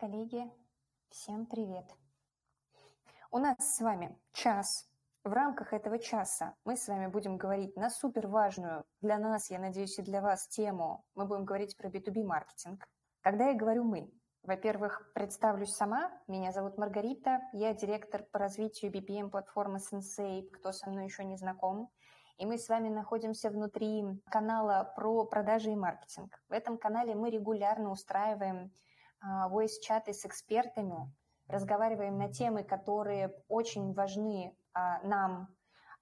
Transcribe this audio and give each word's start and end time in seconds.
Коллеги, 0.00 0.50
всем 1.10 1.44
привет! 1.44 1.84
У 3.30 3.36
нас 3.36 3.56
с 3.58 3.80
вами 3.82 4.18
час. 4.32 4.88
В 5.24 5.30
рамках 5.30 5.74
этого 5.74 5.98
часа 5.98 6.54
мы 6.64 6.78
с 6.78 6.88
вами 6.88 7.08
будем 7.08 7.36
говорить 7.36 7.76
на 7.76 7.90
супер 7.90 8.26
важную 8.26 8.86
для 9.02 9.18
нас, 9.18 9.50
я 9.50 9.58
надеюсь, 9.58 9.98
и 9.98 10.02
для 10.02 10.22
вас 10.22 10.48
тему. 10.48 11.04
Мы 11.14 11.26
будем 11.26 11.44
говорить 11.44 11.76
про 11.76 11.90
B2B 11.90 12.24
маркетинг. 12.24 12.82
Когда 13.20 13.48
я 13.48 13.54
говорю 13.54 13.84
«мы», 13.84 14.10
во-первых, 14.42 15.12
представлюсь 15.12 15.74
сама. 15.74 16.10
Меня 16.26 16.52
зовут 16.52 16.78
Маргарита. 16.78 17.42
Я 17.52 17.74
директор 17.74 18.24
по 18.32 18.38
развитию 18.38 18.90
BPM-платформы 18.90 19.80
Sensei, 19.80 20.48
кто 20.48 20.72
со 20.72 20.88
мной 20.88 21.04
еще 21.04 21.24
не 21.24 21.36
знаком. 21.36 21.90
И 22.38 22.46
мы 22.46 22.56
с 22.56 22.70
вами 22.70 22.88
находимся 22.88 23.50
внутри 23.50 24.02
канала 24.30 24.94
про 24.96 25.26
продажи 25.26 25.72
и 25.72 25.76
маркетинг. 25.76 26.42
В 26.48 26.54
этом 26.54 26.78
канале 26.78 27.14
мы 27.14 27.28
регулярно 27.28 27.90
устраиваем 27.90 28.72
voice-чаты 29.22 30.12
с 30.12 30.24
экспертами, 30.24 31.12
разговариваем 31.50 32.18
на 32.18 32.32
темы, 32.32 32.62
которые 32.62 33.34
очень 33.48 33.92
важны 33.92 34.56
а, 34.72 35.00
нам, 35.02 35.48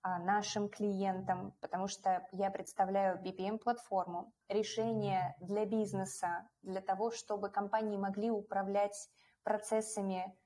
а, 0.03 0.19
нашим 0.19 0.69
клиентам, 0.69 1.55
потому 1.61 1.89
что 1.89 2.27
я 2.33 2.51
представляю 2.51 3.19
BPM-платформу, 3.23 4.33
решение 4.49 5.35
для 5.41 5.65
бизнеса, 5.67 6.49
для 6.63 6.81
того, 6.81 7.11
чтобы 7.11 7.51
компании 7.51 7.97
могли 7.97 8.31
управлять 8.31 9.09
процессами 9.43 10.37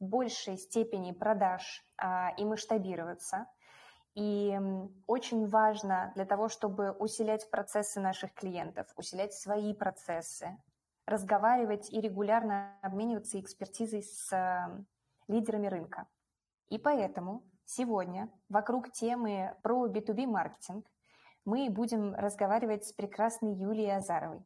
в 0.00 0.04
большей 0.04 0.56
степени 0.56 1.12
продаж 1.12 1.84
а, 1.96 2.30
и 2.36 2.44
масштабироваться. 2.44 3.46
И 4.14 4.58
очень 5.06 5.46
важно 5.48 6.12
для 6.14 6.26
того, 6.26 6.48
чтобы 6.48 6.92
усилять 6.92 7.50
процессы 7.50 7.98
наших 7.98 8.34
клиентов, 8.34 8.86
усилять 8.96 9.32
свои 9.32 9.72
процессы, 9.72 10.58
разговаривать 11.06 11.92
и 11.92 12.00
регулярно 12.00 12.78
обмениваться 12.82 13.40
экспертизой 13.40 14.02
с 14.02 14.32
э, 14.32 14.84
лидерами 15.28 15.66
рынка. 15.66 16.06
И 16.68 16.78
поэтому 16.78 17.44
сегодня 17.64 18.30
вокруг 18.48 18.90
темы 18.92 19.54
про 19.62 19.86
B2B 19.88 20.26
маркетинг 20.26 20.86
мы 21.44 21.68
будем 21.70 22.14
разговаривать 22.14 22.86
с 22.86 22.92
прекрасной 22.92 23.54
Юлией 23.54 23.96
Азаровой. 23.96 24.44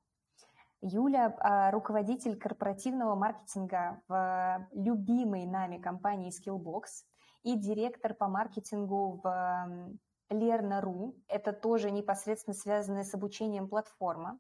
Юля 0.81 1.35
а,– 1.39 1.71
руководитель 1.73 2.37
корпоративного 2.39 3.15
маркетинга 3.15 4.03
в 4.09 4.69
любимой 4.73 5.47
нами 5.47 5.79
компании 5.79 6.31
Skillbox 6.31 7.05
и 7.43 7.57
директор 7.57 8.15
по 8.15 8.29
маркетингу 8.29 9.21
в 9.23 9.99
Lerna.ru. 10.31 11.15
Это 11.29 11.53
тоже 11.53 11.91
непосредственно 11.91 12.55
связанная 12.55 13.05
с 13.05 13.15
обучением 13.15 13.69
платформа. 13.69 14.39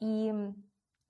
И 0.00 0.32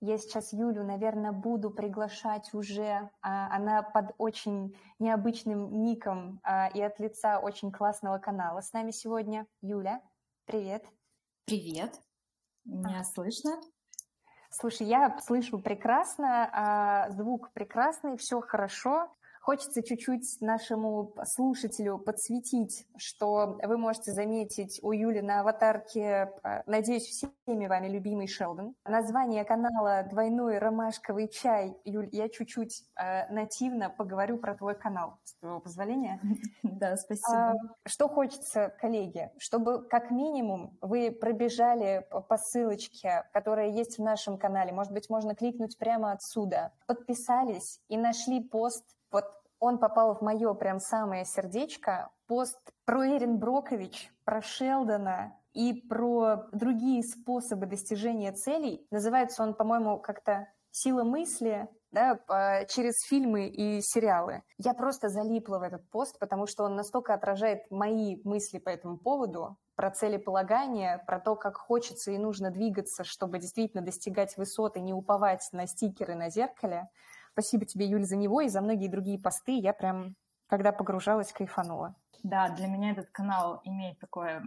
я 0.05 0.17
сейчас 0.19 0.53
Юлю, 0.53 0.83
наверное, 0.83 1.31
буду 1.31 1.71
приглашать 1.71 2.53
уже. 2.53 3.09
А, 3.21 3.53
она 3.55 3.81
под 3.81 4.13
очень 4.19 4.77
необычным 4.99 5.81
ником 5.81 6.39
а, 6.43 6.67
и 6.67 6.79
от 6.79 6.99
лица 6.99 7.39
очень 7.39 7.71
классного 7.71 8.19
канала 8.19 8.61
с 8.61 8.71
нами 8.71 8.91
сегодня. 8.91 9.47
Юля, 9.61 10.01
привет. 10.45 10.85
Привет. 11.45 11.99
Меня 12.65 12.99
а. 12.99 13.03
слышно? 13.03 13.59
Слушай, 14.51 14.87
я 14.87 15.17
слышу 15.19 15.59
прекрасно, 15.59 17.07
звук 17.09 17.51
прекрасный, 17.51 18.15
все 18.15 18.39
хорошо. 18.39 19.13
Хочется 19.45 19.83
чуть-чуть 19.83 20.41
нашему 20.41 21.13
слушателю 21.23 21.99
подсветить, 21.99 22.87
что 22.97 23.59
вы 23.61 23.77
можете 23.77 24.11
заметить 24.11 24.79
у 24.81 24.91
Юли 24.91 25.21
на 25.21 25.41
аватарке, 25.41 26.31
э, 26.43 26.63
надеюсь, 26.65 27.03
всеми 27.03 27.67
вами 27.67 27.87
любимый 27.87 28.25
Шелдон. 28.25 28.73
Название 28.85 29.45
канала 29.45 30.01
«Двойной 30.01 30.57
ромашковый 30.57 31.27
чай». 31.27 31.77
Юль, 31.85 32.09
я 32.11 32.27
чуть-чуть 32.27 32.85
э, 32.95 33.31
нативно 33.31 33.91
поговорю 33.91 34.39
про 34.39 34.55
твой 34.55 34.73
канал, 34.73 35.19
с 35.23 35.35
твоего 35.35 35.59
позволения. 35.59 36.19
Да, 36.63 36.97
спасибо. 36.97 37.51
А, 37.51 37.53
что 37.85 38.09
хочется, 38.09 38.73
коллеги, 38.81 39.31
чтобы 39.37 39.83
как 39.83 40.11
минимум 40.11 40.75
вы 40.81 41.11
пробежали 41.11 42.05
по 42.27 42.37
ссылочке, 42.37 43.23
которая 43.31 43.69
есть 43.69 43.97
в 43.97 44.01
нашем 44.01 44.37
канале, 44.37 44.73
может 44.73 44.91
быть, 44.91 45.09
можно 45.09 45.35
кликнуть 45.35 45.77
прямо 45.77 46.11
отсюда, 46.11 46.73
подписались 46.87 47.79
и 47.87 47.95
нашли 47.95 48.43
пост 48.43 48.94
он 49.65 49.79
попал 49.79 50.15
в 50.15 50.21
мое 50.21 50.53
прям 50.53 50.79
самое 50.79 51.25
сердечко. 51.25 52.09
Пост 52.27 52.59
про 52.85 53.07
Эрин 53.07 53.39
Брокович, 53.39 54.11
про 54.23 54.41
Шелдона 54.41 55.37
и 55.53 55.73
про 55.73 56.47
другие 56.51 57.01
способы 57.01 57.65
достижения 57.65 58.31
целей. 58.31 58.85
Называется 58.91 59.41
он, 59.41 59.55
по-моему, 59.55 59.99
как-то 59.99 60.47
«Сила 60.69 61.03
мысли», 61.03 61.67
да, 61.91 62.19
через 62.67 62.93
фильмы 63.07 63.47
и 63.47 63.81
сериалы. 63.81 64.43
Я 64.57 64.73
просто 64.73 65.07
залипла 65.07 65.59
в 65.59 65.63
этот 65.63 65.89
пост, 65.89 66.19
потому 66.19 66.45
что 66.45 66.65
он 66.65 66.75
настолько 66.75 67.13
отражает 67.13 67.71
мои 67.71 68.17
мысли 68.23 68.59
по 68.59 68.69
этому 68.69 68.97
поводу, 68.97 69.57
про 69.75 69.91
целеполагание, 69.91 71.01
про 71.07 71.19
то, 71.19 71.35
как 71.35 71.57
хочется 71.57 72.11
и 72.11 72.17
нужно 72.17 72.51
двигаться, 72.51 73.03
чтобы 73.03 73.39
действительно 73.39 73.81
достигать 73.81 74.35
высоты, 74.37 74.81
не 74.81 74.93
уповать 74.93 75.47
на 75.53 75.67
стикеры 75.67 76.15
на 76.15 76.29
зеркале. 76.29 76.89
Спасибо 77.35 77.65
тебе, 77.65 77.85
Юль, 77.85 78.05
за 78.05 78.15
него 78.15 78.39
и 78.39 78.47
за 78.47 78.61
многие 78.61 78.87
другие 78.87 79.19
посты. 79.19 79.59
Я 79.59 79.73
прям, 79.73 80.15
когда 80.47 80.71
погружалась, 80.71 81.33
кайфанула. 81.33 81.93
Да, 82.23 82.47
для 82.47 82.67
меня 82.67 82.91
этот 82.91 83.09
канал 83.11 83.59
имеет 83.65 83.99
такое 83.99 84.41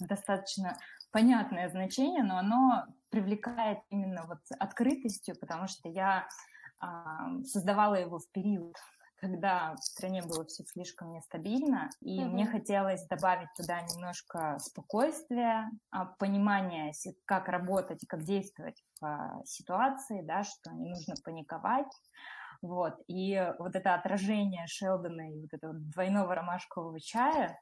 достаточно 0.00 0.76
понятное 1.12 1.70
значение, 1.70 2.22
но 2.22 2.36
оно 2.36 2.84
привлекает 3.08 3.78
именно 3.88 4.26
вот 4.26 4.40
открытостью, 4.58 5.34
потому 5.40 5.66
что 5.66 5.88
я 5.88 6.28
э, 6.82 6.86
создавала 7.44 7.94
его 7.94 8.18
в 8.18 8.30
период 8.32 8.76
когда 9.24 9.74
в 9.74 9.82
стране 9.82 10.22
было 10.22 10.44
все 10.44 10.64
слишком 10.64 11.12
нестабильно, 11.12 11.88
и 12.02 12.20
mm-hmm. 12.20 12.28
мне 12.28 12.46
хотелось 12.46 13.06
добавить 13.06 13.48
туда 13.56 13.80
немножко 13.80 14.58
спокойствия, 14.58 15.70
а, 15.90 16.04
понимания, 16.04 16.92
как 17.24 17.48
работать 17.48 18.04
как 18.06 18.22
действовать 18.24 18.82
в 19.00 19.06
а, 19.06 19.40
ситуации, 19.46 20.20
да, 20.20 20.44
что 20.44 20.72
не 20.72 20.90
нужно 20.90 21.14
паниковать. 21.24 21.90
Вот. 22.60 22.96
И 23.08 23.42
вот 23.58 23.74
это 23.76 23.94
отражение 23.94 24.66
Шелдона 24.66 25.32
и 25.32 25.40
вот 25.40 25.52
этого 25.52 25.72
двойного 25.72 26.34
ромашкового 26.34 27.00
чая, 27.00 27.58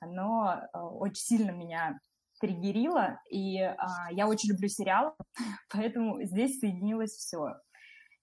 оно 0.00 0.60
а, 0.72 0.84
очень 0.84 1.22
сильно 1.22 1.50
меня 1.50 1.98
триггерило, 2.40 3.18
и 3.30 3.58
а, 3.62 4.10
я 4.10 4.28
очень 4.28 4.50
люблю 4.50 4.68
сериалы, 4.68 5.12
поэтому 5.72 6.22
здесь 6.24 6.60
соединилось 6.60 7.12
все 7.12 7.54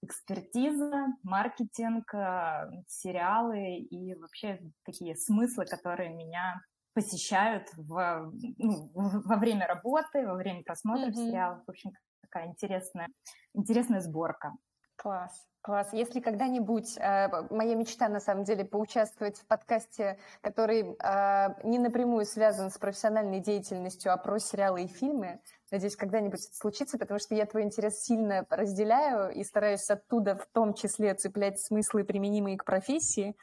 экспертиза, 0.04 1.06
маркетинг, 1.22 2.12
э, 2.14 2.70
сериалы 2.88 3.76
и 3.76 4.14
вообще 4.14 4.60
такие 4.84 5.16
смыслы, 5.16 5.66
которые 5.66 6.10
меня 6.10 6.60
посещают 6.94 7.68
в, 7.76 8.32
ну, 8.58 8.90
во 8.94 9.36
время 9.36 9.66
работы, 9.66 10.26
во 10.26 10.34
время 10.34 10.62
просмотра 10.62 11.10
mm-hmm. 11.10 11.14
сериалов. 11.14 11.64
В 11.66 11.70
общем, 11.70 11.92
такая 12.22 12.48
интересная, 12.48 13.08
интересная 13.54 14.00
сборка. 14.00 14.52
Класс. 14.96 15.46
Класс. 15.64 15.88
Если 15.94 16.20
когда-нибудь, 16.20 16.98
э, 16.98 17.28
моя 17.48 17.74
мечта 17.74 18.08
на 18.10 18.20
самом 18.20 18.44
деле 18.44 18.66
поучаствовать 18.66 19.38
в 19.38 19.46
подкасте, 19.46 20.18
который 20.42 20.82
э, 20.82 21.66
не 21.66 21.78
напрямую 21.78 22.26
связан 22.26 22.70
с 22.70 22.76
профессиональной 22.76 23.40
деятельностью, 23.40 24.12
а 24.12 24.18
про 24.18 24.38
сериалы 24.38 24.82
и 24.82 24.86
фильмы, 24.86 25.40
надеюсь, 25.70 25.96
когда-нибудь 25.96 26.44
это 26.44 26.54
случится, 26.54 26.98
потому 26.98 27.18
что 27.18 27.34
я 27.34 27.46
твой 27.46 27.62
интерес 27.62 28.02
сильно 28.02 28.44
разделяю 28.50 29.32
и 29.32 29.42
стараюсь 29.42 29.88
оттуда 29.88 30.36
в 30.36 30.44
том 30.52 30.74
числе 30.74 31.14
цеплять 31.14 31.58
смыслы, 31.58 32.04
применимые 32.04 32.58
к 32.58 32.66
профессии. 32.66 33.34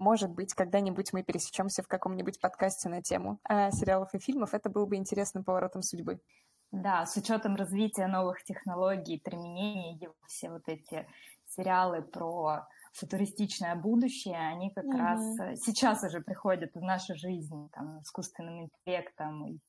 Может 0.00 0.30
быть, 0.30 0.54
когда-нибудь 0.54 1.12
мы 1.12 1.22
пересечемся 1.22 1.84
в 1.84 1.86
каком-нибудь 1.86 2.40
подкасте 2.40 2.88
на 2.88 3.00
тему 3.00 3.38
э, 3.48 3.70
сериалов 3.70 4.12
и 4.14 4.18
фильмов. 4.18 4.54
Это 4.54 4.70
было 4.70 4.86
бы 4.86 4.96
интересным 4.96 5.44
поворотом 5.44 5.82
судьбы. 5.82 6.20
Да, 6.72 7.04
с 7.04 7.16
учетом 7.16 7.56
развития 7.56 8.06
новых 8.06 8.44
технологий, 8.44 9.20
применения 9.20 10.10
все 10.26 10.50
вот 10.50 10.62
эти 10.66 11.06
сериалы 11.46 12.02
про 12.02 12.66
футуристичное 12.92 13.74
будущее, 13.74 14.38
они 14.38 14.70
как 14.70 14.84
mm-hmm. 14.84 14.98
раз 14.98 15.40
э, 15.40 15.56
сейчас 15.56 16.02
уже 16.04 16.20
приходят 16.20 16.74
в 16.74 16.80
нашу 16.80 17.14
жизнь 17.16 17.68
там, 17.72 18.00
искусственным 18.02 18.62
интеллектом, 18.62 19.60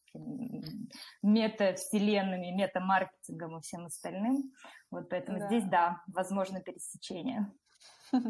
метавселенными, 1.21 2.51
метамаркетингом 2.51 3.57
и 3.57 3.61
всем 3.61 3.85
остальным. 3.85 4.51
Вот 4.89 5.09
поэтому 5.09 5.39
да. 5.39 5.47
здесь, 5.47 5.63
да, 5.65 6.01
возможно 6.07 6.61
пересечение. 6.61 7.51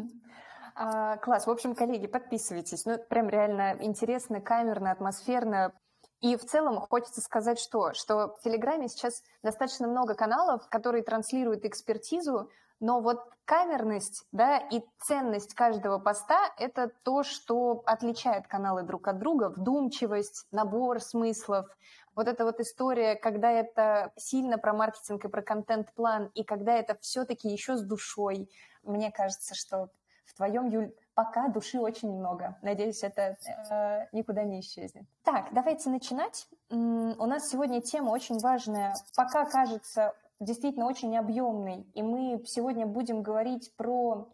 А, 0.74 1.18
класс. 1.18 1.46
В 1.46 1.50
общем, 1.50 1.74
коллеги, 1.74 2.06
подписывайтесь. 2.06 2.86
Ну, 2.86 2.96
прям 3.10 3.28
реально 3.28 3.76
интересно, 3.80 4.40
камерно, 4.40 4.90
атмосферно. 4.90 5.74
И 6.22 6.36
в 6.36 6.44
целом 6.46 6.80
хочется 6.80 7.20
сказать, 7.20 7.58
что, 7.58 7.92
что 7.94 8.28
в 8.28 8.40
Телеграме 8.42 8.88
сейчас 8.88 9.22
достаточно 9.42 9.88
много 9.88 10.14
каналов, 10.14 10.68
которые 10.68 11.02
транслируют 11.02 11.64
экспертизу, 11.64 12.48
Но 12.82 13.00
вот 13.00 13.22
камерность, 13.44 14.26
да, 14.32 14.58
и 14.58 14.82
ценность 14.98 15.54
каждого 15.54 16.00
поста– 16.00 16.52
это 16.58 16.90
то, 17.04 17.22
что 17.22 17.84
отличает 17.86 18.48
каналы 18.48 18.82
друг 18.82 19.06
от 19.06 19.20
друга. 19.20 19.50
Вдумчивость, 19.50 20.48
набор 20.50 21.00
смыслов, 21.00 21.68
вот 22.16 22.26
эта 22.26 22.44
вот 22.44 22.58
история, 22.58 23.14
когда 23.14 23.52
это 23.52 24.12
сильно 24.16 24.58
про 24.58 24.72
маркетинг 24.72 25.24
и 25.24 25.28
про 25.28 25.42
контент-план, 25.42 26.32
и 26.34 26.42
когда 26.42 26.74
это 26.74 26.98
все-таки 27.00 27.48
еще 27.48 27.76
с 27.76 27.82
душой. 27.82 28.50
Мне 28.82 29.12
кажется, 29.12 29.54
что 29.54 29.90
в 30.24 30.34
твоем, 30.34 30.68
Юль, 30.68 30.92
пока 31.14 31.48
души 31.48 31.78
очень 31.78 32.10
много. 32.10 32.58
Надеюсь, 32.62 33.02
это 33.02 33.36
э, 33.70 34.06
никуда 34.12 34.44
не 34.44 34.60
исчезнет. 34.60 35.04
Так, 35.24 35.48
давайте 35.52 35.90
начинать. 35.90 36.48
У 36.70 37.26
нас 37.26 37.48
сегодня 37.48 37.80
тема 37.80 38.10
очень 38.10 38.38
важная. 38.38 38.94
Пока 39.16 39.44
кажется 39.44 40.14
действительно 40.40 40.86
очень 40.86 41.16
объемный, 41.16 41.86
и 41.94 42.02
мы 42.02 42.42
сегодня 42.46 42.86
будем 42.86 43.22
говорить 43.22 43.74
про 43.76 44.28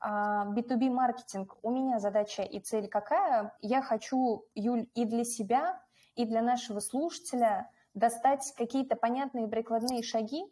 B2B 0.00 0.88
а, 0.88 0.90
маркетинг. 0.90 1.56
У 1.62 1.70
меня 1.70 1.98
задача 1.98 2.42
и 2.42 2.58
цель 2.60 2.88
какая? 2.88 3.54
Я 3.60 3.82
хочу, 3.82 4.44
Юль, 4.54 4.88
и 4.94 5.04
для 5.04 5.24
себя, 5.24 5.80
и 6.16 6.24
для 6.24 6.42
нашего 6.42 6.80
слушателя 6.80 7.70
достать 7.94 8.54
какие-то 8.56 8.96
понятные 8.96 9.46
прикладные 9.48 10.02
шаги, 10.02 10.44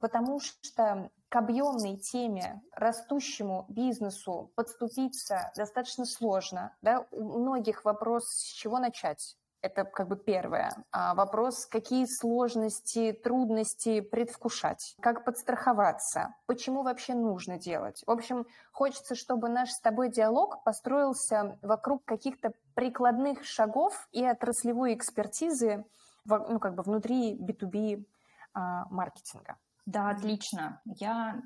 потому 0.00 0.40
что 0.40 1.10
к 1.34 1.36
объемной 1.36 1.96
теме, 1.96 2.62
растущему 2.70 3.66
бизнесу 3.68 4.52
подступиться 4.54 5.50
достаточно 5.56 6.04
сложно. 6.04 6.76
Да? 6.80 7.06
У 7.10 7.40
многих 7.40 7.84
вопрос, 7.84 8.28
с 8.28 8.52
чего 8.52 8.78
начать. 8.78 9.36
Это 9.60 9.82
как 9.82 10.06
бы 10.06 10.14
первое. 10.14 10.70
А 10.92 11.12
вопрос, 11.16 11.66
какие 11.66 12.06
сложности, 12.06 13.10
трудности 13.10 14.00
предвкушать, 14.00 14.94
как 15.00 15.24
подстраховаться, 15.24 16.36
почему 16.46 16.84
вообще 16.84 17.14
нужно 17.14 17.58
делать. 17.58 18.04
В 18.06 18.12
общем, 18.12 18.46
хочется, 18.70 19.16
чтобы 19.16 19.48
наш 19.48 19.70
с 19.70 19.80
тобой 19.80 20.10
диалог 20.10 20.62
построился 20.62 21.58
вокруг 21.62 22.04
каких-то 22.04 22.52
прикладных 22.76 23.42
шагов 23.44 24.06
и 24.12 24.24
отраслевой 24.24 24.94
экспертизы 24.94 25.84
ну, 26.26 26.60
как 26.60 26.76
бы 26.76 26.84
внутри 26.84 27.36
B2B 27.36 28.04
а, 28.52 28.84
маркетинга. 28.88 29.56
Да, 29.86 30.10
отлично. 30.10 30.80
Я 30.84 31.42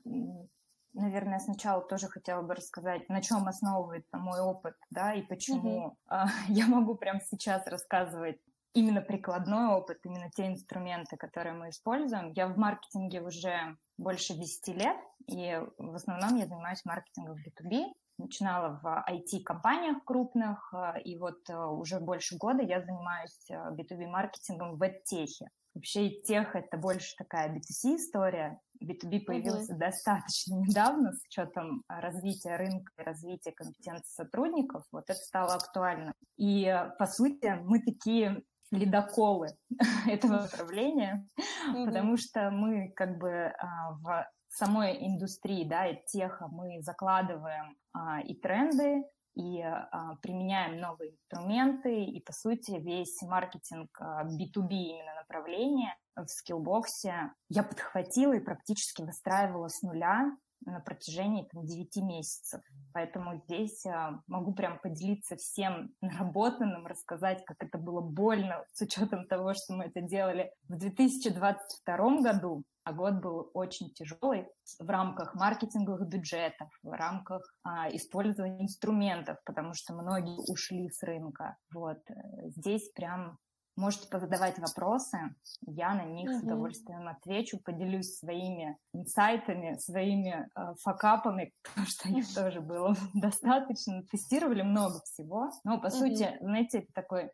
наверное, 0.95 1.39
сначала 1.39 1.83
тоже 1.83 2.09
хотела 2.09 2.43
бы 2.43 2.55
рассказать, 2.55 3.09
на 3.09 3.23
чем 3.23 3.47
основывается 3.47 4.19
мой 4.19 4.41
опыт, 4.41 4.75
да, 4.91 5.15
и 5.15 5.23
почему 5.23 5.97
mm-hmm. 6.11 6.27
я 6.49 6.67
могу 6.67 6.97
прямо 6.97 7.21
сейчас 7.21 7.67
рассказывать 7.67 8.41
именно 8.75 9.01
прикладной 9.01 9.69
опыт, 9.69 9.99
именно 10.05 10.31
те 10.31 10.47
инструменты, 10.47 11.17
которые 11.17 11.55
мы 11.55 11.71
используем. 11.71 12.33
Я 12.33 12.49
в 12.49 12.57
маркетинге 12.57 13.23
уже 13.23 13.77
больше 13.97 14.35
10 14.35 14.69
лет, 14.77 14.97
и 15.27 15.61
в 15.79 15.95
основном 15.95 16.37
я 16.37 16.47
занимаюсь 16.47 16.85
маркетингом 16.85 17.37
в 17.37 17.47
B2B. 17.47 17.85
Начинала 18.19 18.81
в 18.83 19.05
IT-компаниях 19.09 20.05
крупных, 20.05 20.75
а, 20.75 20.99
и 20.99 21.17
вот 21.17 21.39
а, 21.49 21.69
уже 21.69 22.01
больше 22.01 22.37
года 22.37 22.63
я 22.63 22.81
занимаюсь 22.81 23.49
B2B-маркетингом 23.49 24.77
в 24.77 24.83
EdTech. 24.83 25.47
Вообще 25.79 26.11
тех 26.11 26.57
это 26.57 26.77
больше 26.77 27.15
такая 27.17 27.55
B2C 27.55 27.95
история. 27.95 28.59
B2B 28.83 29.21
появился 29.21 29.75
угу. 29.75 29.79
достаточно 29.79 30.55
недавно 30.67 31.13
с 31.13 31.23
учетом 31.25 31.85
развития 31.89 32.57
рынка 32.57 32.91
и 32.99 33.03
развития 33.03 33.53
компетенции 33.53 34.11
сотрудников. 34.13 34.83
Вот 34.91 35.05
это 35.09 35.21
стало 35.21 35.55
актуально. 35.55 36.15
И, 36.37 36.69
по 36.99 37.07
сути, 37.07 37.61
мы 37.63 37.81
такие 37.81 38.43
ледоколы 38.73 39.51
этого 40.09 40.33
направления, 40.33 41.29
mm 41.73 41.87
потому 41.87 42.17
что 42.17 42.51
мы 42.51 42.91
как 42.97 43.19
бы 43.19 43.31
а, 43.31 43.93
в 44.03 44.29
самой 44.49 45.07
индустрии, 45.07 45.65
да, 45.65 45.87
и 45.87 46.03
теха 46.07 46.49
мы 46.49 46.83
закладываем 46.83 47.77
а, 47.93 48.21
и 48.21 48.35
тренды, 48.35 49.05
и 49.39 49.63
а, 49.63 50.17
применяем 50.21 50.81
новые 50.81 51.13
инструменты, 51.13 52.05
и, 52.05 52.21
по 52.21 52.33
сути, 52.33 52.73
весь 52.73 53.23
маркетинг 53.23 53.89
а, 54.01 54.25
B2B 54.25 54.69
именно 54.73 55.15
направления 55.15 55.97
в 56.17 56.27
скиллбоксе 56.27 57.31
я 57.49 57.63
подхватила 57.63 58.33
и 58.33 58.41
практически 58.41 59.03
выстраивала 59.03 59.69
с 59.69 59.81
нуля 59.83 60.37
на 60.67 60.81
протяжении 60.81 61.47
там, 61.53 61.65
9 61.65 61.97
месяцев. 61.99 62.61
Поэтому 62.93 63.41
здесь 63.45 63.87
а, 63.87 64.21
могу 64.27 64.53
прям 64.55 64.81
поделиться 64.81 65.37
всем 65.37 65.93
наработанным, 66.01 66.87
рассказать, 66.89 67.45
как 67.45 67.59
это 67.61 67.79
было 67.79 68.01
больно 68.01 68.65
с 68.73 68.81
учетом 68.83 69.27
того, 69.29 69.55
что 69.55 69.75
мы 69.75 69.85
это 69.85 70.01
делали 70.01 70.53
в 70.69 70.77
2022 70.77 71.97
году, 72.23 72.65
а 72.89 72.93
год 72.95 73.21
был 73.21 73.51
очень 73.53 73.91
тяжелый 73.91 74.49
в 74.79 74.89
рамках 74.89 75.35
маркетинговых 75.35 76.09
бюджетов, 76.09 76.71
в 76.83 76.91
рамках 76.91 77.43
а, 77.63 77.95
использования 77.95 78.63
инструментов, 78.63 79.37
потому 79.45 79.75
что 79.75 79.93
многие 79.93 80.39
ушли 80.51 80.89
с 80.89 81.03
рынка. 81.03 81.59
Вот 81.75 81.99
э, 82.09 82.15
здесь 82.57 82.91
прям 82.93 83.37
можете 83.77 84.09
позадавать 84.09 84.59
вопросы, 84.59 85.19
я 85.67 85.95
на 85.95 86.07
них 86.07 86.31
mm-hmm. 86.31 86.41
с 86.41 86.43
удовольствием 86.45 87.09
отвечу, 87.09 87.59
поделюсь 87.63 88.17
своими 88.17 88.79
инсайтами, 88.95 89.77
своими 89.77 90.49
э, 90.57 90.75
факапами, 90.83 91.53
потому 91.63 91.87
что 91.87 92.09
их 92.09 92.35
тоже 92.35 92.63
было 92.63 92.97
достаточно. 93.15 94.03
Тестировали 94.05 94.63
много 94.63 95.01
всего, 95.05 95.51
но 95.63 95.79
по 95.79 95.91
сути, 95.91 96.39
знаете, 96.41 96.87
такой 96.95 97.31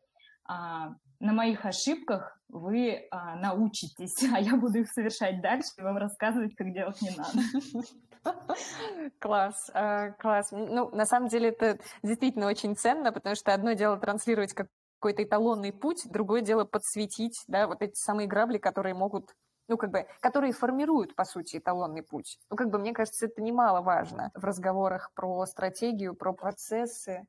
а, 0.47 0.97
на 1.25 1.33
моих 1.33 1.65
ошибках 1.65 2.39
вы 2.49 3.09
а, 3.11 3.35
научитесь, 3.37 4.23
а 4.33 4.39
я 4.39 4.57
буду 4.57 4.79
их 4.81 4.91
совершать 4.93 5.41
дальше 5.41 5.71
и 5.79 5.83
вам 5.83 5.97
рассказывать, 5.97 6.55
как 6.55 6.73
делать 6.73 7.01
не 7.01 7.11
надо. 7.17 7.83
Класс, 9.19 9.71
а, 9.75 10.13
класс. 10.13 10.51
Ну, 10.51 10.89
на 10.91 11.05
самом 11.05 11.29
деле 11.29 11.49
это 11.51 11.79
действительно 12.03 12.47
очень 12.47 12.75
ценно, 12.75 13.13
потому 13.13 13.35
что 13.35 13.53
одно 13.53 13.73
дело 13.73 13.99
транслировать 13.99 14.55
какой-то 14.55 15.23
эталонный 15.23 15.73
путь, 15.73 16.07
другое 16.11 16.41
дело 16.41 16.65
подсветить, 16.65 17.43
да, 17.49 17.67
вот 17.67 17.83
эти 17.83 17.97
самые 17.97 18.27
грабли, 18.27 18.59
которые 18.59 18.95
могут 18.95 19.35
ну, 19.67 19.79
как 19.79 19.91
бы, 19.91 20.07
которые 20.21 20.53
формируют, 20.53 21.15
по 21.15 21.25
сути, 21.25 21.57
эталонный 21.57 22.03
путь. 22.03 22.39
Ну, 22.51 22.57
как 22.57 22.69
бы, 22.69 22.79
мне 22.79 22.93
кажется, 22.93 23.25
это 23.27 23.41
немаловажно 23.41 24.31
в 24.35 24.45
разговорах 24.45 25.11
про 25.15 25.47
стратегию, 25.47 26.15
про 26.15 26.35
процессы, 26.35 27.27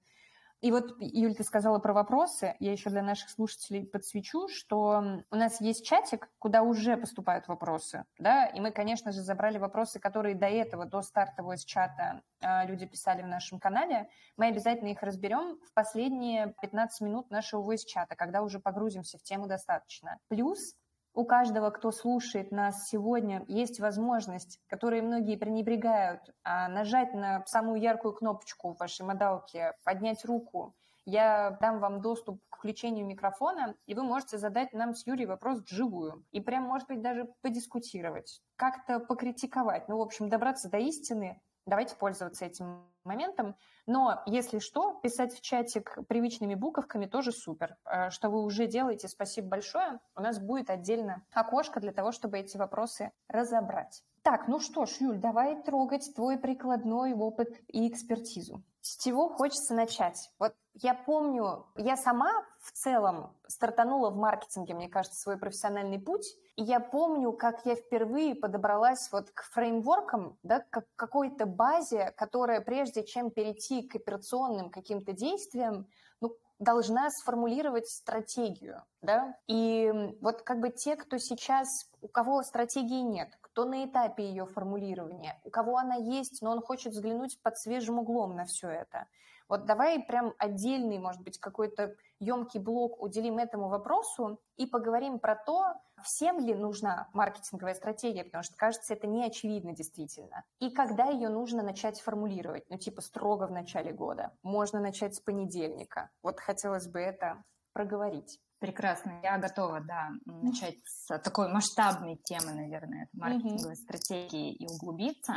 и 0.62 0.72
вот, 0.72 0.96
Юль, 1.00 1.36
ты 1.36 1.44
сказала 1.44 1.80
про 1.80 1.94
вопросы. 1.94 2.56
Я 2.60 2.72
еще 2.72 2.90
для 2.90 3.04
наших 3.04 3.30
слушателей 3.30 3.86
подсвечу, 3.86 4.48
что 4.48 5.22
у 5.30 5.36
нас 5.36 5.62
есть 5.62 5.86
чатик, 5.86 6.30
куда 6.40 6.64
уже 6.64 6.98
поступают 6.98 7.48
вопросы, 7.48 8.06
да, 8.18 8.48
и 8.48 8.60
мы, 8.60 8.72
конечно 8.72 9.12
же, 9.12 9.22
забрали 9.22 9.58
вопросы, 9.58 10.00
которые 10.00 10.36
до 10.36 10.48
этого, 10.48 10.86
до 10.86 11.02
старта 11.02 11.44
из 11.54 11.64
чата 11.64 12.22
а, 12.42 12.66
люди 12.66 12.86
писали 12.86 13.22
в 13.22 13.28
нашем 13.28 13.60
канале. 13.60 14.10
Мы 14.38 14.48
обязательно 14.48 14.90
их 14.90 15.04
разберем 15.04 15.60
в 15.68 15.74
последние 15.74 16.56
15 16.62 17.02
минут 17.02 17.30
нашего 17.30 17.62
voice 17.62 17.86
чата, 17.86 18.16
когда 18.16 18.42
уже 18.42 18.60
погрузимся 18.60 19.18
в 19.18 19.24
тему 19.24 19.48
достаточно. 19.48 20.20
Плюс 20.28 20.76
у 21.16 21.24
каждого, 21.26 21.70
кто 21.70 21.92
слушает 21.92 22.52
нас 22.52 22.90
сегодня, 22.90 23.44
есть 23.48 23.80
возможность, 23.80 24.60
которой 24.68 25.02
многие 25.02 25.38
пренебрегают, 25.38 26.22
а, 26.44 26.68
нажать 26.68 27.14
на 27.14 27.44
самую 27.46 27.82
яркую 27.82 28.14
кнопочку 28.14 28.74
в 28.74 28.80
вашей 28.80 29.06
модалке, 29.06 29.74
поднять 29.84 30.26
руку. 30.26 30.76
Я 31.06 31.58
дам 31.62 31.80
вам 31.80 32.02
доступ 32.02 32.42
к 32.50 32.58
включению 32.58 33.06
микрофона, 33.06 33.76
и 33.86 33.94
вы 33.94 34.04
можете 34.04 34.38
задать 34.38 34.74
нам 34.74 34.94
с 34.94 35.06
Юрией 35.06 35.28
вопрос 35.28 35.60
вживую. 35.60 36.26
И 36.32 36.42
прям, 36.42 36.64
может 36.64 36.88
быть, 36.88 37.02
даже 37.02 37.30
подискутировать, 37.42 38.42
как-то 38.56 39.00
покритиковать. 39.00 39.88
Ну, 39.88 39.98
в 39.98 40.02
общем, 40.02 40.30
добраться 40.30 40.70
до 40.70 40.80
истины. 40.80 41.40
Давайте 41.66 41.96
пользоваться 41.96 42.46
этим 42.46 42.84
моментом. 43.04 43.56
Но, 43.88 44.22
если 44.26 44.60
что, 44.60 45.00
писать 45.02 45.34
в 45.34 45.42
чатик 45.42 45.98
привычными 46.08 46.56
буковками 46.56 47.06
тоже 47.06 47.32
супер. 47.32 47.76
Э, 47.86 48.10
что 48.12 48.30
вы 48.30 48.44
уже 48.44 48.68
делаете, 48.68 49.08
спасибо 49.08 49.48
большое. 49.48 50.00
У 50.16 50.22
нас 50.22 50.40
будет 50.40 50.70
отдельно 50.70 51.24
окошко 51.32 51.80
для 51.80 51.92
того, 51.92 52.12
чтобы 52.12 52.40
эти 52.40 52.58
вопросы 52.58 53.12
разобрать. 53.28 54.04
Так, 54.22 54.48
ну 54.48 54.60
что 54.60 54.86
ж, 54.86 54.98
Юль, 55.00 55.18
давай 55.18 55.62
трогать 55.62 56.14
твой 56.16 56.38
прикладной 56.38 57.14
опыт 57.14 57.50
и 57.68 57.88
экспертизу. 57.88 58.64
С 58.86 59.04
чего 59.04 59.30
хочется 59.30 59.74
начать? 59.74 60.30
Вот 60.38 60.54
я 60.76 60.94
помню, 60.94 61.66
я 61.76 61.98
сама 61.98 62.46
в 62.60 62.72
целом 62.72 63.36
стартанула 63.48 64.12
в 64.12 64.16
маркетинге, 64.16 64.76
мне 64.76 64.88
кажется, 64.88 65.20
свой 65.20 65.40
профессиональный 65.40 65.98
путь. 65.98 66.38
И 66.56 66.62
я 66.62 66.80
помню, 66.80 67.34
как 67.34 67.66
я 67.66 67.74
впервые 67.74 68.36
подобралась 68.36 69.10
вот 69.12 69.32
к 69.32 69.42
фреймворкам, 69.54 70.38
да, 70.44 70.60
к 70.60 70.86
какой-то 70.96 71.48
базе, 71.48 72.12
которая 72.16 72.62
прежде 72.62 73.04
чем 73.04 73.32
перейти 73.32 73.82
к 73.82 73.96
операционным 73.96 74.70
каким-то 74.70 75.14
действиям, 75.14 75.88
ну, 76.22 76.38
должна 76.60 77.10
сформулировать 77.10 77.90
стратегию, 77.90 78.84
да, 79.02 79.36
и 79.48 80.16
вот 80.22 80.44
как 80.44 80.60
бы 80.60 80.70
те, 80.70 80.96
кто 80.96 81.18
сейчас, 81.18 81.68
у 82.02 82.08
кого 82.08 82.44
стратегии 82.44 83.02
нет, 83.02 83.30
кто 83.56 83.64
на 83.64 83.86
этапе 83.86 84.28
ее 84.28 84.46
формулирования, 84.46 85.40
у 85.46 85.50
кого 85.50 85.78
она 85.78 85.96
есть, 85.96 86.42
но 86.42 86.52
он 86.52 86.62
хочет 86.62 86.92
взглянуть 86.92 87.42
под 87.42 87.58
свежим 87.58 88.00
углом 88.00 88.36
на 88.36 88.44
все 88.44 88.68
это. 88.68 89.08
Вот 89.48 89.66
давай 89.66 90.04
прям 90.04 90.34
отдельный, 90.40 91.00
может 91.00 91.22
быть, 91.22 91.40
какой-то 91.40 91.96
емкий 92.20 92.60
блок 92.60 93.02
уделим 93.02 93.38
этому 93.38 93.70
вопросу 93.70 94.42
и 94.58 94.66
поговорим 94.66 95.20
про 95.20 95.38
то, 95.38 95.76
всем 96.04 96.40
ли 96.40 96.54
нужна 96.54 97.08
маркетинговая 97.14 97.76
стратегия, 97.76 98.26
потому 98.26 98.44
что, 98.44 98.58
кажется, 98.58 98.94
это 98.94 99.08
не 99.08 99.24
очевидно 99.24 99.72
действительно. 99.72 100.44
И 100.60 100.70
когда 100.70 101.06
ее 101.06 101.30
нужно 101.30 101.64
начать 101.64 102.02
формулировать, 102.02 102.66
ну, 102.70 102.78
типа 102.78 103.00
строго 103.00 103.48
в 103.48 103.52
начале 103.52 103.94
года. 103.94 104.34
Можно 104.44 104.82
начать 104.82 105.16
с 105.16 105.22
понедельника. 105.22 106.10
Вот 106.22 106.42
хотелось 106.42 106.88
бы 106.88 107.00
это 107.00 107.42
проговорить. 107.72 108.42
Прекрасно, 108.60 109.20
я 109.22 109.38
готова, 109.38 109.82
да, 109.82 110.10
начать 110.26 110.78
с 110.86 111.20
такой 111.20 111.52
масштабной 111.52 112.16
темы, 112.24 112.54
наверное, 112.54 113.10
маркетинговой 113.14 113.74
mm-hmm. 113.74 113.76
стратегии 113.76 114.54
и 114.54 114.66
углубиться. 114.68 115.34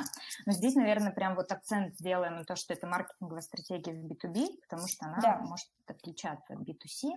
Но 0.46 0.52
здесь, 0.52 0.74
наверное, 0.76 1.10
прям 1.10 1.34
вот 1.34 1.50
акцент 1.50 1.94
сделаем 1.98 2.36
на 2.36 2.44
то, 2.44 2.54
что 2.54 2.74
это 2.74 2.86
маркетинговая 2.86 3.42
стратегия 3.42 3.92
в 3.92 4.06
B2B, 4.06 4.46
потому 4.62 4.86
что 4.86 5.06
она 5.06 5.18
да. 5.20 5.38
может 5.40 5.68
отличаться 5.86 6.54
от 6.54 6.60
B2C. 6.60 7.10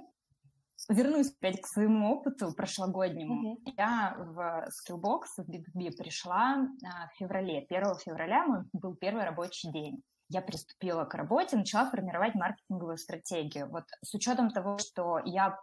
Вернусь 0.90 1.32
опять 1.32 1.62
к 1.62 1.68
своему 1.68 2.16
опыту 2.16 2.52
прошлогоднему. 2.54 3.54
Mm-hmm. 3.54 3.74
Я 3.78 4.16
в 4.18 4.68
Skillbox 4.70 5.22
в 5.38 5.50
B2B 5.50 5.96
пришла 5.96 6.68
а, 6.84 7.08
в 7.10 7.18
феврале. 7.18 7.66
1 7.70 7.84
февраля 8.04 8.46
мой 8.48 8.64
был 8.74 8.96
первый 8.96 9.24
рабочий 9.24 9.72
день 9.72 10.04
я 10.32 10.42
приступила 10.42 11.04
к 11.06 11.14
работе, 11.14 11.58
начала 11.58 11.90
формировать 11.90 12.36
маркетинговую 12.36 12.98
стратегию. 12.98 13.70
Вот 13.70 13.84
с 14.02 14.14
учетом 14.14 14.50
того, 14.50 14.78
что 14.78 15.20
я 15.26 15.60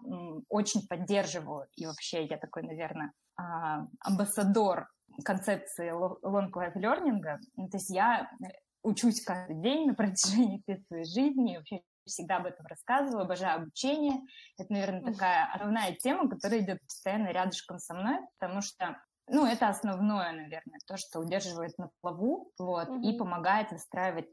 очень 0.48 0.86
поддерживаю, 0.86 1.66
и 1.74 1.86
вообще 1.86 2.24
я 2.24 2.36
такой, 2.36 2.62
наверное, 2.62 3.12
а, 3.36 3.86
амбассадор 4.00 4.88
концепции 5.24 5.90
long 5.90 6.50
life 6.52 6.76
learning, 6.76 7.22
то 7.22 7.76
есть 7.76 7.90
я 7.90 8.30
э, 8.44 8.48
учусь 8.82 9.24
каждый 9.24 9.60
день 9.62 9.86
на 9.86 9.94
протяжении 9.94 10.60
всей 10.62 10.84
своей 10.84 11.04
жизни, 11.04 11.56
вообще 11.56 11.80
всегда 12.04 12.36
об 12.36 12.46
этом 12.46 12.66
рассказываю, 12.66 13.22
обожаю 13.22 13.62
обучение. 13.62 14.20
Это, 14.58 14.72
наверное, 14.72 15.12
такая 15.12 15.50
основная 15.52 15.94
тема, 15.94 16.28
которая 16.28 16.60
идет 16.60 16.80
постоянно 16.82 17.28
рядышком 17.28 17.78
со 17.78 17.94
мной, 17.94 18.18
потому 18.38 18.60
что 18.60 18.96
ну, 19.30 19.46
это 19.46 19.68
основное, 19.68 20.32
наверное, 20.32 20.80
то, 20.86 20.96
что 20.96 21.20
удерживает 21.20 21.76
на 21.78 21.90
плаву, 22.00 22.50
вот, 22.58 22.88
mm-hmm. 22.88 23.02
и 23.02 23.18
помогает 23.18 23.70
выстраивать 23.72 24.28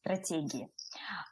стратегии. 0.00 0.70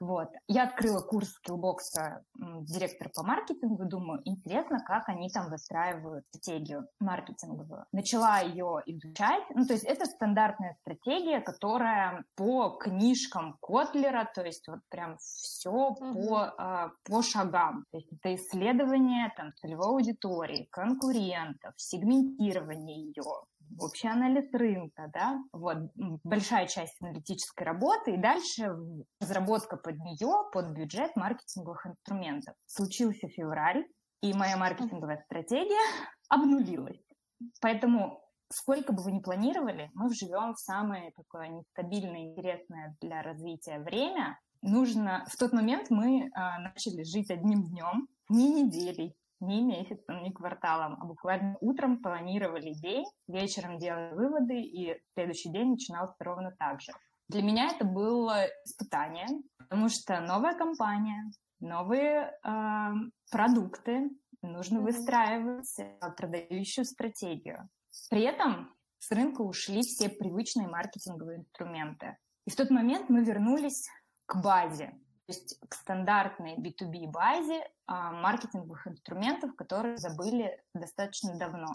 Вот. 0.00 0.28
Я 0.48 0.64
открыла 0.64 1.00
курс 1.00 1.30
скиллбокса 1.30 2.24
директор 2.34 3.10
по 3.14 3.22
маркетингу, 3.22 3.84
думаю, 3.84 4.20
интересно, 4.24 4.80
как 4.84 5.08
они 5.08 5.30
там 5.30 5.50
выстраивают 5.50 6.24
стратегию 6.28 6.86
маркетинговую. 7.00 7.84
Начала 7.92 8.40
ее 8.40 8.82
изучать. 8.86 9.42
Ну, 9.54 9.64
то 9.66 9.74
есть 9.74 9.84
это 9.84 10.06
стандартная 10.06 10.76
стратегия, 10.80 11.40
которая 11.40 12.24
по 12.36 12.70
книжкам 12.70 13.56
Котлера, 13.60 14.30
то 14.34 14.42
есть 14.42 14.66
вот 14.68 14.80
прям 14.88 15.16
все 15.18 15.70
mm-hmm. 15.70 16.28
по, 16.28 16.54
а, 16.58 16.90
по 17.04 17.22
шагам. 17.22 17.84
То 17.90 17.98
есть 17.98 18.12
это 18.12 18.34
исследование 18.34 19.32
там, 19.36 19.52
целевой 19.56 19.88
аудитории, 19.88 20.68
конкурентов, 20.70 21.72
сегментирование 21.76 23.06
ее, 23.06 23.24
общий 23.78 24.08
анализ 24.08 24.52
рынка, 24.52 25.10
да, 25.12 25.38
вот, 25.52 25.78
большая 26.24 26.66
часть 26.66 26.96
аналитической 27.00 27.64
работы, 27.64 28.14
и 28.14 28.16
дальше 28.16 28.74
разработка 29.20 29.76
под 29.76 29.96
нее, 29.98 30.32
под 30.52 30.70
бюджет 30.70 31.14
маркетинговых 31.16 31.86
инструментов. 31.86 32.54
Случился 32.66 33.28
февраль, 33.28 33.84
и 34.22 34.32
моя 34.34 34.56
маркетинговая 34.56 35.22
стратегия 35.26 35.80
обнулилась. 36.28 37.00
Поэтому 37.60 38.20
сколько 38.50 38.92
бы 38.92 39.02
вы 39.02 39.12
ни 39.12 39.20
планировали, 39.20 39.90
мы 39.94 40.12
живем 40.14 40.54
в 40.54 40.60
самое 40.60 41.12
такое 41.12 41.48
нестабильное, 41.48 42.30
интересное 42.30 42.96
для 43.00 43.22
развития 43.22 43.78
время. 43.80 44.38
Нужно... 44.62 45.24
В 45.28 45.36
тот 45.36 45.52
момент 45.52 45.90
мы 45.90 46.30
а, 46.34 46.58
начали 46.58 47.02
жить 47.02 47.30
одним 47.30 47.64
днем, 47.64 48.08
не 48.28 48.62
неделей, 48.62 49.14
не 49.40 49.62
месяцем, 49.62 50.22
не 50.22 50.32
кварталом, 50.32 50.98
а 51.00 51.04
буквально 51.04 51.56
утром 51.60 52.02
планировали 52.02 52.72
день, 52.74 53.04
вечером 53.28 53.78
делали 53.78 54.14
выводы, 54.14 54.60
и 54.60 54.98
следующий 55.14 55.50
день 55.50 55.70
начинался 55.70 56.14
ровно 56.20 56.54
так 56.58 56.80
же. 56.80 56.92
Для 57.28 57.42
меня 57.42 57.70
это 57.74 57.84
было 57.84 58.46
испытание, 58.64 59.26
потому 59.58 59.88
что 59.88 60.20
новая 60.20 60.56
компания, 60.56 61.30
новые 61.60 62.32
э, 62.44 62.92
продукты, 63.30 64.10
нужно 64.42 64.80
выстраивать 64.80 65.78
э, 65.78 65.98
продающую 66.16 66.84
стратегию. 66.84 67.68
При 68.10 68.22
этом 68.22 68.72
с 68.98 69.10
рынка 69.10 69.42
ушли 69.42 69.82
все 69.82 70.08
привычные 70.08 70.68
маркетинговые 70.68 71.40
инструменты. 71.40 72.16
И 72.46 72.50
в 72.50 72.56
тот 72.56 72.70
момент 72.70 73.08
мы 73.08 73.24
вернулись 73.24 73.88
к 74.26 74.40
базе, 74.40 74.92
есть 75.28 75.58
к 75.68 75.74
стандартной 75.74 76.56
B2B 76.56 77.10
базе 77.10 77.68
а, 77.86 78.12
маркетинговых 78.12 78.86
инструментов, 78.86 79.54
которые 79.56 79.98
забыли 79.98 80.62
достаточно 80.74 81.36
давно 81.36 81.72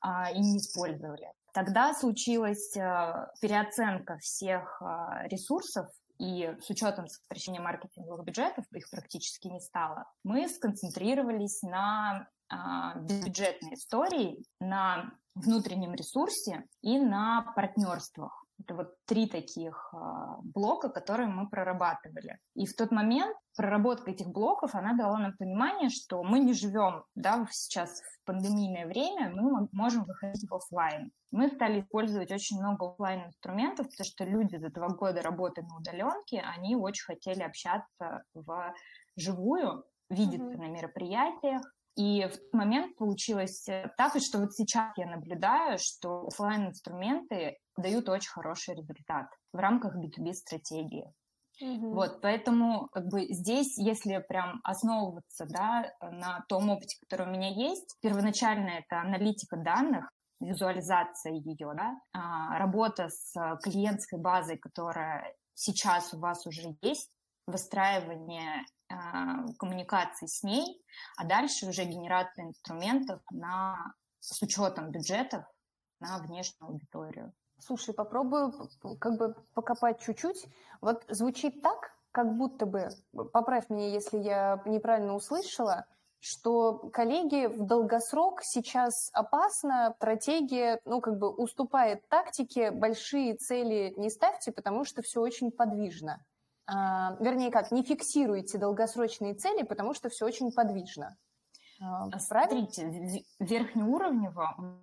а, 0.00 0.30
и 0.30 0.38
не 0.38 0.58
использовали. 0.58 1.32
Тогда 1.52 1.94
случилась 1.94 2.76
а, 2.76 3.30
переоценка 3.40 4.18
всех 4.18 4.80
а, 4.80 5.26
ресурсов, 5.28 5.88
и 6.18 6.52
с 6.60 6.68
учетом 6.68 7.06
сокращения 7.06 7.60
маркетинговых 7.60 8.24
бюджетов, 8.24 8.64
их 8.72 8.90
практически 8.90 9.46
не 9.46 9.60
стало, 9.60 10.04
мы 10.24 10.48
сконцентрировались 10.48 11.62
на 11.62 12.28
а, 12.48 12.94
бюджетной 12.96 13.74
истории, 13.74 14.42
на 14.58 15.12
внутреннем 15.34 15.94
ресурсе 15.94 16.64
и 16.82 16.98
на 16.98 17.42
партнерствах. 17.54 18.44
Это 18.60 18.74
вот 18.74 18.94
три 19.06 19.28
таких 19.28 19.88
а, 19.92 20.38
блока, 20.42 20.88
которые 20.88 21.28
мы 21.28 21.48
прорабатывали. 21.48 22.38
И 22.54 22.66
в 22.66 22.74
тот 22.74 22.90
момент 22.90 23.36
проработка 23.56 24.10
этих 24.10 24.28
блоков, 24.28 24.74
она 24.74 24.94
дала 24.94 25.18
нам 25.18 25.36
понимание, 25.36 25.90
что 25.90 26.22
мы 26.22 26.40
не 26.40 26.54
живем 26.54 27.04
да, 27.14 27.46
сейчас 27.50 28.00
в 28.00 28.24
пандемийное 28.24 28.86
время, 28.86 29.30
мы 29.34 29.68
можем 29.72 30.04
выходить 30.04 30.48
в 30.48 30.54
офлайн. 30.54 31.10
Мы 31.30 31.48
стали 31.48 31.80
использовать 31.80 32.32
очень 32.32 32.58
много 32.58 32.90
офлайн 32.90 33.26
инструментов, 33.26 33.88
потому 33.90 34.06
что 34.06 34.24
люди 34.24 34.56
за 34.56 34.70
два 34.70 34.88
года 34.88 35.22
работы 35.22 35.62
на 35.62 35.76
удаленке, 35.76 36.40
они 36.40 36.74
очень 36.74 37.04
хотели 37.04 37.42
общаться 37.42 38.22
в 38.34 38.74
живую, 39.16 39.84
видеться 40.10 40.52
mm-hmm. 40.52 40.58
на 40.58 40.68
мероприятиях, 40.68 41.62
и 41.98 42.28
в 42.28 42.36
тот 42.36 42.52
момент 42.52 42.96
получилось 42.96 43.68
э, 43.68 43.90
так, 43.96 44.12
что 44.20 44.38
вот 44.38 44.54
сейчас 44.54 44.92
я 44.96 45.06
наблюдаю, 45.06 45.78
что 45.80 46.28
офлайн 46.28 46.68
инструменты 46.68 47.58
дают 47.76 48.08
очень 48.08 48.30
хороший 48.30 48.76
результат 48.76 49.26
в 49.52 49.56
рамках 49.56 49.96
B2B 49.96 50.32
стратегии. 50.32 51.12
Mm-hmm. 51.60 51.92
Вот, 51.92 52.20
поэтому 52.22 52.86
как 52.92 53.08
бы 53.08 53.26
здесь, 53.30 53.76
если 53.78 54.24
прям 54.28 54.60
основываться 54.62 55.44
да, 55.46 55.90
на 56.00 56.44
том 56.48 56.70
опыте, 56.70 56.96
который 57.00 57.26
у 57.26 57.32
меня 57.32 57.48
есть, 57.48 57.96
первоначально 58.00 58.68
это 58.68 59.00
аналитика 59.00 59.56
данных, 59.56 60.08
визуализация 60.38 61.32
ее, 61.32 61.72
да, 61.76 61.96
а, 62.12 62.60
работа 62.60 63.08
с 63.08 63.34
клиентской 63.64 64.20
базой, 64.20 64.56
которая 64.56 65.34
сейчас 65.54 66.14
у 66.14 66.20
вас 66.20 66.46
уже 66.46 66.76
есть, 66.80 67.10
выстраивание 67.48 68.66
а, 68.90 69.46
коммуникации 69.58 70.26
с 70.26 70.42
ней, 70.42 70.84
а 71.16 71.24
дальше 71.24 71.66
уже 71.66 71.84
генерация 71.84 72.44
инструментов 72.44 73.20
на, 73.30 73.94
с 74.20 74.40
учетом 74.42 74.90
бюджетов 74.90 75.44
на 75.98 76.18
внешнюю 76.18 76.70
аудиторию. 76.70 77.32
Слушай, 77.58 77.94
попробую 77.94 78.52
как 79.00 79.18
бы 79.18 79.34
покопать 79.54 80.00
чуть-чуть. 80.00 80.46
Вот 80.80 81.04
звучит 81.08 81.60
так, 81.62 81.96
как 82.12 82.36
будто 82.36 82.66
бы, 82.66 82.90
поправь 83.32 83.68
меня, 83.70 83.88
если 83.88 84.18
я 84.18 84.62
неправильно 84.64 85.14
услышала, 85.14 85.86
что 86.20 86.90
коллеги 86.92 87.46
в 87.46 87.64
долгосрок 87.64 88.42
сейчас 88.42 89.10
опасно, 89.12 89.94
стратегия, 89.96 90.80
ну, 90.84 91.00
как 91.00 91.18
бы 91.18 91.30
уступает 91.30 92.06
тактике, 92.08 92.70
большие 92.70 93.36
цели 93.36 93.94
не 93.96 94.10
ставьте, 94.10 94.52
потому 94.52 94.84
что 94.84 95.02
все 95.02 95.20
очень 95.20 95.50
подвижно. 95.50 96.24
А, 96.70 97.16
вернее 97.20 97.50
как, 97.50 97.72
не 97.72 97.82
фиксируйте 97.82 98.58
долгосрочные 98.58 99.34
цели, 99.34 99.62
потому 99.62 99.94
что 99.94 100.10
все 100.10 100.26
очень 100.26 100.52
подвижно. 100.52 101.16
А, 101.80 102.10
Смотрите, 102.18 103.24
верхнеуровнево 103.38 104.82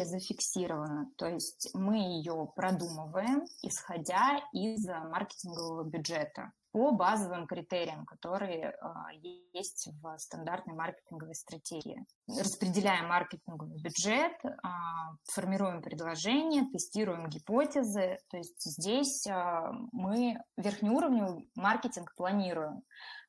зафиксировано, 0.00 1.10
то 1.16 1.26
есть 1.26 1.70
мы 1.74 1.96
ее 1.96 2.50
продумываем, 2.56 3.44
исходя 3.62 4.40
из 4.52 4.86
маркетингового 4.86 5.84
бюджета 5.84 6.52
по 6.72 6.90
базовым 6.90 7.46
критериям, 7.46 8.06
которые 8.06 8.70
а, 8.70 9.10
есть 9.52 9.88
в 10.00 10.18
стандартной 10.18 10.74
маркетинговой 10.74 11.34
стратегии. 11.34 12.04
Распределяем 12.26 13.08
маркетинговый 13.08 13.80
бюджет, 13.80 14.32
а, 14.62 15.12
формируем 15.24 15.82
предложения, 15.82 16.66
тестируем 16.72 17.28
гипотезы. 17.28 18.18
То 18.30 18.38
есть 18.38 18.62
здесь 18.62 19.26
а, 19.26 19.70
мы 19.92 20.38
верхнеуровневый 20.56 21.50
маркетинг 21.54 22.14
планируем, 22.16 22.82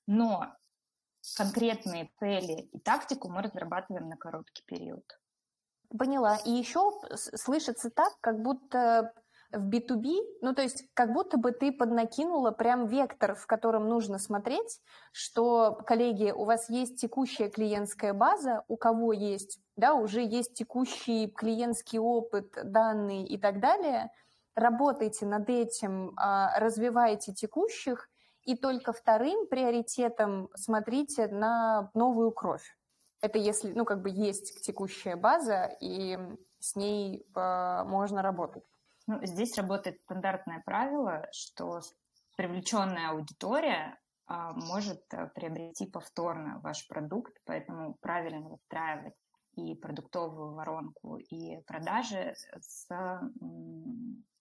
но 0.07 0.53
конкретные 1.35 2.09
цели 2.19 2.69
и 2.71 2.79
тактику 2.79 3.29
мы 3.29 3.41
разрабатываем 3.41 4.07
на 4.07 4.15
короткий 4.15 4.63
период. 4.65 5.03
Поняла. 5.97 6.37
И 6.45 6.51
еще 6.51 6.91
слышится 7.11 7.89
так, 7.89 8.13
как 8.21 8.41
будто 8.41 9.13
в 9.51 9.69
B2B, 9.69 10.39
ну, 10.41 10.53
то 10.53 10.63
есть 10.63 10.85
как 10.93 11.13
будто 11.13 11.37
бы 11.37 11.51
ты 11.51 11.71
поднакинула 11.71 12.51
прям 12.51 12.87
вектор, 12.87 13.35
в 13.35 13.45
котором 13.45 13.87
нужно 13.87 14.17
смотреть, 14.17 14.81
что, 15.11 15.79
коллеги, 15.85 16.31
у 16.31 16.45
вас 16.45 16.69
есть 16.69 16.99
текущая 16.99 17.49
клиентская 17.49 18.13
база, 18.13 18.63
у 18.67 18.77
кого 18.77 19.13
есть, 19.13 19.59
да, 19.75 19.93
уже 19.93 20.23
есть 20.23 20.55
текущий 20.55 21.27
клиентский 21.27 21.99
опыт, 21.99 22.51
данные 22.63 23.27
и 23.27 23.37
так 23.37 23.59
далее, 23.59 24.09
работайте 24.55 25.25
над 25.25 25.49
этим, 25.49 26.13
а, 26.17 26.59
развивайте 26.59 27.33
текущих, 27.33 28.09
и 28.43 28.55
только 28.57 28.91
вторым 28.91 29.47
приоритетом 29.47 30.49
смотрите 30.55 31.27
на 31.27 31.91
новую 31.93 32.31
кровь. 32.31 32.75
Это 33.23 33.39
если, 33.39 33.71
ну, 33.71 33.85
как 33.85 34.01
бы 34.01 34.09
есть 34.09 34.61
текущая 34.63 35.15
база, 35.15 35.77
и 35.79 36.19
с 36.59 36.75
ней 36.75 37.25
э, 37.33 37.83
можно 37.85 38.21
работать. 38.21 38.65
Ну, 39.07 39.25
здесь 39.25 39.57
работает 39.57 40.01
стандартное 40.01 40.61
правило, 40.65 41.29
что 41.31 41.79
привлеченная 42.35 43.11
аудитория 43.11 43.97
а, 44.25 44.51
может 44.51 45.01
а, 45.13 45.27
приобрести 45.27 45.85
повторно 45.85 46.59
ваш 46.63 46.85
продукт, 46.89 47.33
поэтому 47.45 47.95
правильно 48.01 48.49
выстраивать 48.49 49.15
и 49.55 49.73
продуктовую 49.75 50.55
воронку, 50.55 51.15
и 51.15 51.61
продажи 51.61 52.35
с 52.59 52.87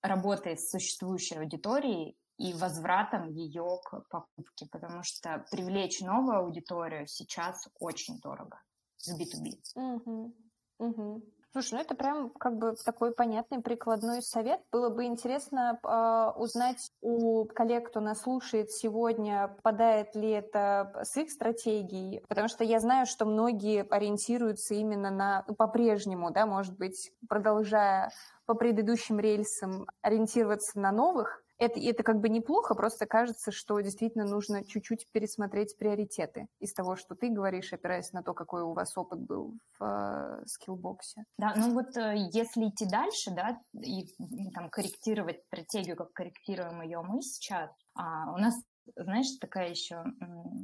работой 0.02 0.56
с 0.56 0.70
существующей 0.70 1.38
аудиторией 1.38 2.16
и 2.36 2.52
возвратом 2.54 3.28
ее 3.28 3.78
к 3.84 4.08
покупке, 4.08 4.66
потому 4.72 5.04
что 5.04 5.44
привлечь 5.52 6.00
новую 6.00 6.38
аудиторию 6.38 7.06
сейчас 7.06 7.68
очень 7.78 8.18
дорого 8.18 8.58
с 9.02 9.18
B2B. 9.18 9.58
Угу. 9.74 10.34
Угу. 10.78 11.22
Слушай, 11.52 11.74
ну 11.74 11.80
это 11.80 11.94
прям 11.94 12.30
как 12.30 12.56
бы 12.56 12.74
такой 12.82 13.12
понятный 13.12 13.60
прикладной 13.60 14.22
совет. 14.22 14.60
Было 14.72 14.88
бы 14.88 15.04
интересно 15.04 15.78
э, 15.82 16.40
узнать 16.40 16.90
у 17.02 17.44
коллег, 17.44 17.90
кто 17.90 18.00
нас 18.00 18.22
слушает 18.22 18.70
сегодня, 18.70 19.48
попадает 19.56 20.14
ли 20.14 20.30
это 20.30 21.02
с 21.04 21.14
их 21.18 21.30
стратегией, 21.30 22.24
потому 22.26 22.48
что 22.48 22.64
я 22.64 22.80
знаю, 22.80 23.04
что 23.04 23.26
многие 23.26 23.82
ориентируются 23.82 24.74
именно 24.74 25.10
на, 25.10 25.44
ну, 25.46 25.54
по-прежнему, 25.54 26.30
да, 26.30 26.46
может 26.46 26.78
быть, 26.78 27.12
продолжая 27.28 28.10
по 28.46 28.54
предыдущим 28.54 29.20
рельсам 29.20 29.86
ориентироваться 30.00 30.80
на 30.80 30.90
новых, 30.90 31.44
это, 31.62 31.80
это 31.80 32.02
как 32.02 32.20
бы 32.20 32.28
неплохо, 32.28 32.74
просто 32.74 33.06
кажется, 33.06 33.52
что 33.52 33.80
действительно 33.80 34.24
нужно 34.24 34.64
чуть-чуть 34.64 35.06
пересмотреть 35.12 35.76
приоритеты 35.76 36.48
из 36.58 36.72
того, 36.72 36.96
что 36.96 37.14
ты 37.14 37.28
говоришь, 37.28 37.72
опираясь 37.72 38.12
на 38.12 38.22
то, 38.22 38.34
какой 38.34 38.62
у 38.62 38.72
вас 38.72 38.96
опыт 38.96 39.20
был 39.20 39.54
в 39.78 39.84
э, 39.84 40.46
скиллбоксе. 40.46 41.24
Да, 41.38 41.54
ну 41.56 41.74
вот 41.74 41.96
э, 41.96 42.14
если 42.32 42.68
идти 42.68 42.86
дальше, 42.86 43.30
да, 43.30 43.58
и 43.80 44.06
там 44.52 44.70
корректировать 44.70 45.42
стратегию, 45.46 45.96
как 45.96 46.12
корректируем 46.12 46.82
ее 46.82 47.02
мы 47.02 47.22
сейчас, 47.22 47.70
а, 47.94 48.32
у 48.32 48.38
нас 48.38 48.54
знаешь, 48.96 49.36
такая 49.40 49.70
еще 49.70 50.02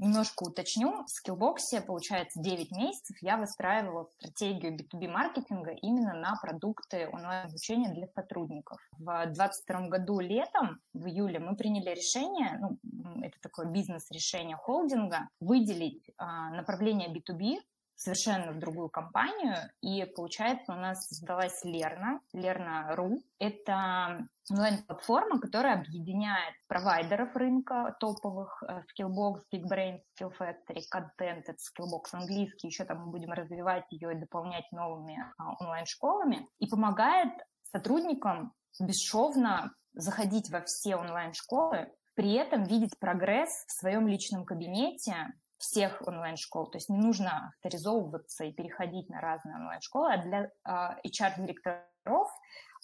немножко 0.01 0.45
уточню. 0.45 1.05
В 1.05 1.11
скиллбоксе, 1.11 1.81
получается, 1.81 2.41
9 2.41 2.71
месяцев 2.73 3.17
я 3.21 3.37
выстраивала 3.37 4.09
стратегию 4.19 4.77
B2B 4.77 5.09
маркетинга 5.09 5.71
именно 5.71 6.15
на 6.15 6.37
продукты 6.37 7.09
онлайн-обучения 7.13 7.93
для 7.93 8.07
сотрудников. 8.09 8.79
В 8.93 9.05
2022 9.05 9.89
году 9.89 10.21
летом, 10.21 10.81
в 10.93 11.07
июле, 11.07 11.39
мы 11.39 11.57
приняли 11.57 11.91
решение, 11.91 12.59
ну, 12.61 13.23
это 13.23 13.37
такое 13.41 13.67
бизнес-решение 13.67 14.57
холдинга, 14.57 15.29
выделить 15.41 16.11
а, 16.17 16.51
направление 16.51 17.09
B2B 17.09 17.59
совершенно 17.99 18.53
в 18.53 18.59
другую 18.61 18.89
компанию, 18.89 19.57
и 19.83 20.05
получается 20.17 20.73
у 20.73 20.77
нас 20.77 21.09
создалась 21.09 21.65
Лерна, 21.65 22.21
Лерна.ру. 22.33 23.21
Это 23.41 24.29
онлайн-платформа, 24.51 25.41
которая 25.41 25.81
объединяет 25.81 26.55
провайдеров 26.69 27.35
рынка 27.35 27.97
топовых, 27.99 28.63
э, 28.63 28.83
Skillbox, 28.89 29.43
BigBrain, 29.53 29.99
Skill 30.19 30.33
Factory, 30.39 30.83
Content, 30.95 31.43
это 31.45 31.55
Skillbox 31.55 32.11
английский, 32.13 32.69
еще 32.69 32.85
там 32.85 33.05
мы 33.05 33.11
будем 33.11 33.33
развивать 33.33 33.85
ее 33.91 34.13
и 34.13 34.21
дополнять 34.21 34.71
новыми 34.71 35.19
а, 35.37 35.55
онлайн-школами, 35.61 36.49
и 36.61 36.69
помогает 36.69 37.33
сотрудникам 37.65 38.53
бесшовно 38.81 39.75
заходить 39.93 40.51
во 40.51 40.63
все 40.63 40.95
онлайн-школы, 40.97 41.93
при 42.15 42.35
этом 42.35 42.63
видеть 42.65 42.99
прогресс 42.99 43.65
в 43.67 43.73
своем 43.73 44.07
личном 44.07 44.45
кабинете, 44.45 45.33
всех 45.59 46.03
онлайн-школ. 46.07 46.71
То 46.71 46.79
есть 46.79 46.89
не 46.89 46.99
нужно 46.99 47.49
авторизовываться 47.49 48.45
и 48.45 48.53
переходить 48.53 49.09
на 49.09 49.21
разные 49.21 49.57
онлайн-школы, 49.57 50.13
а 50.13 50.23
для 50.23 50.51
а, 50.65 50.97
HR-директоров, 51.07 52.29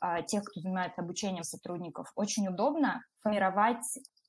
а, 0.00 0.22
тех, 0.22 0.44
кто 0.44 0.60
занимается 0.60 1.00
обучением 1.00 1.44
сотрудников, 1.44 2.12
очень 2.16 2.48
удобно 2.48 3.04
формировать 3.20 3.84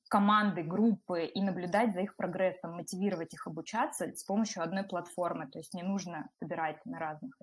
команды, 0.07 0.61
группы 0.61 1.25
и 1.25 1.41
наблюдать 1.41 1.93
за 1.93 2.01
их 2.01 2.15
прогрессом, 2.15 2.75
мотивировать 2.75 3.33
их 3.33 3.47
обучаться 3.47 4.05
с 4.15 4.23
помощью 4.23 4.63
одной 4.63 4.83
платформы. 4.83 5.47
То 5.47 5.57
есть 5.59 5.73
не 5.73 5.83
нужно 5.83 6.29
собирать 6.39 6.85
на 6.85 6.99
разных 6.99 7.33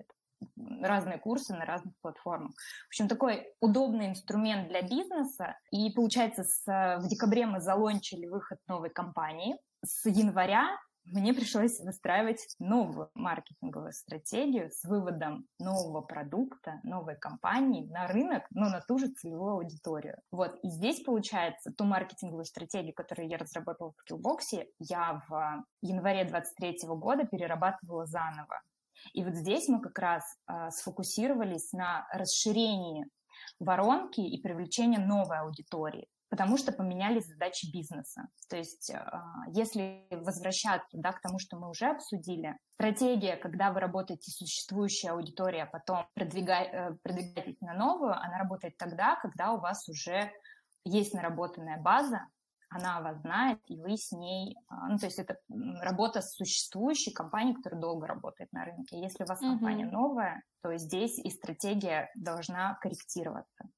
разные 0.81 1.19
курсы 1.19 1.53
на 1.53 1.65
разных 1.65 1.93
платформах. 2.01 2.51
В 2.85 2.89
общем, 2.89 3.07
такой 3.07 3.47
удобный 3.61 4.07
инструмент 4.07 4.67
для 4.67 4.81
бизнеса. 4.81 5.57
И 5.71 5.89
получается, 5.91 6.43
с, 6.43 6.65
в 6.65 7.07
декабре 7.07 7.45
мы 7.45 7.61
залончили 7.61 8.27
выход 8.27 8.59
новой 8.67 8.89
компании. 8.89 9.55
С 9.85 10.05
января 10.05 10.77
мне 11.05 11.33
пришлось 11.33 11.79
выстраивать 11.79 12.55
новую 12.59 13.09
маркетинговую 13.13 13.91
стратегию 13.93 14.69
с 14.71 14.83
выводом 14.83 15.45
нового 15.59 16.01
продукта, 16.01 16.79
новой 16.83 17.15
компании 17.15 17.87
на 17.89 18.07
рынок, 18.07 18.45
но 18.51 18.69
на 18.69 18.81
ту 18.81 18.97
же 18.97 19.07
целевую 19.07 19.55
аудиторию. 19.55 20.17
Вот, 20.31 20.57
и 20.63 20.69
здесь, 20.69 21.03
получается, 21.03 21.71
ту 21.71 21.83
маркетинговую 21.83 22.45
стратегию, 22.45 22.93
которую 22.93 23.27
я 23.27 23.37
разработала 23.37 23.91
в 23.91 24.11
Skillbox, 24.11 24.65
я 24.79 25.21
в 25.27 25.65
январе 25.81 26.25
23 26.25 26.79
года 26.87 27.25
перерабатывала 27.25 28.05
заново. 28.05 28.61
И 29.13 29.23
вот 29.23 29.33
здесь 29.35 29.67
мы 29.67 29.81
как 29.81 29.99
раз 29.99 30.23
э, 30.47 30.69
сфокусировались 30.71 31.73
на 31.73 32.07
расширении 32.13 33.05
воронки 33.59 34.21
и 34.21 34.41
привлечении 34.41 34.97
новой 34.97 35.39
аудитории 35.39 36.07
потому 36.33 36.57
что 36.57 36.71
поменялись 36.71 37.27
задачи 37.27 37.71
бизнеса. 37.71 38.27
То 38.49 38.57
есть, 38.57 38.89
а, 38.89 39.21
если 39.49 40.07
возвращаться 40.09 40.97
да, 40.97 41.11
к 41.11 41.21
тому, 41.21 41.37
что 41.37 41.57
мы 41.57 41.69
уже 41.69 41.85
обсудили, 41.85 42.57
стратегия, 42.73 43.35
когда 43.35 43.71
вы 43.71 43.79
работаете 43.79 44.31
с 44.31 44.37
существующей 44.37 45.09
аудиторией, 45.09 45.61
а 45.61 45.67
потом 45.67 46.07
продвигаете, 46.15 46.97
продвигаетесь 47.03 47.61
на 47.61 47.75
новую, 47.75 48.15
она 48.15 48.39
работает 48.39 48.75
тогда, 48.77 49.15
когда 49.17 49.51
у 49.53 49.59
вас 49.59 49.87
уже 49.87 50.31
есть 50.85 51.13
наработанная 51.13 51.79
база, 51.79 52.25
она 52.67 52.99
вас 53.01 53.21
знает, 53.21 53.59
и 53.67 53.77
вы 53.77 53.95
с 53.95 54.11
ней, 54.11 54.57
а, 54.69 54.87
ну, 54.87 54.97
то 54.97 55.05
есть 55.05 55.19
это 55.19 55.37
работа 55.81 56.23
с 56.23 56.33
существующей 56.33 57.11
компанией, 57.11 57.53
которая 57.53 57.79
долго 57.79 58.07
работает 58.07 58.51
на 58.53 58.65
рынке. 58.65 58.99
Если 58.99 59.23
у 59.23 59.27
вас 59.27 59.39
mm-hmm. 59.39 59.49
компания 59.49 59.85
новая, 59.85 60.41
то 60.63 60.75
здесь 60.77 61.19
и 61.19 61.29
стратегия 61.29 62.09
должна 62.15 62.73
корректироваться. 62.81 63.69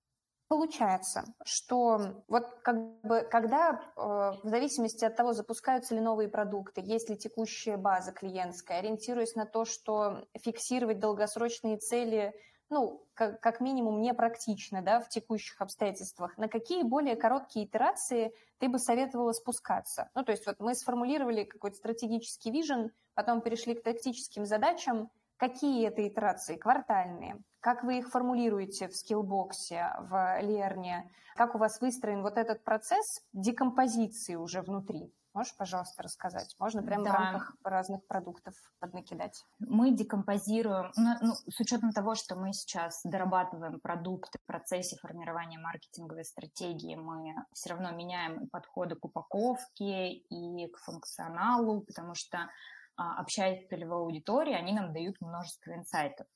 Получается, 0.47 1.23
что 1.43 2.23
вот 2.27 2.45
как 2.61 3.01
бы, 3.01 3.27
когда 3.31 3.81
э, 3.81 3.99
в 3.99 4.41
зависимости 4.43 5.03
от 5.03 5.15
того, 5.15 5.33
запускаются 5.33 5.95
ли 5.95 6.01
новые 6.01 6.29
продукты, 6.29 6.81
есть 6.81 7.09
ли 7.09 7.17
текущая 7.17 7.77
база 7.77 8.11
клиентская, 8.11 8.77
ориентируясь 8.77 9.33
на 9.33 9.47
то, 9.47 9.65
что 9.65 10.27
фиксировать 10.37 10.99
долгосрочные 10.99 11.77
цели, 11.77 12.35
ну, 12.69 13.07
как, 13.15 13.39
как 13.41 13.59
минимум, 13.59 14.01
непрактично 14.01 14.83
да, 14.83 14.99
в 14.99 15.09
текущих 15.09 15.61
обстоятельствах, 15.61 16.37
на 16.37 16.47
какие 16.47 16.83
более 16.83 17.15
короткие 17.15 17.65
итерации 17.65 18.31
ты 18.59 18.69
бы 18.69 18.77
советовала 18.77 19.31
спускаться? 19.31 20.11
Ну, 20.13 20.23
то 20.23 20.31
есть 20.31 20.45
вот 20.45 20.59
мы 20.59 20.75
сформулировали 20.75 21.43
какой-то 21.43 21.77
стратегический 21.77 22.51
вижен, 22.51 22.91
потом 23.15 23.41
перешли 23.41 23.73
к 23.73 23.81
тактическим 23.81 24.45
задачам, 24.45 25.09
Какие 25.37 25.87
это 25.87 26.07
итерации? 26.07 26.55
Квартальные? 26.55 27.41
Как 27.59 27.83
вы 27.83 27.99
их 27.99 28.09
формулируете 28.09 28.87
в 28.87 28.95
скиллбоксе, 28.95 29.91
в 29.99 30.39
Лерне? 30.41 31.11
Как 31.35 31.55
у 31.55 31.57
вас 31.57 31.81
выстроен 31.81 32.21
вот 32.21 32.37
этот 32.37 32.63
процесс 32.63 33.21
декомпозиции 33.33 34.35
уже 34.35 34.61
внутри? 34.61 35.11
Можешь, 35.35 35.57
пожалуйста, 35.57 36.01
рассказать? 36.01 36.55
Можно 36.59 36.81
прямо 36.81 37.03
да. 37.03 37.11
в 37.11 37.13
рамках 37.13 37.55
разных 37.65 38.07
продуктов 38.07 38.53
поднакидать. 38.79 39.43
Мы 39.59 39.91
декомпозируем, 39.91 40.93
ну, 40.95 41.15
ну, 41.19 41.33
с 41.33 41.59
учетом 41.59 41.91
того, 41.91 42.15
что 42.15 42.37
мы 42.37 42.53
сейчас 42.53 43.01
дорабатываем 43.03 43.81
продукты 43.81 44.39
в 44.41 44.45
процессе 44.45 44.95
формирования 44.95 45.59
маркетинговой 45.59 46.23
стратегии, 46.23 46.95
мы 46.95 47.35
все 47.51 47.71
равно 47.71 47.91
меняем 47.91 48.47
подходы 48.47 48.95
к 48.95 49.03
упаковке 49.03 50.13
и 50.13 50.67
к 50.69 50.77
функционалу, 50.77 51.81
потому 51.81 52.15
что 52.15 52.49
общаясь 52.95 53.65
с 53.65 53.69
целевой 53.69 53.99
аудиторией, 53.99 54.57
они 54.57 54.73
нам 54.73 54.93
дают 54.93 55.19
множество 55.21 55.73
инсайтов. 55.73 56.27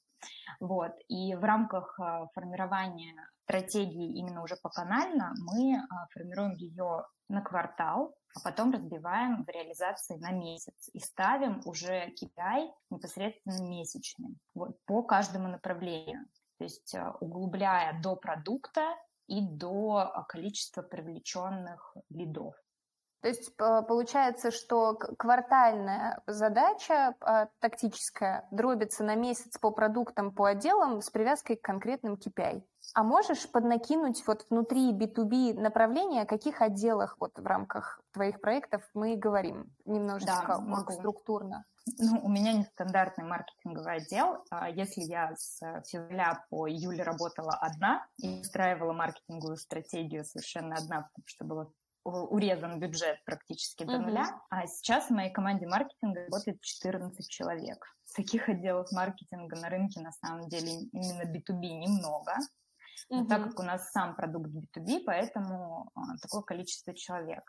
Вот. 0.60 0.91
И 1.08 1.36
в 1.36 1.43
рамках 1.43 2.00
а, 2.00 2.28
формирования 2.34 3.15
стратегии 3.43 4.17
именно 4.17 4.43
уже 4.43 4.58
поканально, 4.62 5.34
мы 5.39 5.78
а, 5.78 6.08
формируем 6.12 6.54
ее 6.54 7.06
на 7.30 7.41
квартал, 7.41 8.15
а 8.36 8.39
потом 8.43 8.72
разбиваем 8.72 9.43
в 9.43 9.50
реализации 9.50 10.17
на 10.17 10.32
месяц 10.32 10.89
и 10.93 11.00
ставим 11.00 11.62
уже 11.65 12.10
KPI 12.10 12.69
непосредственно 12.89 13.67
месячный 13.67 14.38
вот, 14.54 14.78
по 14.86 15.04
каждому 15.04 15.48
направлению. 15.48 16.26
То 16.58 16.65
есть 16.65 16.95
а, 16.95 17.15
углубляя 17.19 18.00
до 18.02 18.15
продукта 18.15 18.95
и 19.28 19.41
до 19.41 20.26
количества 20.28 20.82
привлеченных 20.82 21.95
лидов. 22.10 22.56
То 23.21 23.27
есть 23.27 23.55
получается, 23.58 24.51
что 24.51 24.93
квартальная 24.93 26.21
задача 26.25 27.15
а, 27.19 27.47
тактическая 27.60 28.47
дробится 28.51 29.03
на 29.03 29.15
месяц 29.15 29.58
по 29.58 29.71
продуктам, 29.71 30.32
по 30.32 30.45
отделам 30.45 31.01
с 31.01 31.10
привязкой 31.10 31.58
к 31.58 31.62
конкретным 31.62 32.13
KPI. 32.13 32.63
А 32.95 33.03
можешь 33.03 33.49
поднакинуть 33.51 34.25
вот 34.25 34.45
внутри 34.49 34.93
B2B 34.93 35.60
направления, 35.60 36.21
о 36.21 36.25
каких 36.25 36.62
отделах 36.62 37.17
вот 37.19 37.38
в 37.38 37.45
рамках 37.45 38.01
твоих 38.13 38.39
проектов 38.41 38.84
мы 38.93 39.15
говорим 39.15 39.71
немножечко 39.86 40.45
да, 40.47 40.60
могу. 40.60 40.93
структурно? 40.93 41.65
Ну, 41.97 42.19
у 42.23 42.29
меня 42.29 42.53
нестандартный 42.53 43.25
маркетинговый 43.25 43.95
отдел. 43.95 44.43
А 44.49 44.69
если 44.69 45.01
я 45.01 45.36
с 45.36 45.60
февраля 45.88 46.45
по 46.49 46.69
июль 46.69 47.01
работала 47.01 47.53
одна 47.53 48.05
и 48.17 48.41
устраивала 48.41 48.93
маркетинговую 48.93 49.58
стратегию 49.58 50.23
совершенно 50.23 50.75
одна, 50.75 51.10
потому 51.13 51.27
что 51.27 51.45
было 51.45 51.71
урезан 52.10 52.80
бюджет 52.80 53.24
практически 53.26 53.84
до 53.84 54.00
нуля, 54.00 54.26
uh-huh. 54.26 54.62
а 54.62 54.67
сейчас 54.67 55.08
в 55.08 55.12
моей 55.12 55.32
команде 55.32 55.67
маркетинга 55.67 56.26
работает 56.26 56.62
14 56.62 57.28
человек. 57.28 57.86
Таких 58.15 58.50
отделов 58.50 58.91
маркетинга 58.91 59.56
на 59.58 59.69
рынке 59.69 60.02
на 60.02 60.12
самом 60.12 60.50
деле 60.50 60.82
именно 60.91 61.24
B2B 61.24 61.62
немного. 61.62 62.34
Uh-huh. 63.12 63.26
так 63.28 63.43
как 63.43 63.60
у 63.60 63.63
нас 63.63 63.91
сам 63.91 64.15
продукт 64.15 64.50
B2B, 64.50 65.04
поэтому 65.06 65.89
а, 65.95 66.17
такое 66.22 66.41
количество 66.41 66.93
человек. 66.93 67.43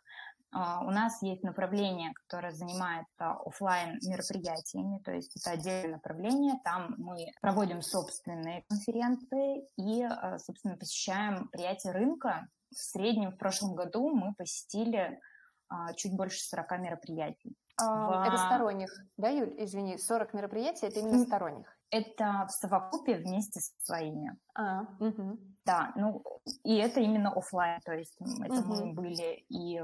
Uh, 0.53 0.85
у 0.85 0.91
нас 0.91 1.23
есть 1.23 1.45
направление, 1.45 2.13
которое 2.13 2.51
занимается 2.51 3.31
офлайн 3.47 4.01
мероприятиями, 4.03 4.99
то 5.05 5.13
есть 5.13 5.37
это 5.37 5.53
отдельное 5.53 5.93
направление. 5.93 6.55
Там 6.65 6.95
мы 6.99 7.31
проводим 7.41 7.83
собственные 7.83 8.65
конференции 8.69 9.69
и, 9.77 10.03
uh, 10.03 10.39
собственно, 10.39 10.77
посещаем 10.77 11.35
мероприятия 11.53 11.93
рынка, 11.93 12.49
в 12.71 12.79
среднем 12.79 13.33
в 13.33 13.37
прошлом 13.37 13.75
году 13.75 14.11
мы 14.11 14.35
посетили 14.35 15.21
а, 15.69 15.93
чуть 15.95 16.17
больше 16.17 16.41
40 16.41 16.79
мероприятий. 16.81 17.57
А, 17.81 18.25
в... 18.25 18.29
Это 18.29 18.37
сторонних, 18.37 18.93
да, 19.17 19.29
Юль? 19.29 19.55
Извини, 19.59 19.99
40 19.99 20.35
мероприятий 20.35 20.87
это 20.87 21.01
именно 21.01 21.25
сторонних. 21.25 21.77
Это 21.91 22.47
в 22.49 22.53
совокупе 22.53 23.17
вместе 23.17 23.61
с 23.61 23.73
своими. 23.83 24.37
А, 24.55 24.83
угу. 25.01 25.39
Да, 25.65 25.93
ну 25.97 26.23
и 26.65 26.77
это 26.77 27.01
именно 27.01 27.33
офлайн, 27.33 27.81
то 27.83 27.93
есть 27.93 28.17
это 28.21 28.61
угу. 28.61 28.75
мы 28.75 28.93
были 28.93 29.45
и, 29.49 29.81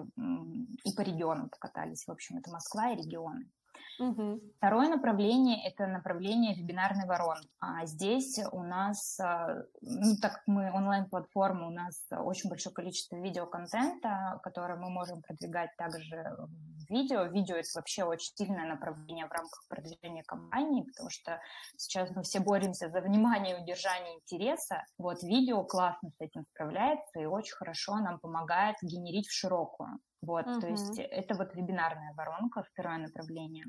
и 0.84 0.96
по 0.96 1.00
регионам 1.00 1.48
покатались. 1.48 2.06
В 2.06 2.10
общем, 2.10 2.38
это 2.38 2.50
Москва 2.50 2.90
и 2.90 2.96
регионы. 2.96 3.50
Угу. 3.98 4.40
Второе 4.58 4.88
направление– 4.88 5.64
это 5.66 5.86
направление 5.86 6.54
вебинарной 6.54 7.06
ворон. 7.06 7.38
А 7.60 7.86
здесь 7.86 8.38
у 8.52 8.62
нас, 8.62 9.18
а, 9.20 9.64
ну, 9.80 10.16
так 10.20 10.34
как 10.34 10.42
мы 10.46 10.70
онлайн-платформа, 10.72 11.66
у 11.66 11.70
нас 11.70 12.04
очень 12.10 12.50
большое 12.50 12.74
количество 12.74 13.16
видеоконтента, 13.16 14.38
который 14.42 14.76
мы 14.76 14.90
можем 14.90 15.22
продвигать 15.22 15.70
также 15.76 16.36
в 16.38 16.90
видео. 16.90 17.24
Видео– 17.24 17.56
это 17.56 17.68
вообще 17.74 18.04
очень 18.04 18.34
сильное 18.34 18.66
направление 18.66 19.26
в 19.26 19.32
рамках 19.32 19.64
продвижения 19.68 20.22
компании, 20.24 20.82
потому 20.82 21.10
что 21.10 21.40
сейчас 21.76 22.10
мы 22.10 22.22
все 22.22 22.40
боремся 22.40 22.90
за 22.90 23.00
внимание 23.00 23.58
и 23.58 23.62
удержание 23.62 24.16
интереса. 24.16 24.84
Вот 24.98 25.22
видео 25.22 25.64
классно 25.64 26.10
с 26.10 26.20
этим 26.20 26.44
справляется 26.52 27.20
и 27.20 27.24
очень 27.24 27.54
хорошо 27.54 27.96
нам 27.96 28.18
помогает 28.18 28.76
генерить 28.82 29.28
в 29.28 29.32
широкую. 29.32 29.98
Вот, 30.26 30.44
uh-huh. 30.44 30.60
то 30.60 30.66
есть 30.66 30.98
это 30.98 31.36
вот 31.36 31.54
вебинарная 31.54 32.12
воронка, 32.14 32.64
второе 32.72 32.98
направление. 32.98 33.64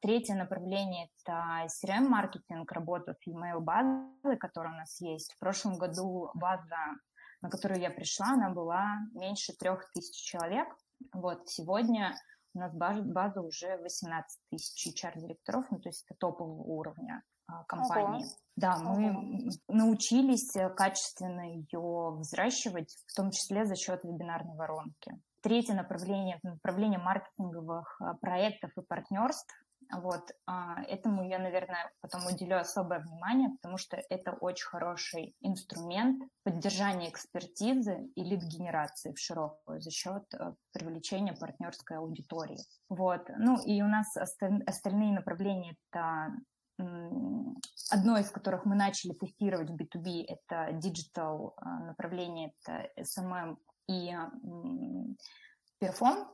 Третье 0.00 0.34
направление– 0.34 1.08
это 1.24 1.66
CRM-маркетинг, 1.66 2.70
работа 2.70 3.14
с 3.14 3.26
email 3.28 3.58
базой, 3.58 4.36
которая 4.38 4.74
у 4.74 4.76
нас 4.76 5.00
есть. 5.00 5.32
В 5.34 5.38
прошлом 5.40 5.78
году 5.78 6.30
база, 6.34 6.94
на 7.42 7.50
которую 7.50 7.80
я 7.80 7.90
пришла, 7.90 8.28
она 8.34 8.50
была 8.50 8.98
меньше 9.14 9.52
трех 9.58 9.90
тысяч 9.92 10.14
человек. 10.22 10.68
Вот, 11.12 11.48
сегодня 11.48 12.14
у 12.54 12.60
нас 12.60 12.72
база, 12.72 13.02
база 13.02 13.40
уже 13.40 13.76
18 13.78 14.40
тысяч 14.50 14.86
HR-директоров, 14.86 15.66
ну, 15.70 15.80
то 15.80 15.88
есть 15.88 16.04
это 16.08 16.16
топового 16.18 16.62
уровня 16.62 17.22
а, 17.48 17.64
компании. 17.64 18.24
Ого. 18.24 18.34
Да, 18.56 18.78
мы 18.78 19.10
Ого. 19.10 19.50
научились 19.68 20.52
качественно 20.76 21.52
ее 21.52 22.16
взращивать, 22.18 22.96
в 23.06 23.14
том 23.14 23.30
числе 23.32 23.66
за 23.66 23.74
счет 23.74 24.04
вебинарной 24.04 24.56
воронки. 24.56 25.20
Третье 25.46 25.74
направление– 25.74 26.40
направление 26.42 26.98
маркетинговых 26.98 28.00
а, 28.00 28.14
проектов 28.14 28.72
и 28.76 28.80
партнерств. 28.80 29.54
Вот, 29.94 30.32
а, 30.44 30.82
этому 30.88 31.22
я, 31.22 31.38
наверное, 31.38 31.92
потом 32.00 32.26
уделю 32.26 32.58
особое 32.58 32.98
внимание, 32.98 33.50
потому 33.50 33.78
что 33.78 33.96
это 34.10 34.32
очень 34.32 34.66
хороший 34.66 35.36
инструмент 35.40 36.20
поддержания 36.42 37.08
экспертизы 37.10 38.08
и 38.16 38.24
лид-генерации 38.24 39.12
в 39.12 39.20
широкую 39.20 39.80
за 39.80 39.92
счет 39.92 40.24
а, 40.34 40.54
привлечения 40.72 41.32
партнерской 41.32 41.98
аудитории. 41.98 42.58
Вот. 42.88 43.28
Ну 43.38 43.62
и 43.62 43.80
у 43.82 43.86
нас 43.86 44.16
остальные 44.16 45.12
направления– 45.12 45.76
это 45.92 46.34
Одно 47.90 48.18
из 48.18 48.28
которых 48.30 48.66
мы 48.66 48.74
начали 48.74 49.14
тестировать 49.14 49.70
в 49.70 49.76
B2B, 49.76 50.26
это 50.28 50.76
digital 50.76 51.54
направление, 51.86 52.52
это 52.60 52.90
SMM 53.00 53.56
и 53.88 54.14
performance. 55.78 56.26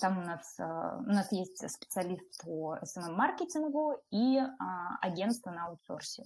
Там 0.00 0.18
у 0.18 0.22
нас, 0.22 0.58
э, 0.58 0.64
у 0.64 1.10
нас 1.10 1.32
есть 1.32 1.68
специалист 1.70 2.44
по 2.44 2.76
SMM-маркетингу 2.82 3.96
и 4.10 4.38
а, 4.38 4.98
агентство 5.00 5.50
на 5.50 5.66
аутсорсе, 5.66 6.24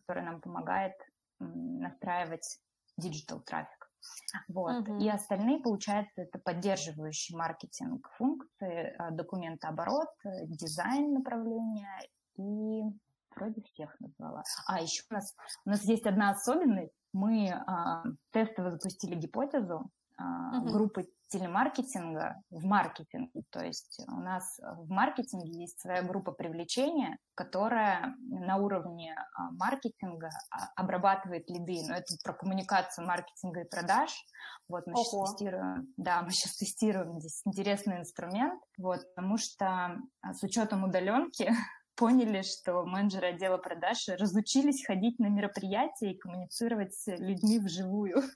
которое 0.00 0.26
нам 0.26 0.40
помогает 0.40 0.94
настраивать 1.38 2.58
digital 2.96 3.40
трафик. 3.40 3.90
Вот. 4.48 4.86
Uh-huh. 4.86 5.00
И 5.00 5.08
остальные, 5.08 5.60
получается, 5.60 6.22
это 6.22 6.38
поддерживающий 6.38 7.36
маркетинг 7.36 8.08
функции, 8.18 8.94
э, 8.98 9.10
документооборот, 9.12 10.10
э, 10.24 10.46
дизайн 10.46 11.14
направления 11.14 12.00
и 12.36 12.82
вроде 13.34 13.62
всех 13.62 13.98
назвала. 14.00 14.42
А 14.66 14.80
еще 14.80 15.02
у 15.10 15.14
нас, 15.14 15.34
у 15.64 15.70
нас 15.70 15.82
есть 15.84 16.06
одна 16.06 16.30
особенность. 16.30 16.92
Мы 17.14 17.50
а, 17.50 18.02
тестово 18.32 18.70
запустили 18.70 19.14
гипотезу 19.14 19.90
а, 20.16 20.58
uh-huh. 20.58 20.70
группы 20.70 21.06
телемаркетинга 21.34 22.36
в 22.50 22.64
маркетинге. 22.64 23.42
То 23.50 23.64
есть 23.64 24.00
у 24.06 24.20
нас 24.20 24.60
в 24.60 24.88
маркетинге 24.88 25.50
есть 25.62 25.80
своя 25.80 26.02
группа 26.02 26.30
привлечения, 26.30 27.18
которая 27.34 28.14
на 28.28 28.56
уровне 28.56 29.16
а, 29.34 29.50
маркетинга 29.52 30.30
а, 30.50 30.68
обрабатывает 30.76 31.50
лиды. 31.50 31.82
Но 31.88 31.96
это 31.96 32.14
про 32.22 32.34
коммуникацию 32.34 33.06
маркетинга 33.06 33.62
и 33.62 33.68
продаж. 33.68 34.12
Вот 34.68 34.86
мы 34.86 34.92
Ого. 34.92 35.02
сейчас 35.02 35.30
тестируем, 35.30 35.88
да, 35.96 36.22
мы 36.22 36.30
сейчас 36.30 36.56
тестируем 36.56 37.18
здесь 37.18 37.42
интересный 37.44 37.98
инструмент, 37.98 38.62
вот, 38.78 39.00
потому 39.14 39.36
что 39.36 39.98
с 40.22 40.42
учетом 40.42 40.84
удаленки 40.84 41.50
поняли, 41.96 42.42
что 42.42 42.84
менеджеры 42.84 43.28
отдела 43.28 43.58
продаж 43.58 44.08
разучились 44.08 44.84
ходить 44.86 45.18
на 45.18 45.26
мероприятия 45.26 46.12
и 46.12 46.18
коммуницировать 46.18 46.94
с 46.94 47.06
людьми 47.06 47.58
вживую. 47.58 48.22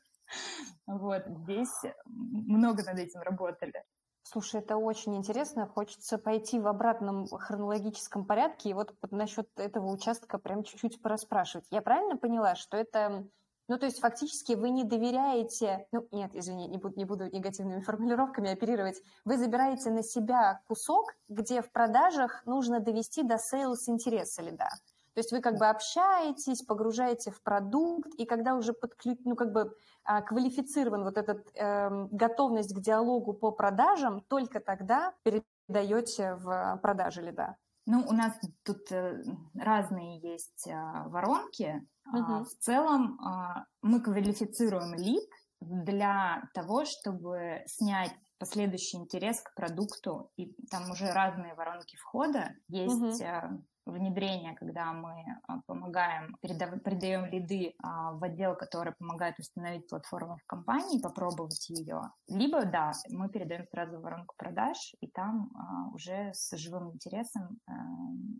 Вот, 0.86 1.22
здесь 1.26 1.72
много 2.06 2.82
над 2.84 2.98
этим 2.98 3.20
работали. 3.20 3.82
Слушай, 4.30 4.60
это 4.60 4.76
очень 4.76 5.16
интересно. 5.16 5.66
Хочется 5.66 6.18
пойти 6.18 6.60
в 6.60 6.66
обратном 6.66 7.26
хронологическом 7.26 8.26
порядке 8.26 8.68
и 8.68 8.74
вот 8.74 8.94
насчет 9.10 9.48
этого 9.58 9.90
участка 9.90 10.36
прям 10.38 10.64
чуть-чуть 10.64 11.00
пораспрашивать. 11.00 11.66
Я 11.70 11.80
правильно 11.80 12.18
поняла, 12.18 12.54
что 12.54 12.76
это... 12.76 13.26
Ну, 13.68 13.78
то 13.78 13.84
есть 13.84 14.00
фактически 14.00 14.54
вы 14.54 14.70
не 14.70 14.82
доверяете... 14.82 15.86
Ну, 15.92 16.08
нет, 16.10 16.30
извини, 16.34 16.66
не 16.68 16.78
буду, 16.78 16.96
не 16.96 17.04
буду 17.04 17.26
негативными 17.26 17.80
формулировками 17.88 18.50
оперировать. 18.50 19.02
Вы 19.24 19.36
забираете 19.36 19.90
на 19.90 20.02
себя 20.02 20.60
кусок, 20.66 21.14
где 21.28 21.60
в 21.60 21.70
продажах 21.70 22.42
нужно 22.46 22.80
довести 22.80 23.22
до 23.22 23.38
sales 23.38 23.88
интереса 23.88 24.42
лида. 24.42 24.68
То 25.14 25.20
есть 25.20 25.32
вы 25.32 25.40
как 25.40 25.58
бы 25.58 25.66
общаетесь, 25.66 26.62
погружаете 26.62 27.30
в 27.30 27.42
продукт, 27.42 28.14
и 28.14 28.24
когда 28.24 28.54
уже 28.54 28.72
подключ... 28.72 29.18
ну, 29.24 29.34
как 29.34 29.52
бы, 29.52 29.74
а, 30.04 30.22
квалифицирован 30.22 31.02
вот 31.02 31.18
эта 31.18 31.42
э, 31.54 32.06
готовность 32.12 32.72
к 32.74 32.78
диалогу 32.78 33.32
по 33.32 33.50
продажам, 33.50 34.20
только 34.28 34.60
тогда 34.60 35.12
передаете 35.24 36.34
в 36.36 36.78
продажи 36.82 37.22
лида. 37.22 37.56
Ну, 37.90 38.04
у 38.06 38.12
нас 38.12 38.38
тут 38.64 38.92
э, 38.92 39.22
разные 39.54 40.20
есть 40.20 40.68
а, 40.68 41.08
воронки. 41.08 41.80
Угу. 42.04 42.44
В 42.44 42.50
целом 42.60 43.18
а, 43.18 43.64
мы 43.80 44.02
квалифицируем 44.02 44.94
лид 44.94 45.26
для 45.62 46.42
того, 46.52 46.84
чтобы 46.84 47.62
снять 47.64 48.12
последующий 48.38 48.98
интерес 48.98 49.40
к 49.40 49.54
продукту, 49.54 50.30
и 50.36 50.52
там 50.70 50.90
уже 50.90 51.10
разные 51.12 51.54
воронки 51.54 51.96
входа. 51.96 52.54
Есть 52.68 53.22
угу 53.22 53.64
внедрения, 53.92 54.54
когда 54.54 54.92
мы 54.92 55.24
а, 55.46 55.60
помогаем, 55.66 56.36
передаем 56.40 57.26
лиды 57.26 57.74
а, 57.82 58.12
в 58.12 58.24
отдел, 58.24 58.54
который 58.54 58.94
помогает 58.94 59.38
установить 59.38 59.88
платформу 59.88 60.36
в 60.36 60.46
компании, 60.46 61.00
попробовать 61.00 61.68
ее. 61.68 62.02
Либо, 62.28 62.64
да, 62.64 62.92
мы 63.10 63.28
передаем 63.28 63.66
сразу 63.70 64.00
воронку 64.00 64.34
продаж, 64.36 64.94
и 65.00 65.06
там 65.08 65.50
а, 65.54 65.88
уже 65.94 66.32
с 66.34 66.56
живым 66.56 66.92
интересом 66.92 67.58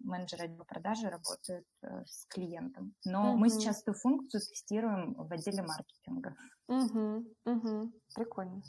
менеджер 0.09 0.43
отдела 0.43 0.65
продажи 0.65 1.09
работает 1.09 1.67
э, 1.83 2.05
с 2.07 2.27
клиентом. 2.27 2.95
Но 3.05 3.31
угу. 3.31 3.39
мы 3.39 3.51
сейчас 3.51 3.83
эту 3.83 3.95
функцию 3.95 4.41
тестируем 4.41 5.15
в 5.15 5.33
отделе 5.33 5.63
маркетинга. 5.63 6.35
Угу, 6.67 7.25
угу. 7.45 7.93
Прикольно. 8.15 8.63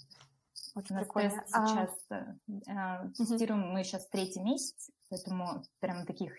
Очень 0.75 0.95
У 0.95 0.99
прикольно. 0.99 1.43
сейчас 1.47 2.07
а... 2.67 3.07
тестируем 3.09 3.71
мы 3.71 3.83
сейчас 3.83 4.07
третий 4.09 4.41
месяц, 4.41 4.91
поэтому 5.09 5.63
прям 5.79 6.05
таких 6.05 6.37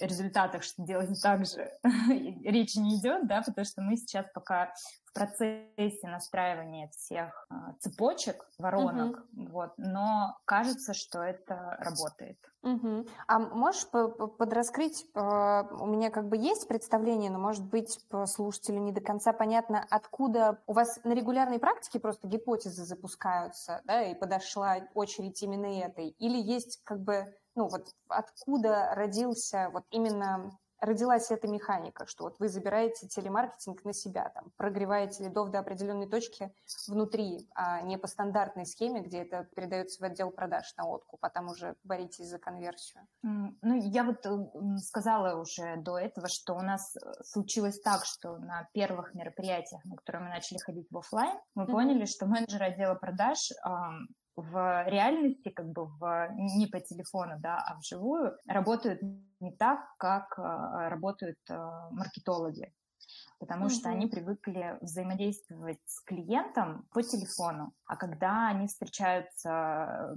результатах, 0.00 0.62
что 0.62 0.82
делать 0.82 1.20
так 1.22 1.46
же, 1.46 1.70
речи 2.44 2.78
не 2.78 2.96
идет, 2.96 3.26
да, 3.26 3.42
потому 3.42 3.64
что 3.64 3.82
мы 3.82 3.96
сейчас 3.96 4.26
пока 4.34 4.72
в 5.04 5.12
процессе 5.12 6.08
настраивания 6.08 6.88
всех 6.88 7.46
а, 7.48 7.74
цепочек, 7.78 8.44
воронок, 8.58 9.18
uh-huh. 9.18 9.48
вот, 9.48 9.72
но 9.78 10.36
кажется, 10.44 10.92
что 10.92 11.22
это 11.22 11.76
работает. 11.78 12.38
Uh-huh. 12.62 13.08
А 13.26 13.38
можешь 13.38 13.88
подраскрыть, 13.88 15.06
а, 15.14 15.68
у 15.80 15.86
меня 15.86 16.10
как 16.10 16.28
бы 16.28 16.36
есть 16.36 16.68
представление, 16.68 17.30
но, 17.30 17.38
может 17.38 17.64
быть, 17.64 17.98
слушателю 18.26 18.80
не 18.80 18.92
до 18.92 19.00
конца 19.00 19.32
понятно, 19.32 19.86
откуда 19.88 20.60
у 20.66 20.72
вас 20.72 21.00
на 21.04 21.12
регулярной 21.12 21.58
практике 21.58 21.98
просто 21.98 22.28
гипотезы 22.28 22.84
запускаются, 22.84 23.80
да, 23.84 24.02
и 24.02 24.14
подошла 24.14 24.78
очередь 24.94 25.42
именно 25.42 25.66
этой, 25.66 26.08
или 26.08 26.38
есть 26.38 26.80
как 26.84 27.00
бы 27.00 27.34
ну 27.56 27.68
вот 27.68 27.88
откуда 28.08 28.90
родился 28.94 29.70
вот 29.72 29.84
именно 29.90 30.56
родилась 30.80 31.30
эта 31.30 31.48
механика, 31.48 32.06
что 32.06 32.24
вот 32.24 32.38
вы 32.38 32.48
забираете 32.48 33.08
телемаркетинг 33.08 33.84
на 33.84 33.92
себя, 33.92 34.30
там, 34.34 34.52
прогреваете 34.56 35.24
лидов 35.24 35.50
до 35.50 35.60
определенной 35.60 36.08
точки 36.08 36.52
внутри, 36.86 37.48
а 37.54 37.80
не 37.82 37.96
по 37.96 38.06
стандартной 38.06 38.66
схеме, 38.66 39.00
где 39.00 39.22
это 39.22 39.48
передается 39.54 40.00
в 40.00 40.04
отдел 40.04 40.30
продаж 40.30 40.74
на 40.76 40.86
откуп, 40.86 41.18
а 41.22 41.30
там 41.30 41.48
уже 41.48 41.76
боритесь 41.84 42.26
за 42.26 42.38
конверсию. 42.38 43.06
Ну, 43.22 43.74
я 43.74 44.04
вот 44.04 44.24
э, 44.26 44.78
сказала 44.78 45.40
уже 45.40 45.76
до 45.76 45.98
этого, 45.98 46.28
что 46.28 46.54
у 46.54 46.60
нас 46.60 46.96
э, 46.96 47.24
случилось 47.24 47.80
так, 47.80 48.04
что 48.04 48.36
на 48.38 48.68
первых 48.72 49.14
мероприятиях, 49.14 49.84
на 49.84 49.96
которые 49.96 50.24
мы 50.24 50.28
начали 50.28 50.58
ходить 50.58 50.86
в 50.90 50.98
офлайн, 50.98 51.38
мы 51.54 51.64
mm-hmm. 51.64 51.72
поняли, 51.72 52.04
что 52.04 52.26
менеджер 52.26 52.62
отдела 52.62 52.94
продаж 52.94 53.50
в 54.36 54.84
реальности, 54.88 55.48
как 55.50 55.70
бы 55.72 55.86
в, 55.86 56.28
не 56.32 56.66
по 56.66 56.78
телефону, 56.80 57.36
да, 57.38 57.58
а 57.58 57.78
вживую, 57.78 58.36
работают 58.46 59.00
не 59.40 59.52
так, 59.52 59.80
как 59.98 60.38
э, 60.38 60.88
работают 60.88 61.38
э, 61.48 61.56
маркетологи 61.90 62.72
потому 63.38 63.66
mm-hmm. 63.66 63.70
что 63.70 63.88
они 63.88 64.06
привыкли 64.06 64.78
взаимодействовать 64.80 65.80
с 65.84 66.00
клиентом 66.00 66.86
по 66.92 67.02
телефону. 67.02 67.72
А 67.86 67.96
когда 67.96 68.48
они 68.48 68.66
встречаются 68.66 70.14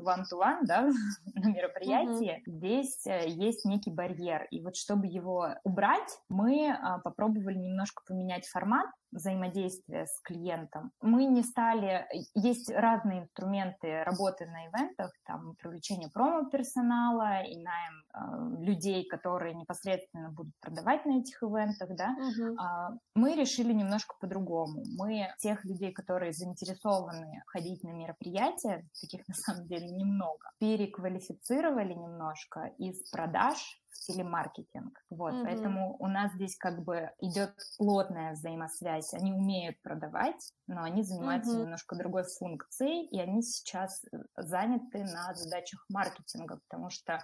one-to-one, 0.00 0.60
да, 0.62 0.90
на 1.34 1.48
мероприятии, 1.48 2.38
mm-hmm. 2.38 2.52
здесь 2.52 3.06
э, 3.06 3.28
есть 3.28 3.64
некий 3.64 3.90
барьер. 3.90 4.46
И 4.50 4.60
вот 4.62 4.76
чтобы 4.76 5.06
его 5.06 5.48
убрать, 5.64 6.18
мы 6.28 6.70
а, 6.70 6.98
попробовали 6.98 7.56
немножко 7.56 8.02
поменять 8.06 8.46
формат 8.46 8.86
взаимодействия 9.12 10.06
с 10.06 10.20
клиентом. 10.22 10.92
Мы 11.00 11.24
не 11.24 11.42
стали... 11.42 12.06
Есть 12.34 12.70
разные 12.70 13.22
инструменты 13.22 14.02
работы 14.04 14.46
на 14.46 14.66
ивентах, 14.66 15.12
там 15.24 15.54
привлечение 15.56 16.10
промо-персонала 16.10 17.42
и 17.42 17.56
найм 17.62 18.04
э, 18.12 18.64
людей, 18.64 19.06
которые 19.06 19.54
непосредственно 19.54 20.30
будут 20.30 20.52
продавать 20.60 21.04
на 21.06 21.20
этих 21.20 21.42
ивентах, 21.42 21.96
да. 21.96 22.16
Uh-huh. 22.18 22.54
А, 22.58 22.90
мы 23.14 23.34
решили 23.34 23.72
немножко 23.72 24.14
по-другому. 24.20 24.82
Мы 24.98 25.28
тех 25.38 25.64
людей, 25.64 25.92
которые 25.92 26.32
заинтересованы 26.32 27.42
ходить 27.46 27.82
на 27.82 27.90
мероприятия, 27.90 28.86
таких 29.00 29.26
на 29.28 29.34
самом 29.34 29.66
деле 29.66 29.90
немного, 29.90 30.50
переквалифицировали 30.58 31.94
немножко 31.94 32.72
из 32.78 33.08
продаж 33.10 33.80
телемаркетинг. 34.00 34.98
Вот, 35.10 35.32
mm-hmm. 35.32 35.44
поэтому 35.44 35.96
у 35.98 36.06
нас 36.06 36.32
здесь 36.34 36.56
как 36.56 36.84
бы 36.84 37.10
идет 37.20 37.54
плотная 37.78 38.32
взаимосвязь. 38.32 39.14
Они 39.14 39.32
умеют 39.32 39.80
продавать, 39.82 40.52
но 40.66 40.82
они 40.82 41.02
занимаются 41.02 41.52
mm-hmm. 41.52 41.62
немножко 41.62 41.96
другой 41.96 42.24
функцией, 42.24 43.06
и 43.06 43.20
они 43.20 43.42
сейчас 43.42 44.04
заняты 44.36 45.04
на 45.04 45.34
задачах 45.34 45.84
маркетинга, 45.88 46.60
потому 46.68 46.90
что 46.90 47.22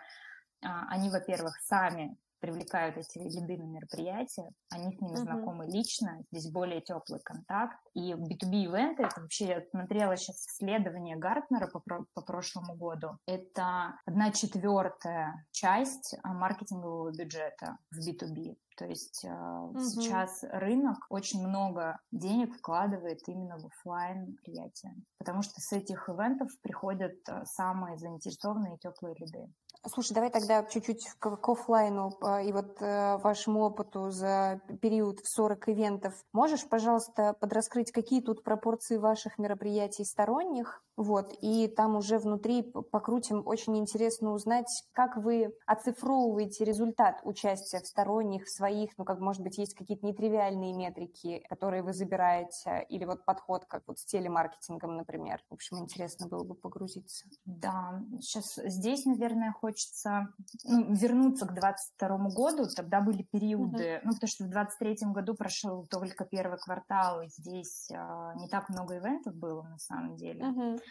а, 0.64 0.86
они, 0.88 1.10
во-первых, 1.10 1.56
сами 1.60 2.16
привлекают 2.42 2.96
эти 2.96 3.18
лиды 3.18 3.56
на 3.56 3.66
мероприятия, 3.66 4.50
они 4.70 4.94
с 4.94 5.00
ними 5.00 5.14
uh-huh. 5.14 5.22
знакомы 5.22 5.66
лично, 5.66 6.22
здесь 6.32 6.50
более 6.50 6.80
теплый 6.80 7.20
контакт. 7.20 7.78
И 7.94 8.12
B2B 8.12 8.64
ивенты, 8.64 9.04
это 9.04 9.20
вообще, 9.20 9.46
я 9.46 9.62
смотрела 9.70 10.16
сейчас 10.16 10.44
исследование 10.48 11.16
Гартнера 11.16 11.68
по, 11.68 11.80
по 12.12 12.22
прошлому 12.22 12.74
году, 12.74 13.16
это 13.26 13.94
одна 14.04 14.32
четвертая 14.32 15.46
часть 15.52 16.16
а, 16.22 16.32
маркетингового 16.32 17.12
бюджета 17.12 17.78
в 17.92 17.98
B2B. 17.98 18.56
То 18.76 18.86
есть 18.86 19.24
угу. 19.24 19.78
сейчас 19.80 20.42
рынок 20.50 20.96
очень 21.10 21.46
много 21.46 22.00
денег 22.10 22.56
вкладывает 22.56 23.20
именно 23.28 23.58
в 23.58 23.66
офлайн 23.66 24.24
мероприятия, 24.24 24.94
потому 25.18 25.42
что 25.42 25.60
с 25.60 25.72
этих 25.72 26.08
ивентов 26.08 26.50
приходят 26.62 27.14
а, 27.28 27.44
самые 27.44 27.98
заинтересованные 27.98 28.76
и 28.76 28.78
теплые 28.78 29.14
лиды. 29.18 29.46
Слушай, 29.88 30.14
давай 30.14 30.30
тогда 30.30 30.62
чуть-чуть 30.62 31.08
к, 31.18 31.36
к 31.36 31.48
офлайну 31.48 32.16
и 32.44 32.52
вот 32.52 32.80
э, 32.80 33.16
вашему 33.16 33.62
опыту 33.62 34.10
за 34.10 34.60
период 34.80 35.18
в 35.20 35.28
40 35.28 35.70
ивентов. 35.70 36.14
Можешь, 36.32 36.68
пожалуйста, 36.68 37.34
подраскрыть, 37.40 37.90
какие 37.90 38.20
тут 38.20 38.44
пропорции 38.44 38.96
ваших 38.96 39.38
мероприятий 39.38 40.04
сторонних 40.04 40.84
вот, 40.96 41.34
и 41.40 41.68
там 41.68 41.96
уже 41.96 42.18
внутри 42.18 42.62
покрутим. 42.62 43.42
Очень 43.46 43.78
интересно 43.78 44.32
узнать, 44.32 44.68
как 44.92 45.16
вы 45.16 45.54
оцифровываете 45.66 46.64
результат 46.64 47.20
участия 47.24 47.80
в 47.80 47.86
сторонних, 47.86 48.44
в 48.44 48.50
своих, 48.50 48.90
ну, 48.98 49.04
как, 49.04 49.18
может 49.18 49.42
быть, 49.42 49.56
есть 49.56 49.74
какие-то 49.74 50.06
нетривиальные 50.06 50.74
метрики, 50.74 51.42
которые 51.48 51.82
вы 51.82 51.94
забираете, 51.94 52.84
или 52.90 53.04
вот 53.04 53.24
подход, 53.24 53.64
как 53.64 53.82
вот 53.86 53.98
с 53.98 54.04
телемаркетингом, 54.04 54.96
например. 54.96 55.42
В 55.48 55.54
общем, 55.54 55.78
интересно 55.78 56.28
было 56.28 56.44
бы 56.44 56.54
погрузиться. 56.54 57.26
Да, 57.46 58.02
сейчас 58.20 58.56
здесь, 58.56 59.06
наверное, 59.06 59.52
хочется 59.52 60.28
ну, 60.64 60.92
вернуться 60.94 61.46
к 61.46 61.54
22 61.54 62.18
году. 62.30 62.66
Тогда 62.76 63.00
были 63.00 63.22
периоды, 63.22 63.82
mm-hmm. 63.82 64.00
ну, 64.04 64.12
потому 64.12 64.28
что 64.28 64.44
в 64.44 64.50
23 64.50 64.96
году 65.12 65.34
прошел 65.34 65.86
только 65.86 66.24
первый 66.26 66.58
квартал, 66.58 67.22
и 67.22 67.28
здесь 67.28 67.90
а, 67.94 68.34
не 68.34 68.48
так 68.48 68.68
много 68.68 68.98
ивентов 68.98 69.34
было, 69.34 69.62
на 69.62 69.78
самом 69.78 70.16
деле. 70.16 70.44
Mm-hmm. 70.44 70.82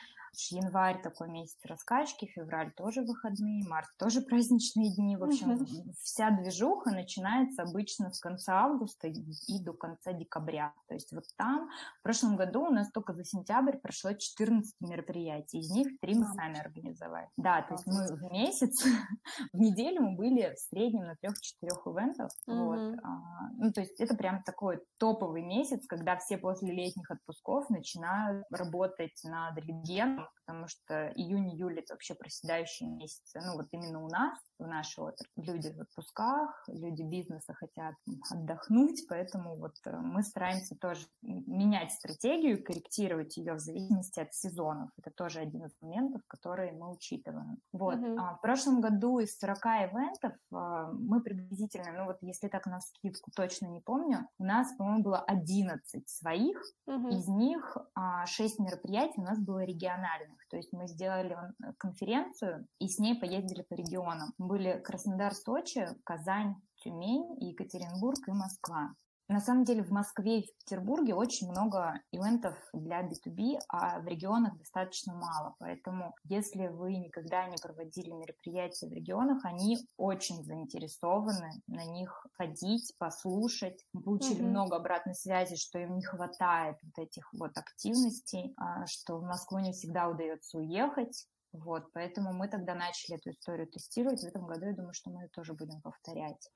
Январь 0.50 1.02
такой 1.02 1.30
месяц 1.30 1.58
раскачки, 1.66 2.26
февраль 2.26 2.72
тоже 2.74 3.02
выходные, 3.02 3.68
март 3.68 3.90
тоже 3.98 4.22
праздничные 4.22 4.94
дни. 4.96 5.18
В 5.18 5.24
общем, 5.24 5.66
вся 6.02 6.32
движуха 6.32 6.92
начинается 6.92 7.64
обычно 7.64 8.12
с 8.12 8.20
конца 8.20 8.62
августа 8.62 9.08
и 9.08 9.60
до 9.64 9.74
конца 9.74 10.14
декабря. 10.14 10.74
То 10.88 10.94
есть 10.94 11.12
вот 11.12 11.26
там 11.38 11.70
в 12.00 12.04
прошлом 12.04 12.36
году 12.36 12.66
у 12.66 12.70
нас 12.70 12.92
только 12.92 13.14
за 13.14 13.24
сентябрь 13.24 13.78
прошло 13.78 14.14
14 14.14 14.76
мероприятий, 14.82 15.60
из 15.60 15.72
них 15.72 16.00
три 16.00 16.16
мы 16.16 16.26
сами 16.34 16.60
организовали. 16.60 17.28
Да, 17.38 17.62
то 17.62 17.74
есть 17.74 17.86
мы 17.86 18.08
в 18.16 18.32
месяц, 18.32 18.84
в 19.54 19.58
неделю 19.58 20.02
мы 20.02 20.16
были 20.16 20.54
в 20.56 20.60
среднем 20.60 21.06
на 21.06 21.16
трех-четырех 21.16 21.86
ивентах. 21.86 22.32
Вот. 22.48 22.98
А, 23.04 23.50
ну, 23.58 23.72
то 23.72 23.82
есть 23.82 24.00
это 24.00 24.16
прям 24.16 24.44
такой 24.44 24.82
топовый 24.98 25.44
месяц, 25.44 25.86
когда 25.88 26.18
все 26.18 26.38
после 26.38 26.72
летних 26.74 27.10
отпусков 27.12 27.70
начинают 27.70 28.46
работать 28.52 29.20
над 29.24 29.58
регионом, 29.58 30.21
потому 30.52 30.68
что 30.68 31.08
июнь-июль 31.16 31.80
это 31.80 31.94
вообще 31.94 32.14
проседающие 32.14 32.90
месяцы. 32.90 33.40
Ну, 33.46 33.56
вот 33.56 33.68
именно 33.72 34.04
у 34.04 34.10
нас, 34.10 34.38
в 34.60 34.68
нашей 34.68 35.00
отрасли, 35.04 35.28
люди 35.38 35.70
в 35.70 35.82
отпусках, 35.82 36.64
люди 36.68 37.04
бизнеса 37.04 37.54
хотят 37.54 37.96
отдохнуть, 38.30 39.06
поэтому 39.08 39.56
вот 39.56 39.74
э, 39.86 39.96
мы 39.96 40.24
стараемся 40.24 40.76
тоже 40.76 41.08
менять 41.22 41.92
стратегию, 41.92 42.64
корректировать 42.64 43.38
ее 43.38 43.54
в 43.54 43.60
зависимости 43.60 44.20
от 44.20 44.34
сезонов. 44.34 44.90
Это 44.98 45.12
тоже 45.12 45.40
один 45.40 45.66
из 45.66 45.72
моментов, 45.82 46.22
которые 46.28 46.74
мы 46.74 46.92
учитываем. 46.92 47.58
Вот. 47.72 47.96
Mm-hmm. 47.96 48.18
А, 48.20 48.36
в 48.36 48.42
прошлом 48.42 48.82
году 48.82 49.20
из 49.20 49.38
40 49.38 49.58
ивентов 49.66 50.34
а, 50.52 50.92
мы 50.92 51.22
приблизительно, 51.22 51.92
ну 51.94 52.06
вот 52.06 52.18
если 52.22 52.48
так 52.48 52.66
на 52.66 52.82
скидку 52.82 53.32
точно 53.36 53.68
не 53.68 53.80
помню, 53.80 54.28
у 54.38 54.44
нас, 54.44 54.72
по-моему, 54.78 55.04
было 55.04 55.20
11 55.20 56.10
своих, 56.10 56.62
mm-hmm. 56.88 57.10
из 57.10 57.28
них 57.28 57.78
а, 57.96 58.26
6 58.26 58.60
мероприятий 58.60 59.22
у 59.22 59.24
нас 59.24 59.40
было 59.40 59.64
региональных. 59.64 60.11
То 60.50 60.58
есть 60.58 60.74
мы 60.74 60.88
сделали 60.88 61.36
э, 61.36 61.74
конференцию 61.78 62.68
и 62.80 62.88
с 62.88 63.00
ней 63.00 63.20
поездили 63.20 63.62
по 63.62 63.74
регионам. 63.74 64.34
Были 64.38 64.80
Краснодар, 64.80 65.34
Сочи, 65.34 65.88
Казань, 66.04 66.56
Тюмень, 66.84 67.38
Екатеринбург 67.40 68.28
и 68.28 68.32
Москва. 68.32 68.94
На 69.28 69.40
самом 69.40 69.64
деле 69.64 69.84
в 69.84 69.92
Москве 69.92 70.40
и 70.40 70.48
в 70.48 70.58
Петербурге 70.58 71.14
очень 71.14 71.50
много 71.50 72.02
ивентов 72.12 72.56
для 72.74 73.02
B2B, 73.02 73.60
а 73.70 74.00
в 74.00 74.08
регионах 74.08 74.58
достаточно 74.58 75.14
мало. 75.14 75.56
Поэтому 75.60 76.14
если 76.26 76.68
вы 76.68 76.98
никогда 76.98 77.46
не 77.48 77.56
проводили 77.56 78.12
мероприятия 78.12 78.88
в 78.88 78.92
регионах, 78.92 79.46
они 79.46 79.78
очень 79.96 80.44
заинтересованы 80.44 81.50
на 81.68 81.86
них 81.86 82.26
ходить, 82.34 82.94
послушать. 82.98 83.86
Мы 83.94 84.02
получили 84.02 84.42
mm-hmm. 84.42 84.50
много 84.50 84.76
обратной 84.76 85.16
связи, 85.16 85.56
что 85.56 85.80
им 85.80 85.96
не 85.96 86.04
хватает 86.04 86.78
вот 86.84 87.02
этих 87.02 87.32
вот 87.34 87.58
активностей, 87.58 88.54
а, 88.58 88.86
что 88.86 89.18
в 89.18 89.24
Москву 89.24 89.60
не 89.60 89.72
всегда 89.72 90.10
удается 90.10 90.58
уехать. 90.58 91.26
Вот, 91.54 91.92
поэтому 91.94 92.34
мы 92.34 92.48
тогда 92.48 92.76
начали 92.76 93.18
эту 93.18 93.32
историю 93.32 93.68
тестировать. 93.68 94.22
В 94.22 94.28
этом 94.28 94.46
году 94.46 94.66
я 94.66 94.74
думаю, 94.74 94.94
что 94.94 95.10
мы 95.10 95.24
ее 95.24 95.30
тоже 95.30 95.54
будем 95.54 95.82
повторять. 95.82 96.50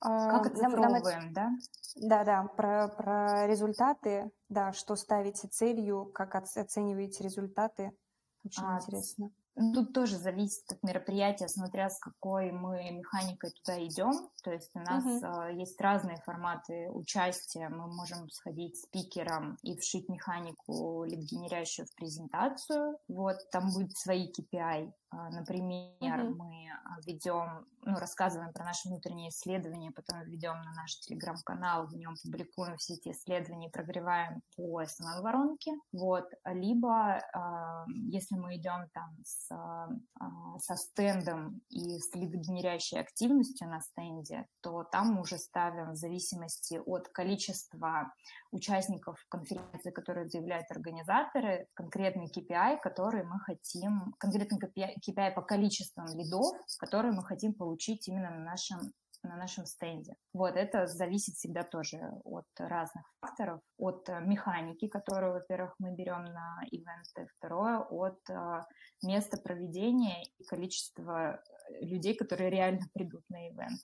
Как 0.00 0.46
оцифровываем, 0.46 1.32
да? 1.32 1.50
Да, 1.96 2.24
да, 2.24 2.44
про, 2.44 2.88
про 2.88 3.46
результаты, 3.46 4.30
да, 4.48 4.72
что 4.72 4.96
ставите 4.96 5.48
целью, 5.48 6.06
как 6.06 6.34
оцениваете 6.34 7.22
результаты. 7.22 7.92
Очень 8.44 8.64
а, 8.64 8.78
интересно. 8.78 9.30
Тут 9.74 9.92
тоже 9.92 10.16
зависит 10.16 10.64
от 10.72 10.82
мероприятия, 10.82 11.48
смотря 11.48 11.90
с 11.90 11.98
какой 11.98 12.50
мы 12.50 12.90
механикой 12.92 13.50
туда 13.50 13.84
идем. 13.84 14.30
То 14.42 14.52
есть 14.52 14.70
у 14.74 14.78
нас 14.78 15.04
uh-huh. 15.04 15.54
есть 15.54 15.78
разные 15.80 16.16
форматы 16.24 16.88
участия. 16.90 17.68
Мы 17.68 17.86
можем 17.88 18.30
сходить 18.30 18.80
спикером 18.80 19.58
и 19.62 19.76
вшить 19.76 20.08
механику 20.08 21.04
лид-генерящую 21.04 21.86
в 21.86 21.94
презентацию. 21.94 22.96
Вот, 23.08 23.36
там 23.50 23.70
будет 23.74 23.96
свои 23.98 24.32
KPI. 24.32 24.92
А, 25.10 25.28
например, 25.30 26.20
uh-huh. 26.20 26.34
мы 26.34 26.68
а, 26.84 27.00
ведем, 27.04 27.66
ну, 27.82 27.96
рассказываем 27.98 28.52
про 28.52 28.64
наши 28.64 28.88
внутренние 28.88 29.30
исследования, 29.30 29.90
потом 29.90 30.22
ведем 30.22 30.54
на 30.62 30.72
наш 30.72 31.00
телеграм-канал, 31.00 31.88
в 31.88 31.94
нем 31.96 32.14
публикуем 32.22 32.76
все 32.76 32.94
эти 32.94 33.08
исследования, 33.08 33.70
прогреваем 33.70 34.40
по 34.56 34.78
основной 34.78 35.22
воронке. 35.22 35.72
Вот. 35.92 36.30
Либо, 36.44 37.18
э, 37.18 37.84
если 38.10 38.36
мы 38.36 38.56
идем 38.56 38.88
там 38.92 39.16
с, 39.24 39.50
э, 39.50 40.58
со 40.58 40.76
стендом 40.76 41.60
и 41.70 41.98
с 41.98 42.14
лидогенерящей 42.14 43.00
активностью 43.00 43.68
на 43.68 43.80
стенде, 43.80 44.46
то 44.60 44.84
там 44.84 45.14
мы 45.14 45.22
уже 45.22 45.38
ставим 45.38 45.92
в 45.92 45.96
зависимости 45.96 46.80
от 46.86 47.08
количества 47.08 48.12
участников 48.52 49.18
конференции, 49.28 49.90
которые 49.90 50.28
заявляют 50.28 50.70
организаторы, 50.70 51.66
конкретный 51.74 52.30
KPI, 52.30 52.78
который 52.80 53.24
мы 53.24 53.40
хотим, 53.40 54.14
конкретный 54.18 54.58
KPI, 54.58 54.99
KPI 55.00 55.32
по 55.32 55.42
количеству 55.42 56.04
лидов, 56.14 56.46
которые 56.78 57.12
мы 57.12 57.24
хотим 57.24 57.54
получить 57.54 58.08
именно 58.08 58.30
на 58.30 58.44
нашем 58.44 58.80
на 59.22 59.36
нашем 59.36 59.66
стенде. 59.66 60.14
Вот 60.32 60.56
это 60.56 60.86
зависит 60.86 61.34
всегда 61.34 61.62
тоже 61.62 61.98
от 62.24 62.46
разных 62.56 63.04
факторов, 63.20 63.60
от 63.78 64.08
э, 64.08 64.20
механики, 64.20 64.88
которую, 64.88 65.34
во-первых, 65.34 65.74
мы 65.78 65.94
берем 65.94 66.24
на 66.24 66.60
ивенты, 66.70 67.28
второе, 67.36 67.78
от 67.80 68.18
э, 68.30 68.62
места 69.02 69.36
проведения 69.36 70.22
и 70.38 70.44
количества 70.44 71.42
людей, 71.80 72.14
которые 72.14 72.50
реально 72.50 72.86
придут 72.92 73.22
на 73.28 73.48
ивент. 73.48 73.80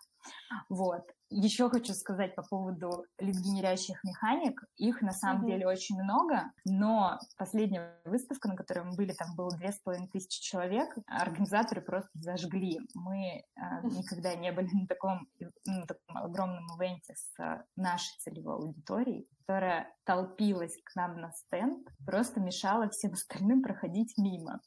Вот. 0.68 1.02
Еще 1.28 1.68
хочу 1.68 1.92
сказать 1.92 2.34
по 2.36 2.42
поводу 2.42 3.04
лид-генерящих 3.18 4.02
механик. 4.04 4.62
Их 4.76 5.02
на 5.02 5.12
самом 5.12 5.42
mm-hmm. 5.42 5.50
деле 5.50 5.66
очень 5.66 6.00
много, 6.00 6.52
но 6.64 7.18
последняя 7.36 8.00
выставка, 8.04 8.48
на 8.48 8.56
которой 8.56 8.84
мы 8.84 8.94
были, 8.94 9.12
там 9.12 9.34
было 9.34 9.50
две 9.56 9.72
с 9.72 9.80
половиной 9.80 10.08
тысячи 10.08 10.40
человек, 10.40 10.96
организаторы 11.06 11.80
просто 11.80 12.10
зажгли. 12.14 12.80
Мы 12.94 13.38
э, 13.38 13.42
никогда 13.84 14.34
не 14.36 14.52
были 14.52 14.68
на 14.72 14.86
таком, 14.86 15.28
на 15.64 15.86
таком 15.86 16.16
огромном 16.16 16.64
ивенте 16.78 17.14
с 17.16 17.40
э, 17.40 17.64
нашей 17.74 18.16
целевой 18.20 18.56
аудиторией, 18.56 19.28
которая 19.40 19.92
толпилась 20.04 20.76
к 20.84 20.94
нам 20.94 21.20
на 21.20 21.32
стенд, 21.32 21.88
просто 22.04 22.40
мешала 22.40 22.88
всем 22.88 23.14
остальным 23.14 23.62
проходить 23.62 24.14
мимо 24.16 24.60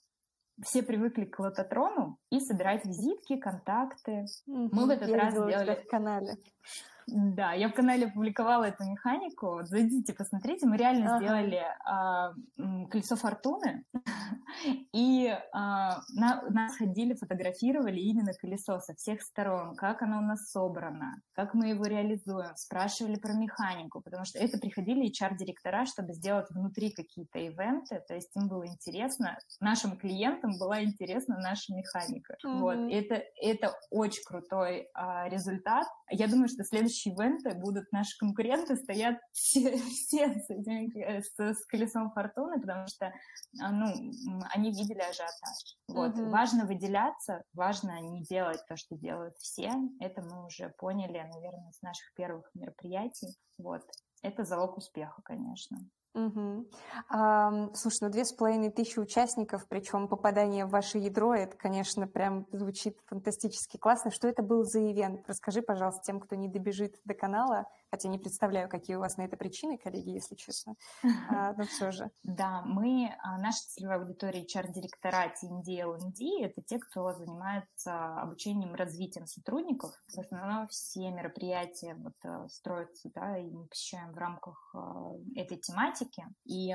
все 0.63 0.83
привыкли 0.83 1.25
к 1.25 1.39
лототрону 1.39 2.17
и 2.29 2.39
собирать 2.39 2.85
визитки, 2.85 3.37
контакты. 3.37 4.25
Мы 4.45 4.85
в 4.85 4.89
этот 4.89 5.11
раз 5.11 5.33
сделали... 5.33 5.75
в 5.75 5.87
канале. 5.89 6.37
Да, 7.11 7.53
я 7.53 7.69
в 7.69 7.73
канале 7.73 8.07
публиковала 8.07 8.65
эту 8.65 8.83
механику. 8.83 9.61
Зайдите, 9.63 10.13
посмотрите. 10.13 10.67
Мы 10.67 10.77
реально 10.77 11.15
ага. 11.15 11.25
сделали 11.25 11.63
а, 11.85 12.33
колесо 12.89 13.15
фортуны, 13.15 13.85
и 14.93 15.35
а, 15.53 16.01
на, 16.15 16.41
нас 16.49 16.75
ходили, 16.77 17.13
фотографировали 17.13 17.99
именно 17.99 18.31
колесо 18.33 18.79
со 18.79 18.93
всех 18.95 19.21
сторон, 19.21 19.75
как 19.75 20.01
оно 20.01 20.19
у 20.19 20.21
нас 20.21 20.49
собрано, 20.51 21.21
как 21.33 21.53
мы 21.53 21.69
его 21.69 21.85
реализуем, 21.85 22.55
спрашивали 22.55 23.15
про 23.15 23.33
механику, 23.33 24.01
потому 24.01 24.25
что 24.25 24.39
это 24.39 24.57
приходили 24.57 25.09
HR-директора, 25.09 25.85
чтобы 25.85 26.13
сделать 26.13 26.47
внутри 26.49 26.91
какие-то 26.91 27.39
ивенты, 27.39 28.03
то 28.07 28.15
есть 28.15 28.35
им 28.35 28.47
было 28.47 28.67
интересно, 28.67 29.37
нашим 29.59 29.97
клиентам 29.97 30.57
была 30.59 30.83
интересна 30.83 31.37
наша 31.39 31.73
механика. 31.73 32.35
Mm-hmm. 32.45 32.59
Вот, 32.59 32.77
это, 32.91 33.23
это 33.41 33.73
очень 33.89 34.23
крутой 34.25 34.89
а, 34.93 35.27
результат. 35.29 35.87
Я 36.09 36.27
думаю, 36.27 36.47
что 36.47 36.63
следующий 36.63 36.98
ивенты 37.07 37.53
будут 37.55 37.91
наши 37.91 38.17
конкуренты 38.17 38.75
стоят 38.75 39.17
все, 39.31 39.77
все 39.77 40.33
с, 40.41 40.49
этим, 40.49 40.91
э, 41.01 41.21
с, 41.21 41.39
с 41.39 41.65
колесом 41.65 42.11
фортуны, 42.11 42.59
потому 42.59 42.87
что 42.87 43.13
а, 43.61 43.71
ну, 43.71 43.87
они 44.53 44.71
видели 44.71 44.99
ажиотаж. 44.99 45.77
Вот. 45.87 46.15
Mm-hmm. 46.15 46.29
Важно 46.29 46.65
выделяться, 46.65 47.43
важно 47.53 47.99
не 48.01 48.23
делать 48.23 48.61
то, 48.67 48.77
что 48.77 48.95
делают 48.95 49.35
все. 49.37 49.71
Это 49.99 50.21
мы 50.21 50.45
уже 50.45 50.73
поняли, 50.77 51.17
наверное, 51.33 51.71
с 51.71 51.81
наших 51.81 52.13
первых 52.15 52.49
мероприятий. 52.53 53.35
Вот. 53.57 53.83
Это 54.21 54.43
залог 54.43 54.77
успеха, 54.77 55.21
конечно. 55.23 55.79
Угу. 56.15 56.65
А, 57.09 57.69
слушай, 57.75 57.99
ну 58.01 58.09
две 58.09 58.25
с 58.25 58.33
половиной 58.33 58.71
тысячи 58.71 58.99
участников, 58.99 59.67
причем 59.67 60.07
попадание 60.07 60.65
в 60.65 60.69
ваше 60.69 60.97
ядро, 60.97 61.35
это, 61.35 61.55
конечно, 61.55 62.07
прям 62.07 62.47
звучит 62.51 62.97
фантастически 63.05 63.77
классно. 63.77 64.09
Что 64.09 64.27
это 64.27 64.41
был 64.41 64.63
за 64.63 64.79
ивент? 64.91 65.23
Расскажи, 65.27 65.61
пожалуйста, 65.61 66.01
тем, 66.03 66.19
кто 66.19 66.35
не 66.35 66.47
добежит 66.47 66.99
до 67.05 67.13
канала, 67.13 67.65
хотя 67.89 68.09
не 68.09 68.17
представляю, 68.17 68.69
какие 68.69 68.95
у 68.95 68.99
вас 68.99 69.17
на 69.17 69.23
это 69.23 69.37
причины, 69.37 69.77
коллеги, 69.77 70.11
если 70.11 70.35
честно, 70.35 70.75
а, 71.29 71.53
но 71.53 71.63
все 71.65 71.91
же. 71.91 72.09
Да, 72.23 72.61
мы, 72.65 73.15
а, 73.23 73.37
наша 73.37 73.59
целевая 73.67 73.99
аудитория 73.99 74.43
HR-директора 74.43 75.33
TND 75.33 75.79
LND, 75.81 76.45
это 76.45 76.61
те, 76.61 76.79
кто 76.79 77.13
занимается 77.13 78.19
обучением 78.21 78.73
и 78.75 78.77
развитием 78.77 79.25
сотрудников. 79.25 79.91
В 80.13 80.19
основном 80.19 80.67
все 80.67 81.09
мероприятия 81.11 81.95
вот, 81.95 82.13
э, 82.23 82.47
строятся, 82.49 83.09
да, 83.13 83.37
и 83.37 83.49
мы 83.49 83.65
посещаем 83.65 84.11
в 84.11 84.17
рамках 84.17 84.73
э, 84.75 85.39
этой 85.41 85.57
тематики. 85.57 86.23
И 86.45 86.73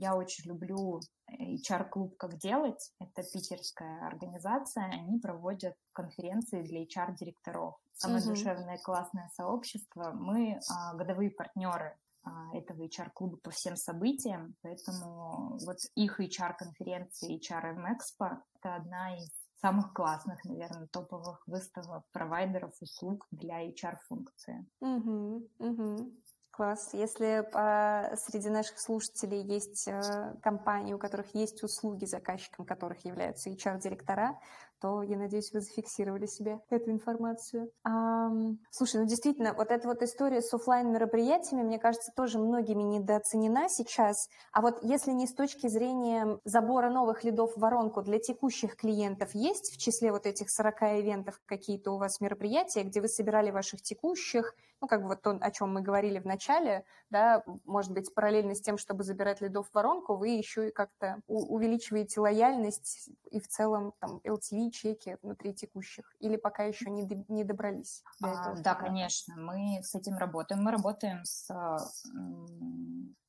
я 0.00 0.16
очень 0.16 0.48
люблю 0.48 1.00
HR-клуб 1.38 2.16
«Как 2.16 2.36
делать». 2.36 2.92
Это 2.98 3.22
питерская 3.22 4.06
организация. 4.06 4.84
Они 4.84 5.18
проводят 5.18 5.74
конференции 5.92 6.62
для 6.62 6.82
HR-директоров. 6.84 7.76
Самое 8.00 8.22
mm-hmm. 8.22 8.28
душевное 8.28 8.78
классное 8.78 9.30
сообщество. 9.34 10.12
Мы 10.12 10.58
а, 10.70 10.94
годовые 10.94 11.30
партнеры 11.30 11.98
а, 12.24 12.56
этого 12.56 12.82
HR-клуба 12.86 13.36
по 13.42 13.50
всем 13.50 13.76
событиям, 13.76 14.54
поэтому 14.62 15.58
вот 15.66 15.76
их 15.96 16.18
HR-конференция 16.18 17.36
HRM 17.36 17.84
Expo— 17.84 18.38
это 18.54 18.76
одна 18.76 19.18
из 19.18 19.30
самых 19.60 19.92
классных, 19.92 20.42
наверное, 20.46 20.86
топовых 20.86 21.42
выставок 21.46 22.04
провайдеров 22.12 22.72
услуг 22.80 23.26
для 23.32 23.68
HR-функции. 23.68 24.66
Угу, 24.80 25.48
угу. 25.58 26.12
Класс. 26.52 26.94
Если 26.94 27.46
а, 27.52 28.16
среди 28.16 28.48
наших 28.48 28.78
слушателей 28.78 29.42
есть 29.42 29.86
а, 29.88 30.36
компании, 30.42 30.94
у 30.94 30.98
которых 30.98 31.34
есть 31.34 31.62
услуги, 31.62 32.06
заказчиком 32.06 32.64
которых 32.64 33.04
являются 33.04 33.50
HR-директора, 33.50 34.38
то, 34.80 35.02
я 35.02 35.16
надеюсь, 35.16 35.52
вы 35.52 35.60
зафиксировали 35.60 36.26
себе 36.26 36.60
эту 36.70 36.90
информацию. 36.90 37.70
А, 37.84 38.30
слушай, 38.70 39.00
ну 39.00 39.06
действительно, 39.06 39.52
вот 39.54 39.70
эта 39.70 39.86
вот 39.86 40.02
история 40.02 40.40
с 40.42 40.52
офлайн 40.52 40.90
мероприятиями, 40.90 41.62
мне 41.62 41.78
кажется, 41.78 42.12
тоже 42.16 42.38
многими 42.38 42.82
недооценена 42.82 43.68
сейчас. 43.68 44.28
А 44.52 44.62
вот 44.62 44.82
если 44.82 45.12
не 45.12 45.26
с 45.26 45.34
точки 45.34 45.68
зрения 45.68 46.38
забора 46.44 46.90
новых 46.90 47.24
лидов 47.24 47.54
в 47.54 47.60
воронку 47.60 48.02
для 48.02 48.18
текущих 48.18 48.76
клиентов, 48.76 49.34
есть 49.34 49.72
в 49.72 49.78
числе 49.78 50.12
вот 50.12 50.26
этих 50.26 50.50
40 50.50 50.82
ивентов 51.00 51.40
какие-то 51.46 51.92
у 51.92 51.98
вас 51.98 52.20
мероприятия, 52.20 52.82
где 52.82 53.00
вы 53.00 53.08
собирали 53.08 53.50
ваших 53.50 53.82
текущих, 53.82 54.54
ну, 54.80 54.88
как 54.88 55.02
бы 55.02 55.08
вот 55.08 55.22
то, 55.22 55.38
о 55.40 55.50
чем 55.50 55.72
мы 55.72 55.82
говорили 55.82 56.18
в 56.18 56.24
начале, 56.24 56.84
да, 57.10 57.42
может 57.64 57.92
быть, 57.92 58.12
параллельно 58.14 58.54
с 58.54 58.60
тем, 58.60 58.78
чтобы 58.78 59.04
забирать 59.04 59.40
лидов 59.40 59.68
в 59.68 59.74
воронку, 59.74 60.16
вы 60.16 60.28
еще 60.28 60.68
и 60.68 60.72
как-то 60.72 61.20
увеличиваете 61.26 62.20
лояльность 62.20 63.10
и 63.30 63.40
в 63.40 63.48
целом 63.48 63.92
там 63.98 64.20
LTV 64.24 64.70
чеки 64.70 65.18
внутри 65.22 65.54
текущих? 65.54 66.14
Или 66.20 66.36
пока 66.36 66.64
еще 66.64 66.90
не, 66.90 67.08
не 67.28 67.44
добрались? 67.44 68.02
До 68.20 68.28
а, 68.28 68.30
этого 68.32 68.62
да, 68.62 68.74
конечно, 68.74 69.36
мы 69.36 69.80
с 69.82 69.94
этим 69.94 70.16
работаем. 70.16 70.62
Мы 70.62 70.70
работаем 70.70 71.24
с, 71.24 71.46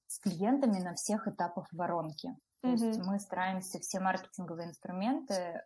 с 0.08 0.20
клиентами 0.20 0.80
на 0.80 0.94
всех 0.96 1.28
этапах 1.28 1.67
воронки. 1.72 2.36
То 2.62 2.67
mm-hmm. 2.67 2.88
есть 2.88 3.00
мы 3.06 3.20
стараемся 3.20 3.80
все 3.80 4.00
маркетинговые 4.00 4.70
инструменты 4.70 5.34
э, 5.34 5.62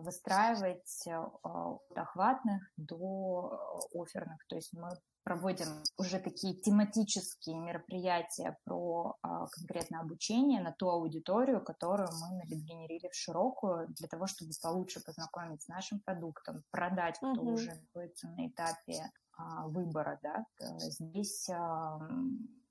выстраивать 0.00 1.04
э, 1.08 1.18
от 1.42 1.82
охватных 1.96 2.62
до 2.76 3.82
оферных. 3.92 4.46
То 4.46 4.54
есть 4.54 4.72
мы 4.72 4.90
проводим 5.26 5.66
уже 5.98 6.20
такие 6.20 6.54
тематические 6.54 7.58
мероприятия 7.58 8.56
про 8.64 9.16
а, 9.22 9.46
конкретное 9.48 10.00
обучение 10.00 10.60
на 10.62 10.70
ту 10.70 10.88
аудиторию, 10.88 11.60
которую 11.60 12.08
мы 12.12 12.36
налидгенерили 12.36 13.08
в 13.08 13.14
широкую, 13.16 13.88
для 13.88 14.06
того, 14.06 14.28
чтобы 14.28 14.52
получше 14.62 15.00
познакомить 15.04 15.62
с 15.62 15.68
нашим 15.68 15.98
продуктом, 15.98 16.62
продать, 16.70 17.16
кто 17.16 17.34
mm-hmm. 17.34 17.52
уже 17.52 17.74
находится 17.74 18.28
на 18.28 18.46
этапе 18.46 19.10
а, 19.36 19.66
выбора, 19.66 20.20
да. 20.22 20.46
Здесь 20.78 21.48
а, 21.50 21.98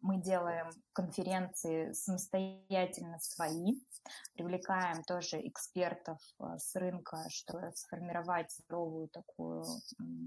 мы 0.05 0.21
делаем 0.21 0.69
конференции 0.93 1.91
самостоятельно 1.93 3.17
свои, 3.19 3.79
привлекаем 4.35 5.03
тоже 5.03 5.39
экспертов 5.47 6.19
э, 6.39 6.57
с 6.57 6.75
рынка, 6.75 7.25
чтобы 7.29 7.71
сформировать 7.75 8.51
здоровую 8.51 9.09
такую 9.09 9.65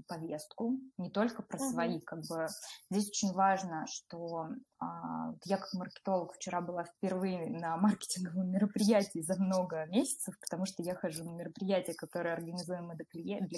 повестку, 0.07 0.77
не 0.97 1.09
только 1.09 1.43
про 1.43 1.57
mm-hmm. 1.57 1.71
свои, 1.71 1.99
как 2.01 2.19
бы 2.27 2.47
здесь 2.91 3.07
очень 3.07 3.31
важно, 3.33 3.85
что 3.87 4.49
а, 4.79 5.33
я 5.45 5.57
как 5.57 5.73
маркетолог 5.73 6.33
вчера 6.33 6.61
была 6.61 6.83
впервые 6.83 7.49
на 7.49 7.77
маркетинговом 7.77 8.49
мероприятии 8.49 9.21
за 9.21 9.35
много 9.41 9.85
месяцев, 9.87 10.37
потому 10.39 10.65
что 10.65 10.83
я 10.83 10.95
хожу 10.95 11.23
на 11.23 11.31
мероприятия, 11.31 11.93
которые 11.93 12.33
организуемы 12.33 12.95
для 12.95 13.05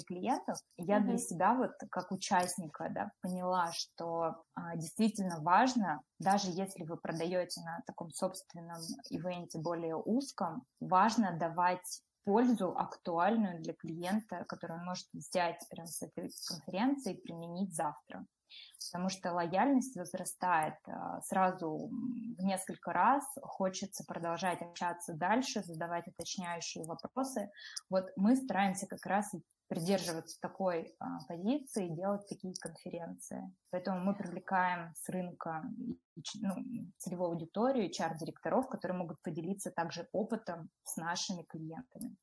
клиентов, 0.02 0.58
и 0.76 0.84
я 0.84 0.98
mm-hmm. 0.98 1.04
для 1.04 1.18
себя 1.18 1.54
вот 1.54 1.72
как 1.90 2.12
участника 2.12 2.88
да, 2.90 3.10
поняла, 3.22 3.72
что 3.72 4.42
а, 4.54 4.76
действительно 4.76 5.40
важно 5.40 6.00
даже 6.22 6.50
если 6.50 6.84
вы 6.84 6.96
продаете 6.96 7.60
на 7.62 7.82
таком 7.86 8.10
собственном 8.10 8.80
ивенте 9.10 9.58
более 9.58 9.96
узком, 9.96 10.64
важно 10.80 11.36
давать 11.36 12.02
пользу 12.24 12.76
актуальную 12.76 13.60
для 13.60 13.74
клиента, 13.74 14.44
которую 14.48 14.80
он 14.80 14.86
может 14.86 15.06
взять 15.12 15.64
прямо 15.68 15.88
с 15.88 16.02
этой 16.02 16.30
конференции 16.48 17.14
и 17.14 17.20
применить 17.20 17.74
завтра. 17.74 18.24
Потому 18.90 19.08
что 19.08 19.32
лояльность 19.32 19.96
возрастает 19.96 20.74
а, 20.86 21.20
сразу 21.22 21.88
в 21.88 22.42
несколько 22.42 22.92
раз, 22.92 23.24
хочется 23.42 24.04
продолжать 24.04 24.60
общаться 24.60 25.14
дальше, 25.14 25.62
задавать 25.62 26.06
уточняющие 26.08 26.84
вопросы. 26.84 27.50
Вот 27.88 28.10
мы 28.16 28.36
стараемся 28.36 28.86
как 28.86 29.06
раз 29.06 29.32
придерживаться 29.72 30.38
такой 30.40 30.94
а, 30.98 31.18
позиции 31.26 31.86
и 31.86 31.96
делать 31.96 32.28
такие 32.28 32.52
конференции. 32.60 33.50
Поэтому 33.70 34.00
мы 34.00 34.14
привлекаем 34.14 34.92
с 34.94 35.08
рынка 35.08 35.64
ну, 36.14 36.54
целевую 36.98 37.30
аудиторию, 37.30 37.88
HR-директоров, 37.88 38.68
которые 38.68 38.98
могут 38.98 39.22
поделиться 39.22 39.70
также 39.70 40.06
опытом 40.12 40.68
с 40.84 40.96
нашими 40.98 41.42
клиентами. 41.44 42.16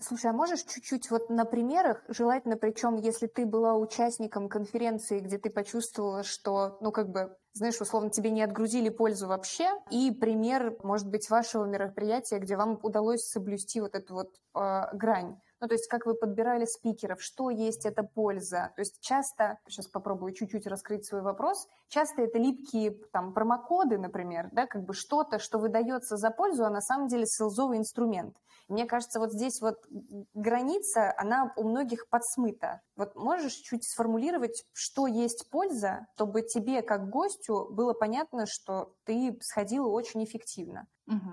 Слушай, 0.00 0.30
а 0.30 0.32
можешь 0.32 0.62
чуть-чуть 0.62 1.10
вот 1.10 1.30
на 1.30 1.44
примерах, 1.44 2.02
желательно, 2.08 2.56
причем, 2.56 2.96
если 2.96 3.26
ты 3.26 3.44
была 3.44 3.74
участником 3.74 4.48
конференции, 4.48 5.18
где 5.18 5.36
ты 5.36 5.50
почувствовала, 5.50 6.22
что, 6.22 6.78
ну, 6.80 6.92
как 6.92 7.10
бы, 7.10 7.36
знаешь, 7.52 7.80
условно, 7.80 8.10
тебе 8.10 8.30
не 8.30 8.42
отгрузили 8.42 8.88
пользу 8.88 9.26
вообще, 9.26 9.68
и 9.90 10.12
пример, 10.12 10.78
может 10.84 11.10
быть, 11.10 11.28
вашего 11.28 11.64
мероприятия, 11.64 12.38
где 12.38 12.56
вам 12.56 12.78
удалось 12.82 13.26
соблюсти 13.26 13.80
вот 13.80 13.94
эту 13.96 14.14
вот 14.14 14.36
э, 14.54 14.96
грань. 14.96 15.40
Ну, 15.60 15.68
то 15.68 15.74
есть 15.74 15.88
как 15.88 16.06
вы 16.06 16.14
подбирали 16.14 16.64
спикеров, 16.64 17.22
что 17.22 17.50
есть 17.50 17.84
эта 17.84 18.02
польза. 18.02 18.72
То 18.76 18.80
есть 18.80 19.00
часто, 19.00 19.58
сейчас 19.68 19.86
попробую 19.86 20.32
чуть-чуть 20.32 20.66
раскрыть 20.66 21.06
свой 21.06 21.22
вопрос, 21.22 21.68
часто 21.88 22.22
это 22.22 22.38
липкие 22.38 22.92
там 23.12 23.34
промокоды, 23.34 23.98
например, 23.98 24.48
да, 24.52 24.66
как 24.66 24.84
бы 24.84 24.94
что-то, 24.94 25.38
что 25.38 25.58
выдается 25.58 26.16
за 26.16 26.30
пользу, 26.30 26.64
а 26.64 26.70
на 26.70 26.80
самом 26.80 27.08
деле 27.08 27.26
селзовый 27.26 27.78
инструмент. 27.78 28.36
Мне 28.70 28.86
кажется, 28.86 29.18
вот 29.18 29.32
здесь 29.32 29.60
вот 29.60 29.84
граница, 30.32 31.12
она 31.18 31.52
у 31.56 31.64
многих 31.64 32.08
подсмыта. 32.08 32.80
Вот 32.94 33.16
можешь 33.16 33.54
чуть 33.54 33.82
сформулировать, 33.82 34.64
что 34.72 35.08
есть 35.08 35.50
польза, 35.50 36.06
чтобы 36.14 36.42
тебе, 36.42 36.80
как 36.82 37.10
гостю, 37.10 37.66
было 37.68 37.94
понятно, 37.94 38.46
что 38.46 38.94
ты 39.04 39.36
сходила 39.40 39.88
очень 39.88 40.22
эффективно? 40.22 40.86
Угу. 41.08 41.32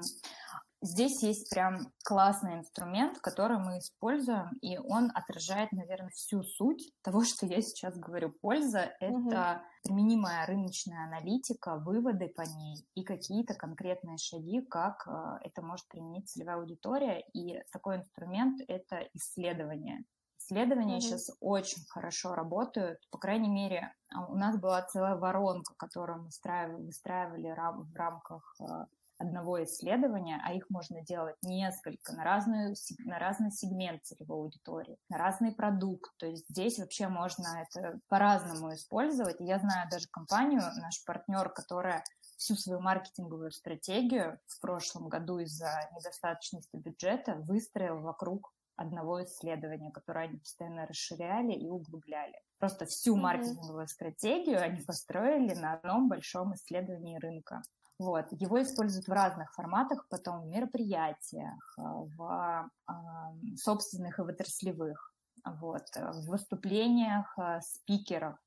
Здесь 0.82 1.24
есть 1.24 1.50
прям 1.50 1.92
классный 2.04 2.56
инструмент, 2.56 3.18
который 3.20 3.58
мы 3.58 3.80
используем, 3.80 4.52
и 4.62 4.78
он 4.78 5.12
отражает, 5.14 5.72
наверное, 5.72 6.10
всю 6.10 6.44
суть 6.44 6.92
того, 7.02 7.24
что 7.26 7.46
я 7.48 7.62
сейчас 7.62 7.98
говорю. 7.98 8.32
Польза— 8.42 8.92
это 9.00 9.16
угу. 9.18 9.66
применимая 9.84 10.46
рыночная 10.46 11.06
аналитика, 11.06 11.78
выводы 11.78 12.28
по 12.28 12.42
ней 12.42 12.86
и 12.94 13.04
какие-то 13.04 13.56
конкретные 13.56 14.18
шаги, 14.18 14.62
как 14.62 15.08
э, 15.08 15.48
это 15.48 15.64
может 15.64 15.88
применить 15.88 16.30
целевая 16.30 16.58
аудитория. 16.58 17.24
И 17.34 17.60
такой 17.72 17.98
инструмент— 17.98 18.62
это 18.68 19.08
исследование. 19.14 20.04
Исследования 20.40 20.98
mm 20.98 21.02
сейчас 21.02 21.30
очень 21.42 21.84
хорошо 21.90 22.36
работают. 22.36 23.00
По 23.12 23.18
крайней 23.18 23.50
мере, 23.50 23.94
а, 24.14 24.28
у 24.28 24.36
нас 24.36 24.58
была 24.58 24.82
целая 24.84 25.16
воронка, 25.16 25.74
которую 25.76 26.20
мы 26.20 26.26
выстраивали, 26.26 26.86
выстраивали 26.86 27.52
в 27.52 27.96
рамках 27.96 28.56
э, 28.62 28.86
одного 29.18 29.64
исследования, 29.64 30.42
а 30.44 30.54
их 30.54 30.70
можно 30.70 31.02
делать 31.02 31.36
несколько 31.42 32.14
на, 32.14 32.24
разную, 32.24 32.76
на 33.00 33.20
разный 33.20 33.52
сегмент 33.52 34.04
целевой 34.04 34.38
аудитории, 34.38 34.98
на 35.10 35.18
разный 35.18 35.54
продукт. 35.54 36.12
То 36.18 36.28
есть 36.28 36.48
здесь 36.50 36.80
вообще 36.80 37.08
можно 37.08 37.48
это 37.62 38.00
по-разному 38.08 38.74
использовать. 38.74 39.42
И 39.42 39.46
я 39.46 39.60
знаю 39.60 39.90
даже 39.90 40.08
компанию, 40.08 40.62
наш 40.82 41.04
партнер, 41.06 41.50
которая 41.50 42.04
всю 42.38 42.56
свою 42.56 42.80
маркетинговую 42.80 43.52
стратегию 43.52 44.40
в 44.46 44.60
прошлом 44.62 45.10
году 45.10 45.40
из-за 45.40 45.90
недостаточности 45.96 46.76
бюджета 46.76 47.36
выстроил 47.36 48.00
вокруг 48.00 48.54
одного 48.76 49.24
исследования, 49.24 49.92
которое 49.92 50.26
они 50.26 50.38
постоянно 50.38 50.86
расширяли 50.86 51.54
и 51.54 51.68
углубляли. 51.68 52.40
Просто 52.60 52.86
всю 52.86 53.16
маркетинговую 53.16 53.88
стратегию 53.88 54.62
они 54.62 54.82
построили 54.82 55.56
на 55.56 55.74
одном 55.74 56.08
большом 56.08 56.54
исследовании 56.54 57.18
рынка. 57.18 57.64
Вот. 58.00 58.28
Его 58.32 58.62
используют 58.62 59.08
в 59.08 59.12
разных 59.12 59.52
форматах, 59.54 60.08
потом 60.10 60.42
в 60.42 60.48
мероприятиях, 60.48 61.76
э, 61.78 61.82
в 61.82 62.70
э, 62.88 62.94
собственных 63.56 64.20
и 64.20 64.22
в 64.22 64.28
отраслевых, 64.28 65.14
вот, 65.44 65.88
в 65.96 66.28
выступлениях 66.28 67.34
э, 67.40 67.60
спикеров, 67.62 68.38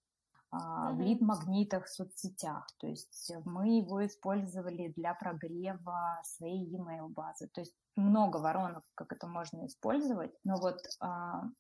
mm-hmm. 0.55 0.93
в 0.95 1.01
лид-магнитах 1.01 1.87
в 1.87 1.89
соцсетях. 1.89 2.69
То 2.79 2.87
есть 2.87 3.33
мы 3.45 3.79
его 3.79 4.07
использовали 4.07 4.93
для 4.97 5.15
прогрева 5.15 6.21
своей 6.23 6.65
e-mail 6.67 7.09
базы. 7.09 7.49
То 7.49 7.63
есть 7.63 7.75
много 7.97 8.37
воронок, 8.37 8.85
как 8.95 9.13
это 9.13 9.27
можно 9.27 9.67
использовать. 9.67 10.33
Но 10.45 10.59
вот, 10.59 10.79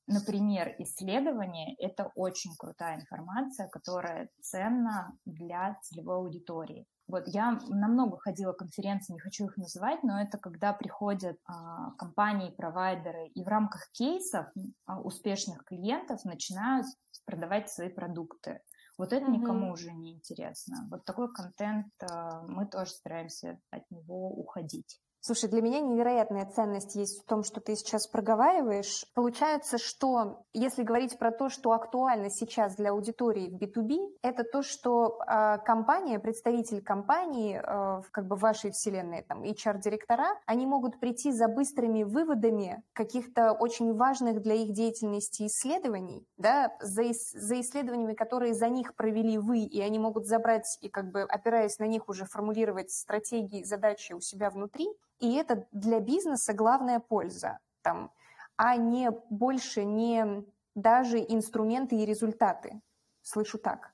например, 0.07 0.75
исследование– 0.79 1.75
это 1.79 2.13
очень 2.15 2.55
крутая 2.57 3.01
информация, 3.01 3.69
которая 3.69 4.31
ценна 4.41 5.13
для 5.25 5.77
целевой 5.83 6.17
аудитории. 6.17 6.87
Вот 7.11 7.25
я 7.27 7.59
намного 7.69 8.19
ходила 8.19 8.53
конференции, 8.53 9.13
не 9.13 9.21
хочу 9.21 9.47
их 9.47 9.57
называть, 9.57 10.03
но 10.03 10.21
это 10.21 10.39
когда 10.39 10.73
приходят 10.73 11.37
а, 11.45 11.91
компании, 11.93 12.51
провайдеры 12.51 13.29
и 13.29 13.43
в 13.43 13.49
рамках 13.49 13.91
кейсов 13.93 14.47
а, 14.87 15.01
успешных 15.01 15.65
клиентов 15.65 16.25
начинают 16.25 16.87
продавать 17.27 17.69
свои 17.69 17.89
продукты. 17.89 18.61
Вот 18.97 19.13
это 19.13 19.27
mm-hmm. 19.27 19.31
никому 19.31 19.73
уже 19.73 19.93
не 19.93 20.13
интересно. 20.15 20.87
Вот 20.91 21.05
такой 21.05 21.33
контент 21.33 21.93
а, 22.03 22.43
мы 22.43 22.67
тоже 22.67 22.93
стараемся 22.93 23.59
от 23.71 23.91
него 23.91 24.31
уходить. 24.31 25.01
Слушай, 25.23 25.51
для 25.51 25.61
меня 25.61 25.81
невероятная 25.81 26.47
ценность 26.47 26.95
есть 26.95 27.23
в 27.23 27.27
том, 27.27 27.45
что 27.45 27.61
ты 27.61 27.77
сейчас 27.77 28.07
проговариваешь. 28.07 29.05
Получается, 29.15 29.77
что 29.77 30.47
если 30.55 30.83
говорить 30.83 31.19
про 31.19 31.31
то, 31.31 31.51
что 31.51 31.73
актуально 31.73 32.31
сейчас 32.31 32.77
для 32.77 32.93
аудитории 32.93 33.51
в 33.51 33.61
B2B, 33.61 33.99
это 34.23 34.45
то, 34.45 34.63
что 34.63 35.19
э, 35.21 35.59
компания, 35.59 36.19
представитель 36.19 36.83
компании, 36.83 37.61
э, 37.63 38.03
как 38.11 38.29
бы 38.29 38.37
вашей 38.37 38.71
вселенной, 38.71 39.23
там, 39.23 39.43
HR-директора, 39.43 40.41
они 40.47 40.65
могут 40.65 40.99
прийти 40.99 41.33
за 41.33 41.49
быстрыми 41.49 42.03
выводами 42.03 42.83
каких-то 42.95 43.53
очень 43.53 43.95
важных 43.95 44.41
для 44.41 44.55
их 44.55 44.73
деятельности 44.73 45.49
исследований, 45.49 46.27
да, 46.39 46.75
за, 46.81 47.03
за 47.35 47.61
исследованиями, 47.61 48.15
которые 48.15 48.55
за 48.55 48.71
них 48.71 48.95
провели 48.95 49.37
вы, 49.37 49.65
и 49.65 49.83
они 49.83 49.99
могут 49.99 50.25
забрать 50.25 50.79
и 50.81 50.89
как 50.89 51.11
бы 51.11 51.21
опираясь 51.25 51.79
на 51.79 51.87
них 51.87 52.09
уже 52.09 52.25
формулировать 52.25 52.91
стратегии, 52.91 53.65
задачи 53.65 54.15
у 54.15 54.21
себя 54.21 54.49
внутри, 54.49 54.89
и 55.21 55.35
это 55.35 55.67
для 55.73 56.01
бизнеса 56.01 56.55
главная 56.55 56.99
польза, 56.99 57.59
там, 57.83 58.11
а 58.57 58.77
не 58.77 59.11
больше 59.31 59.85
не 59.85 60.45
даже 60.75 61.19
инструменты 61.19 61.97
и 61.97 62.07
результаты. 62.07 62.81
Слышу 63.23 63.59
так. 63.59 63.93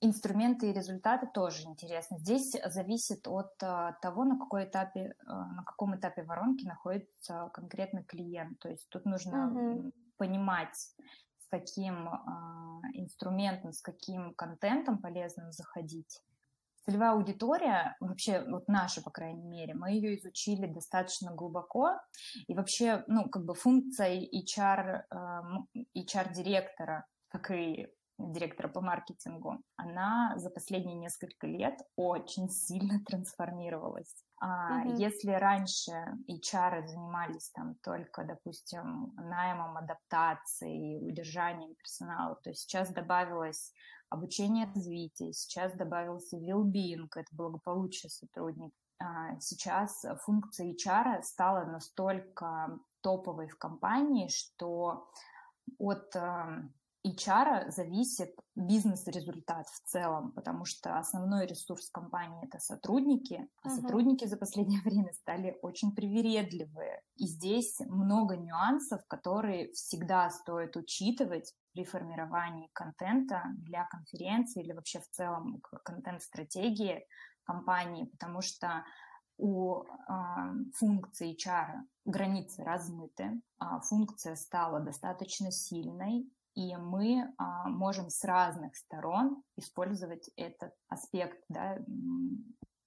Инструменты 0.00 0.70
и 0.70 0.72
результаты 0.72 1.26
тоже 1.26 1.64
интересны. 1.64 2.18
Здесь 2.18 2.56
зависит 2.66 3.26
от 3.26 3.60
uh, 3.62 3.94
того, 4.00 4.24
на, 4.24 4.38
какой 4.38 4.64
этапе, 4.64 5.16
uh, 5.26 5.46
на 5.56 5.64
каком 5.64 5.96
этапе 5.96 6.22
воронки 6.22 6.64
находится 6.64 7.50
конкретный 7.52 8.04
клиент. 8.04 8.60
То 8.60 8.68
есть 8.68 8.88
тут 8.90 9.06
нужно 9.06 9.52
uh-huh. 9.52 9.92
понимать, 10.16 10.76
с 10.76 11.48
каким 11.50 12.08
uh, 12.08 12.80
инструментом, 12.92 13.72
с 13.72 13.80
каким 13.80 14.34
контентом 14.34 14.98
полезно 14.98 15.50
заходить 15.50 16.22
целевая 16.84 17.12
аудитория, 17.12 17.96
вообще 18.00 18.44
вот 18.48 18.68
наша, 18.68 19.02
по 19.02 19.10
крайней 19.10 19.44
мере, 19.44 19.74
мы 19.74 19.92
ее 19.92 20.16
изучили 20.18 20.66
достаточно 20.66 21.32
глубоко, 21.32 21.92
и 22.46 22.54
вообще, 22.54 23.04
ну, 23.06 23.28
как 23.28 23.44
бы 23.44 23.54
функция 23.54 24.20
HR, 24.20 25.02
HR-директора, 25.96 27.06
как 27.28 27.50
и 27.50 27.88
директора 28.18 28.68
по 28.68 28.80
маркетингу, 28.80 29.62
она 29.76 30.32
за 30.36 30.50
последние 30.50 30.96
несколько 30.96 31.46
лет 31.46 31.78
очень 31.96 32.48
сильно 32.48 33.00
трансформировалась. 33.06 34.24
Mm-hmm. 34.42 34.96
Если 34.96 35.30
раньше 35.30 35.92
HR 36.28 36.86
занимались 36.86 37.50
там 37.50 37.74
только, 37.82 38.24
допустим, 38.24 39.12
наймом, 39.16 39.76
адаптацией, 39.76 41.00
удержанием 41.00 41.74
персонала, 41.76 42.36
то 42.42 42.54
сейчас 42.54 42.90
добавилось 42.90 43.72
обучение 44.10 44.66
развитие, 44.74 45.32
сейчас 45.32 45.74
добавился 45.74 46.36
well-being, 46.36 47.08
это 47.14 47.28
благополучие 47.32 48.10
сотрудников. 48.10 48.72
А, 49.00 49.38
сейчас 49.40 50.04
функция 50.24 50.72
HR 50.72 51.22
стала 51.22 51.64
настолько 51.64 52.78
топовой 53.00 53.48
в 53.48 53.56
компании, 53.56 54.28
что 54.28 55.08
от 55.78 56.14
HR 57.06 57.70
зависит 57.70 58.34
бизнес-результат 58.56 59.68
в 59.68 59.88
целом, 59.88 60.32
потому 60.32 60.64
что 60.64 60.98
основной 60.98 61.46
ресурс 61.46 61.90
компании 61.90 62.44
это 62.44 62.58
сотрудники, 62.58 63.48
а 63.62 63.68
uh-huh. 63.68 63.76
сотрудники 63.80 64.24
за 64.24 64.36
последнее 64.36 64.80
время 64.84 65.12
стали 65.12 65.56
очень 65.62 65.94
привередливые. 65.94 67.02
И 67.16 67.26
здесь 67.26 67.78
много 67.80 68.36
нюансов, 68.36 69.00
которые 69.06 69.72
всегда 69.72 70.30
стоит 70.30 70.76
учитывать 70.76 71.54
при 71.78 71.84
формировании 71.84 72.68
контента 72.72 73.44
для 73.56 73.84
конференции 73.84 74.64
или 74.64 74.72
вообще 74.72 74.98
в 74.98 75.08
целом 75.10 75.62
контент-стратегии 75.84 77.06
компании, 77.44 78.06
потому 78.06 78.42
что 78.42 78.84
у 79.36 79.84
э, 79.84 79.86
функции 80.74 81.36
HR 81.36 81.82
границы 82.04 82.64
размыты, 82.64 83.40
э, 83.60 83.64
функция 83.84 84.34
стала 84.34 84.80
достаточно 84.80 85.52
сильной, 85.52 86.28
и 86.56 86.74
мы 86.74 87.20
э, 87.20 87.28
можем 87.68 88.10
с 88.10 88.24
разных 88.24 88.74
сторон 88.74 89.40
использовать 89.56 90.28
этот 90.34 90.74
аспект, 90.88 91.38
да, 91.48 91.78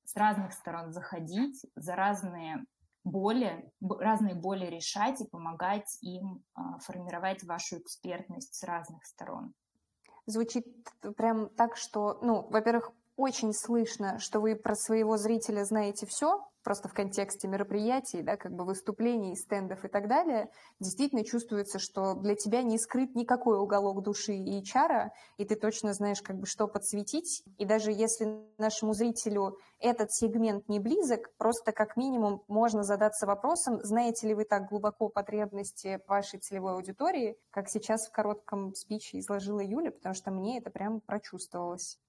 с 0.03 0.17
разных 0.17 0.51
сторон 0.51 0.91
заходить, 0.91 1.65
за 1.77 1.95
разные 1.95 2.65
боли, 3.03 3.71
разные 3.81 4.35
боли 4.35 4.65
решать 4.65 5.21
и 5.21 5.27
помогать 5.27 5.97
им 6.01 6.43
э, 6.55 6.61
формировать 6.81 7.43
вашу 7.43 7.79
экспертность 7.79 8.55
с 8.55 8.63
разных 8.63 9.05
сторон. 9.05 9.53
Звучит 10.25 10.65
прям 11.17 11.49
так, 11.49 11.77
что, 11.77 12.19
ну, 12.21 12.47
во-первых, 12.49 12.91
очень 13.15 13.53
слышно, 13.53 14.19
что 14.19 14.39
вы 14.39 14.55
про 14.55 14.75
своего 14.75 15.17
зрителя 15.17 15.63
знаете 15.65 16.05
все, 16.05 16.47
просто 16.63 16.87
в 16.87 16.93
контексте 16.93 17.47
мероприятий, 17.47 18.21
да, 18.21 18.37
как 18.37 18.53
бы 18.53 18.65
выступлений, 18.65 19.35
стендов 19.35 19.83
и 19.85 19.87
так 19.87 20.07
далее, 20.07 20.49
действительно 20.79 21.23
чувствуется, 21.23 21.79
что 21.79 22.13
для 22.13 22.35
тебя 22.35 22.61
не 22.61 22.77
скрыт 22.77 23.15
никакой 23.15 23.59
уголок 23.59 24.01
души 24.03 24.33
и 24.33 24.63
чара, 24.63 25.11
и 25.37 25.45
ты 25.45 25.55
точно 25.55 25.93
знаешь, 25.93 26.21
как 26.21 26.37
бы, 26.37 26.45
что 26.45 26.67
подсветить. 26.67 27.43
И 27.57 27.65
даже 27.65 27.91
если 27.91 28.41
нашему 28.57 28.93
зрителю 28.93 29.57
этот 29.79 30.11
сегмент 30.11 30.69
не 30.69 30.79
близок, 30.79 31.31
просто 31.37 31.71
как 31.71 31.97
минимум 31.97 32.43
можно 32.47 32.83
задаться 32.83 33.25
вопросом, 33.25 33.79
знаете 33.83 34.27
ли 34.27 34.35
вы 34.35 34.45
так 34.45 34.69
глубоко 34.69 35.09
потребности 35.09 35.99
вашей 36.07 36.39
целевой 36.39 36.73
аудитории, 36.73 37.37
как 37.49 37.69
сейчас 37.69 38.07
в 38.07 38.11
коротком 38.11 38.75
спиче 38.75 39.19
изложила 39.19 39.59
Юля, 39.59 39.91
потому 39.91 40.13
что 40.13 40.31
мне 40.31 40.59
это 40.59 40.69
прям 40.69 41.01
прочувствовалось 41.01 41.99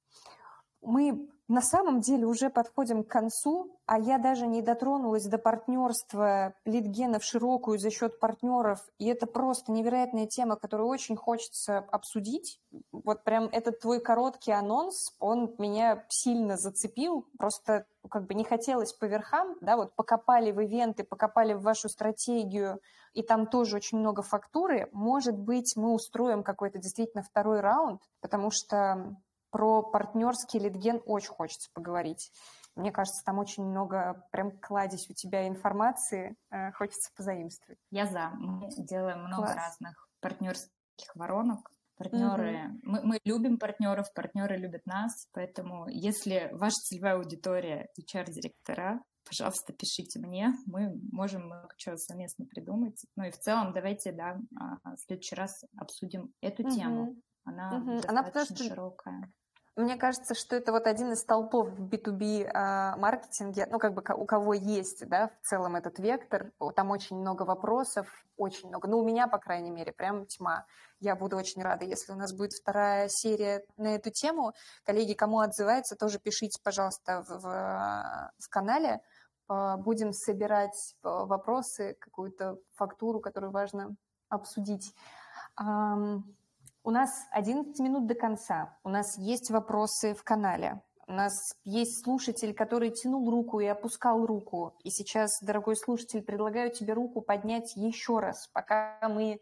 мы 0.83 1.29
на 1.49 1.61
самом 1.61 2.01
деле 2.01 2.25
уже 2.25 2.51
подходим 2.51 3.05
к 3.05 3.09
концу, 3.09 3.77
а 3.85 3.99
я 3.99 4.19
даже 4.19 4.47
не 4.47 4.63
дотронулась 4.63 5.27
до 5.27 5.39
партнерства 5.39 6.55
литгена 6.65 7.19
в 7.19 7.25
широкую 7.25 7.79
за 7.79 7.91
счет 7.91 8.19
партнеров, 8.21 8.81
и 8.99 9.07
это 9.07 9.27
просто 9.27 9.71
невероятная 9.71 10.27
тема, 10.27 10.57
которую 10.57 10.89
очень 10.89 11.17
хочется 11.17 11.79
обсудить. 11.79 12.59
Вот 12.91 13.23
прям 13.25 13.45
этот 13.53 13.81
твой 13.81 14.01
короткий 14.01 14.53
анонс, 14.53 15.15
он 15.19 15.55
меня 15.59 16.05
сильно 16.09 16.57
зацепил, 16.57 17.27
просто 17.39 17.85
как 18.09 18.27
бы 18.27 18.35
не 18.35 18.45
хотелось 18.45 18.93
по 18.93 19.05
верхам, 19.05 19.57
да, 19.61 19.77
вот 19.77 19.95
покопали 19.95 20.53
в 20.53 20.61
ивенты, 20.61 21.05
покопали 21.05 21.53
в 21.53 21.63
вашу 21.63 21.89
стратегию, 21.89 22.81
и 23.13 23.23
там 23.23 23.47
тоже 23.47 23.77
очень 23.77 23.99
много 23.99 24.23
фактуры. 24.23 24.89
Может 24.93 25.37
быть, 25.37 25.75
мы 25.77 25.93
устроим 25.93 26.43
какой-то 26.43 26.79
действительно 26.79 27.23
второй 27.23 27.61
раунд, 27.61 28.01
потому 28.21 28.51
что 28.51 29.17
про 29.53 29.83
партнерский 29.83 30.59
литген 30.59 31.01
очень 31.07 31.29
хочется 31.29 31.69
поговорить. 31.75 32.33
Мне 32.75 32.91
кажется, 32.91 33.23
там 33.25 33.39
очень 33.39 33.65
много, 33.65 34.27
прям 34.33 34.59
кладезь 34.59 35.09
у 35.11 35.13
тебя 35.13 35.47
информации, 35.47 36.35
э, 36.51 36.73
хочется 36.73 37.11
позаимствовать. 37.15 37.79
Я 37.91 38.07
за. 38.07 38.31
Мы 38.31 38.71
делаем 38.79 39.25
много 39.25 39.45
Класс. 39.45 39.57
разных 39.57 40.09
партнерских 40.21 41.15
воронок. 41.15 41.71
Партнеры, 41.97 42.69
угу. 42.69 42.79
мы, 42.83 43.03
мы 43.03 43.21
любим 43.25 43.59
партнеров, 43.59 44.13
партнеры 44.15 44.57
любят 44.57 44.87
нас, 44.87 45.29
поэтому 45.33 45.87
если 45.89 46.49
ваша 46.53 46.77
целевая 46.77 47.17
аудитория 47.17 47.89
HR-директора, 48.01 49.03
пожалуйста, 49.25 49.73
пишите 49.73 50.19
мне, 50.19 50.53
мы 50.67 50.99
можем 51.13 51.45
много 51.45 51.69
чего 51.77 51.97
совместно 51.99 52.47
придумать. 52.47 53.05
Ну 53.15 53.25
и 53.25 53.31
в 53.31 53.39
целом 53.39 53.73
давайте, 53.73 54.11
да, 54.11 54.39
а, 54.59 54.97
в 54.97 55.01
следующий 55.01 55.35
раз 55.35 55.63
обсудим 55.77 56.33
эту 56.41 56.63
угу. 56.63 56.73
тему. 56.75 57.17
Она 57.45 57.77
угу. 57.77 57.93
достаточно 57.93 58.11
Она 58.11 58.23
потому 58.23 58.45
что 58.47 58.57
широкая. 58.57 59.33
Мне 59.75 59.97
кажется, 59.97 60.35
что 60.35 60.55
это 60.55 60.71
вот 60.71 60.87
один 60.87 61.13
из 61.13 61.21
столпов 61.21 61.69
в 61.71 61.89
B2B 61.89 62.51
а, 62.53 62.95
маркетинге, 62.99 63.67
ну, 63.71 63.79
как 63.79 63.95
бы 63.95 64.05
у 64.15 64.27
кого 64.27 64.53
есть, 64.53 65.09
да, 65.09 65.31
в 65.41 65.47
целом 65.47 65.77
этот 65.77 65.99
вектор, 65.99 66.53
там 66.77 66.91
очень 66.91 67.17
много 67.17 67.45
вопросов, 67.45 68.07
очень 68.37 68.69
много, 68.69 68.87
ну, 68.87 68.99
у 68.99 69.05
меня, 69.05 69.29
по 69.29 69.39
крайней 69.39 69.71
мере, 69.71 69.93
прям 69.93 70.27
тьма. 70.27 70.67
Я 71.01 71.17
буду 71.17 71.39
очень 71.39 71.63
рада, 71.63 71.87
если 71.87 72.13
у 72.13 72.17
нас 72.17 72.35
будет 72.35 72.53
вторая 72.53 73.09
серия 73.09 73.65
на 73.79 73.95
эту 73.95 74.11
тему. 74.11 74.53
Коллеги, 74.85 75.15
кому 75.15 75.41
отзывается, 75.41 75.97
тоже 75.97 76.19
пишите, 76.19 76.61
пожалуйста, 76.63 77.25
в, 77.27 78.33
в 78.39 78.49
канале. 78.51 79.01
Будем 79.49 80.13
собирать 80.13 80.95
вопросы, 81.03 81.97
какую-то 81.99 82.59
фактуру, 82.75 83.21
которую 83.21 83.53
важно 83.53 83.97
обсудить. 84.29 84.95
У 86.85 86.91
нас 86.91 87.11
11 87.31 87.79
минут 87.79 88.07
до 88.07 88.15
конца. 88.15 88.77
У 88.83 88.89
нас 88.89 89.17
есть 89.17 89.51
вопросы 89.51 90.15
в 90.15 90.25
канале. 90.25 90.83
У 91.07 91.13
нас 91.13 91.55
есть 91.65 92.03
слушатель, 92.03 92.55
который 92.55 92.91
тянул 92.91 93.31
руку 93.31 93.61
и 93.61 93.67
опускал 93.67 94.27
руку. 94.27 94.75
И 94.83 94.91
сейчас, 94.91 95.31
дорогой 95.43 95.77
слушатель, 95.77 96.23
предлагаю 96.23 96.73
тебе 96.73 96.93
руку 96.95 97.21
поднять 97.21 97.77
еще 97.77 98.19
раз, 98.19 98.49
пока 98.53 98.99
мы 99.09 99.41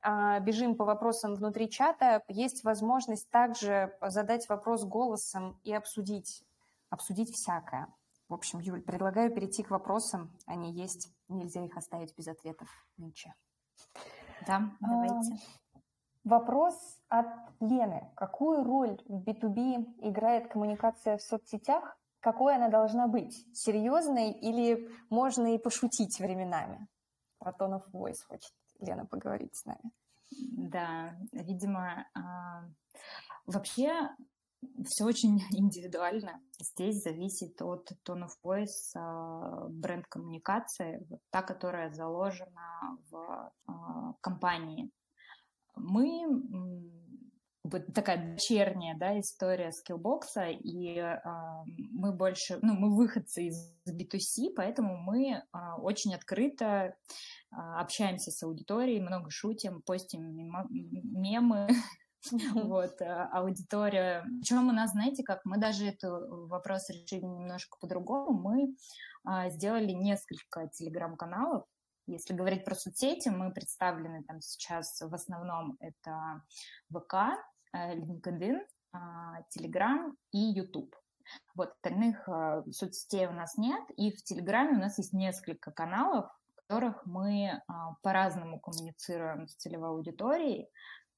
а, 0.00 0.38
бежим 0.38 0.76
по 0.76 0.84
вопросам 0.84 1.34
внутри 1.34 1.68
чата. 1.68 2.22
Есть 2.28 2.62
возможность 2.62 3.28
также 3.30 3.96
задать 4.00 4.48
вопрос 4.48 4.84
голосом 4.84 5.58
и 5.64 5.72
обсудить, 5.72 6.44
обсудить 6.90 7.34
всякое. 7.34 7.88
В 8.28 8.34
общем, 8.34 8.60
Юль, 8.60 8.82
предлагаю 8.82 9.34
перейти 9.34 9.64
к 9.64 9.70
вопросам. 9.70 10.30
Они 10.46 10.72
есть, 10.72 11.10
нельзя 11.28 11.64
их 11.64 11.76
оставить 11.76 12.16
без 12.16 12.28
ответов 12.28 12.68
нынче. 12.96 13.34
Да, 14.46 14.70
давайте. 14.80 15.36
Вопрос 16.26 16.74
от 17.08 17.28
Лены. 17.60 18.10
Какую 18.16 18.64
роль 18.64 19.00
в 19.06 19.22
B2B 19.22 20.08
играет 20.08 20.48
коммуникация 20.48 21.18
в 21.18 21.22
соцсетях? 21.22 21.96
Какой 22.18 22.56
она 22.56 22.68
должна 22.68 23.06
быть? 23.06 23.46
Серьезной 23.56 24.32
или 24.32 24.90
можно 25.08 25.54
и 25.54 25.58
пошутить 25.58 26.18
временами? 26.18 26.88
Про 27.38 27.52
tone 27.52 27.80
of 27.80 28.14
хочет 28.26 28.52
Лена 28.80 29.06
поговорить 29.06 29.54
с 29.54 29.66
нами. 29.66 29.92
Да, 30.32 31.16
видимо, 31.30 32.08
а, 32.12 32.64
вообще 33.46 33.92
все 34.84 35.04
очень 35.04 35.40
индивидуально. 35.52 36.40
Здесь 36.58 37.04
зависит 37.04 37.62
от 37.62 37.92
tone 38.04 38.26
of 38.26 38.66
а, 38.96 39.68
бренд-коммуникации, 39.68 41.06
вот 41.08 41.20
та, 41.30 41.42
которая 41.42 41.92
заложена 41.92 42.98
в 43.12 43.52
а, 43.68 44.14
компании 44.20 44.90
мы 45.76 46.24
вот 47.70 47.86
такая 47.94 48.34
дочерняя 48.34 48.96
да, 48.96 49.18
история 49.18 49.72
скиллбокса, 49.72 50.48
и 50.48 50.98
э, 50.98 51.18
мы 51.92 52.12
больше, 52.12 52.58
ну, 52.62 52.74
мы 52.74 52.94
выходцы 52.94 53.46
из 53.48 53.74
B2C, 53.88 54.52
поэтому 54.54 54.96
мы 54.96 55.32
э, 55.32 55.42
очень 55.78 56.14
открыто 56.14 56.64
э, 56.64 56.94
общаемся 57.50 58.30
с 58.30 58.42
аудиторией, 58.42 59.00
много 59.00 59.30
шутим, 59.30 59.82
постим 59.82 60.22
мемы, 60.70 61.68
вот, 62.54 63.00
аудитория. 63.00 64.24
Причем 64.40 64.68
у 64.68 64.72
нас, 64.72 64.92
знаете, 64.92 65.22
как 65.22 65.40
мы 65.44 65.58
даже 65.58 65.86
этот 65.86 66.28
вопрос 66.48 66.88
решили 66.90 67.24
немножко 67.24 67.76
по-другому. 67.80 68.32
Мы 68.32 68.76
сделали 69.50 69.90
несколько 69.92 70.68
телеграм-каналов, 70.68 71.64
если 72.06 72.34
говорить 72.34 72.64
про 72.64 72.74
соцсети, 72.74 73.28
мы 73.28 73.52
представлены 73.52 74.22
там 74.24 74.40
сейчас 74.40 75.00
в 75.00 75.14
основном 75.14 75.76
это 75.80 76.42
ВК, 76.90 77.14
э, 77.72 77.96
LinkedIn, 77.96 78.60
а, 78.92 79.40
Telegram 79.56 80.12
и 80.32 80.38
YouTube. 80.38 80.94
Вот 81.56 81.72
остальных 81.72 82.28
э, 82.28 82.62
соцсетей 82.70 83.26
у 83.26 83.32
нас 83.32 83.56
нет, 83.56 83.82
и 83.96 84.12
в 84.12 84.22
Телеграме 84.22 84.76
у 84.76 84.80
нас 84.80 84.98
есть 84.98 85.12
несколько 85.12 85.72
каналов, 85.72 86.26
в 86.52 86.54
которых 86.62 87.04
мы 87.04 87.60
а, 87.66 87.94
по-разному 88.02 88.60
коммуницируем 88.60 89.48
с 89.48 89.56
целевой 89.56 89.90
аудиторией. 89.90 90.68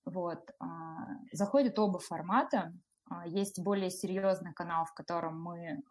Вот. 0.07 0.51
Заходят 1.33 1.79
оба 1.79 1.99
формата. 1.99 2.73
Есть 3.27 3.61
более 3.61 3.91
серьезный 3.91 4.55
канал, 4.55 4.87
в 4.87 4.95
котором 4.95 5.39
мы 5.43 5.83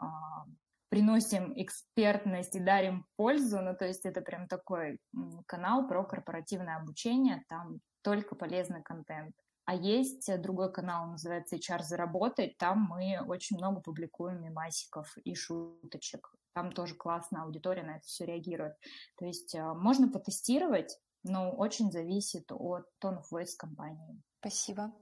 приносим 0.89 1.53
экспертность 1.55 2.55
и 2.55 2.59
дарим 2.59 3.05
пользу. 3.15 3.61
Ну, 3.61 3.75
то 3.75 3.85
есть 3.85 4.05
это 4.05 4.21
прям 4.21 4.47
такой 4.47 4.99
канал 5.45 5.87
про 5.87 6.03
корпоративное 6.03 6.77
обучение, 6.77 7.43
там 7.49 7.79
только 8.01 8.35
полезный 8.35 8.81
контент. 8.83 9.35
А 9.65 9.75
есть 9.75 10.29
другой 10.41 10.71
канал, 10.71 11.07
называется 11.07 11.57
HR 11.57 11.83
заработать. 11.83 12.57
Там 12.57 12.87
мы 12.89 13.19
очень 13.27 13.57
много 13.57 13.81
публикуем 13.81 14.41
мемасиков 14.41 15.13
и 15.25 15.35
шуточек. 15.35 16.33
Там 16.53 16.71
тоже 16.71 16.95
классная 16.95 17.41
аудитория 17.41 17.83
на 17.83 17.97
это 17.97 18.05
все 18.05 18.25
реагирует. 18.25 18.75
То 19.17 19.25
есть 19.25 19.53
а, 19.55 19.73
можно 19.73 20.09
потестировать, 20.09 20.97
но 21.23 21.51
очень 21.51 21.91
зависит 21.91 22.49
от 22.51 22.87
of 23.03 23.23
voice 23.29 23.55
компании. 23.57 24.21
Спасибо. 24.39 24.93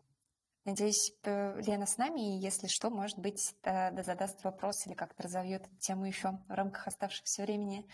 Надеюсь, 0.65 1.13
Лена 1.23 1.85
с 1.85 1.97
нами, 1.97 2.35
и 2.35 2.39
если 2.39 2.65
что, 2.65 2.89
может 2.89 3.19
быть, 3.19 3.55
задаст 3.63 4.43
вопрос 4.43 4.87
или 4.87 4.95
как-то 4.95 5.21
разовьет 5.21 5.61
эту 5.67 5.77
тему 5.77 6.05
еще 6.05 6.39
в 6.47 6.51
рамках 6.51 6.87
оставшегося 6.87 7.43
времени. 7.43 7.87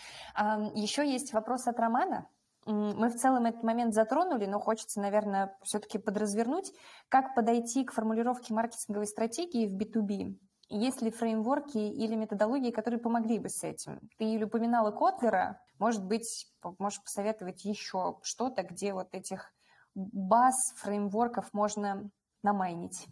Еще 0.74 1.06
есть 1.06 1.34
вопрос 1.34 1.68
от 1.68 1.78
Романа. 1.78 2.30
Мы 2.66 3.10
в 3.10 3.16
целом 3.16 3.46
этот 3.46 3.64
момент 3.64 3.94
затронули, 3.94 4.46
но 4.46 4.60
хочется, 4.60 5.02
наверное, 5.02 5.58
все-таки 5.64 5.98
подразвернуть. 5.98 6.72
Как 7.10 7.36
подойти 7.36 7.84
к 7.84 7.92
формулировке 7.92 8.54
маркетинговой 8.54 9.08
стратегии 9.08 9.68
в 9.68 9.76
B2B? 9.76 10.38
Есть 10.70 11.02
ли 11.02 11.12
фреймворки 11.12 11.78
или 11.78 12.16
методологии, 12.16 12.72
которые 12.72 13.02
помогли 13.02 13.40
бы 13.40 13.50
с 13.50 13.64
этим? 13.64 14.00
Ты 14.18 14.42
упоминала 14.46 14.92
Котлера. 14.92 15.60
Может 15.78 16.06
быть, 16.06 16.48
можешь 16.78 17.04
посоветовать 17.04 17.66
еще 17.66 18.20
что-то, 18.22 18.64
где 18.64 18.94
вот 18.94 19.10
этих 19.12 19.52
баз, 19.94 20.56
фреймворков 20.78 21.52
можно 21.52 22.10
намайнить? 22.44 23.08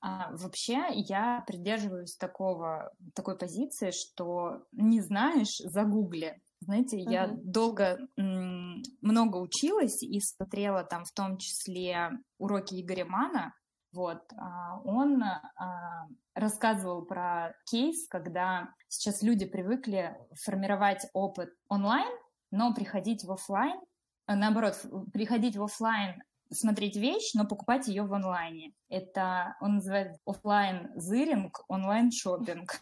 А, 0.00 0.30
вообще 0.36 0.86
я 0.92 1.42
придерживаюсь 1.46 2.16
такого, 2.16 2.92
такой 3.14 3.38
позиции, 3.38 3.90
что 3.90 4.64
не 4.72 5.00
знаешь, 5.00 5.56
загугли. 5.64 6.40
Знаете, 6.60 6.98
uh-huh. 6.98 7.10
я 7.10 7.28
долго 7.42 7.98
много 8.16 9.36
училась 9.38 10.02
и 10.02 10.20
смотрела 10.20 10.84
там 10.84 11.04
в 11.04 11.12
том 11.12 11.36
числе 11.38 12.10
уроки 12.38 12.80
Игоря 12.80 13.04
Мана. 13.06 13.54
Вот, 13.92 14.22
а, 14.36 14.80
он 14.80 15.22
а, 15.22 16.08
рассказывал 16.34 17.04
про 17.04 17.54
кейс, 17.70 18.08
когда 18.08 18.70
сейчас 18.88 19.22
люди 19.22 19.46
привыкли 19.46 20.16
формировать 20.44 21.06
опыт 21.12 21.50
онлайн, 21.68 22.12
но 22.50 22.74
приходить 22.74 23.24
в 23.24 23.30
офлайн, 23.30 23.80
наоборот, 24.26 24.74
приходить 25.12 25.56
в 25.56 25.62
офлайн 25.62 26.22
смотреть 26.54 26.96
вещь, 26.96 27.32
но 27.34 27.46
покупать 27.46 27.88
ее 27.88 28.04
в 28.04 28.14
онлайне. 28.14 28.72
Это 28.88 29.56
он 29.60 29.76
называет 29.76 30.16
офлайн 30.26 30.90
зыринг, 30.96 31.64
онлайн 31.68 32.10
шопинг. 32.10 32.72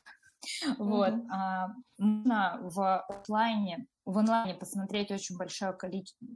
Вот. 0.76 1.14
А, 1.30 1.68
можно 1.98 2.58
в 2.62 3.04
офлайне, 3.08 3.86
в 4.04 4.18
онлайне 4.18 4.54
посмотреть 4.54 5.12
очень 5.12 5.36
большое 5.36 5.72
количество, 5.72 6.26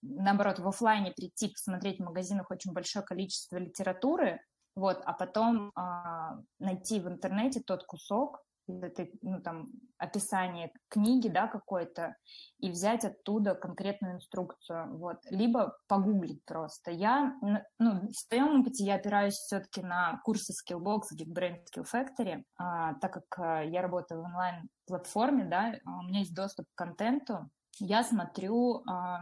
наоборот, 0.00 0.58
в 0.58 0.66
офлайне 0.66 1.12
прийти 1.12 1.48
посмотреть 1.48 1.98
в 1.98 2.04
магазинах 2.04 2.50
очень 2.50 2.72
большое 2.72 3.04
количество 3.04 3.58
литературы, 3.58 4.40
вот, 4.74 5.02
а 5.04 5.12
потом 5.12 5.70
а, 5.74 6.38
найти 6.60 6.98
в 6.98 7.08
интернете 7.08 7.60
тот 7.60 7.84
кусок, 7.84 8.42
этой, 8.68 9.12
ну, 9.22 9.40
там, 9.42 9.70
описание 10.02 10.72
книги, 10.88 11.28
да, 11.28 11.46
какой-то, 11.46 12.16
и 12.58 12.70
взять 12.70 13.04
оттуда 13.04 13.54
конкретную 13.54 14.16
инструкцию, 14.16 14.98
вот, 14.98 15.18
либо 15.30 15.76
погуглить 15.86 16.44
просто. 16.44 16.90
Я, 16.90 17.36
ну, 17.78 18.08
в 18.08 18.12
своем 18.12 18.60
опыте 18.60 18.84
я 18.84 18.96
опираюсь 18.96 19.34
все-таки 19.34 19.80
на 19.80 20.20
курсы 20.24 20.52
Skillbox, 20.52 21.02
Geekbrain, 21.16 21.58
Skill 21.64 21.86
Factory, 21.92 22.42
а, 22.56 22.94
так 22.94 23.12
как 23.12 23.38
а, 23.38 23.62
я 23.62 23.80
работаю 23.80 24.22
в 24.22 24.24
онлайн-платформе, 24.24 25.44
да, 25.44 25.74
а 25.84 26.00
у 26.00 26.02
меня 26.02 26.20
есть 26.20 26.34
доступ 26.34 26.66
к 26.74 26.78
контенту, 26.78 27.48
я 27.78 28.02
смотрю 28.02 28.82
а, 28.88 29.20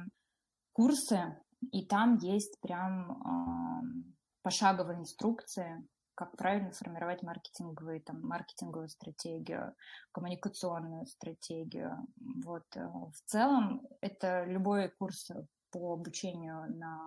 курсы, 0.73 1.37
и 1.73 1.85
там 1.85 2.17
есть 2.17 2.59
прям 2.61 3.23
а, 3.23 3.83
пошаговые 4.43 4.99
инструкции, 4.99 5.87
как 6.21 6.37
правильно 6.37 6.71
формировать 6.71 7.23
маркетинговые, 7.23 8.03
там, 8.03 8.21
маркетинговую 8.21 8.91
стратегию, 8.91 9.75
коммуникационную 10.13 11.07
стратегию. 11.07 11.97
Вот. 12.45 12.65
Э, 12.77 12.89
в 12.89 13.23
целом 13.25 13.89
это 14.03 14.45
любой 14.45 14.91
курс 14.91 15.31
по 15.71 15.95
обучению 15.95 16.77
на 16.77 17.01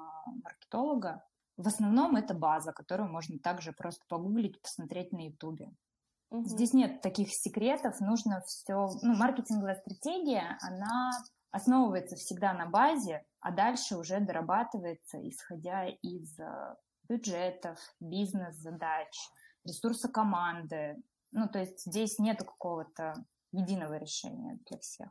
маркетолога. 0.44 1.24
В 1.58 1.68
основном 1.68 2.16
это 2.16 2.34
база, 2.34 2.72
которую 2.72 3.12
можно 3.12 3.38
также 3.38 3.72
просто 3.72 4.04
погуглить, 4.08 4.60
посмотреть 4.60 5.12
на 5.12 5.28
ютубе. 5.28 5.72
Угу. 6.32 6.46
Здесь 6.46 6.74
нет 6.74 7.02
таких 7.02 7.28
секретов, 7.30 8.00
нужно 8.00 8.42
все... 8.48 8.90
Ну, 9.04 9.16
маркетинговая 9.16 9.76
стратегия, 9.76 10.58
она 10.62 11.12
основывается 11.52 12.16
всегда 12.16 12.54
на 12.54 12.66
базе, 12.66 13.24
а 13.42 13.52
дальше 13.52 13.96
уже 13.96 14.20
дорабатывается, 14.20 15.20
исходя 15.30 15.86
из 16.02 16.40
э, 16.40 16.76
бюджетов, 17.08 17.80
бизнес-задач, 18.00 19.18
ресурса 19.66 20.10
команды. 20.10 21.02
Ну, 21.32 21.48
то 21.48 21.60
есть 21.60 21.86
здесь 21.86 22.20
нет 22.20 22.40
какого-то 22.40 23.16
единого 23.52 23.98
решения 23.98 24.60
для 24.70 24.80
всех. 24.80 25.10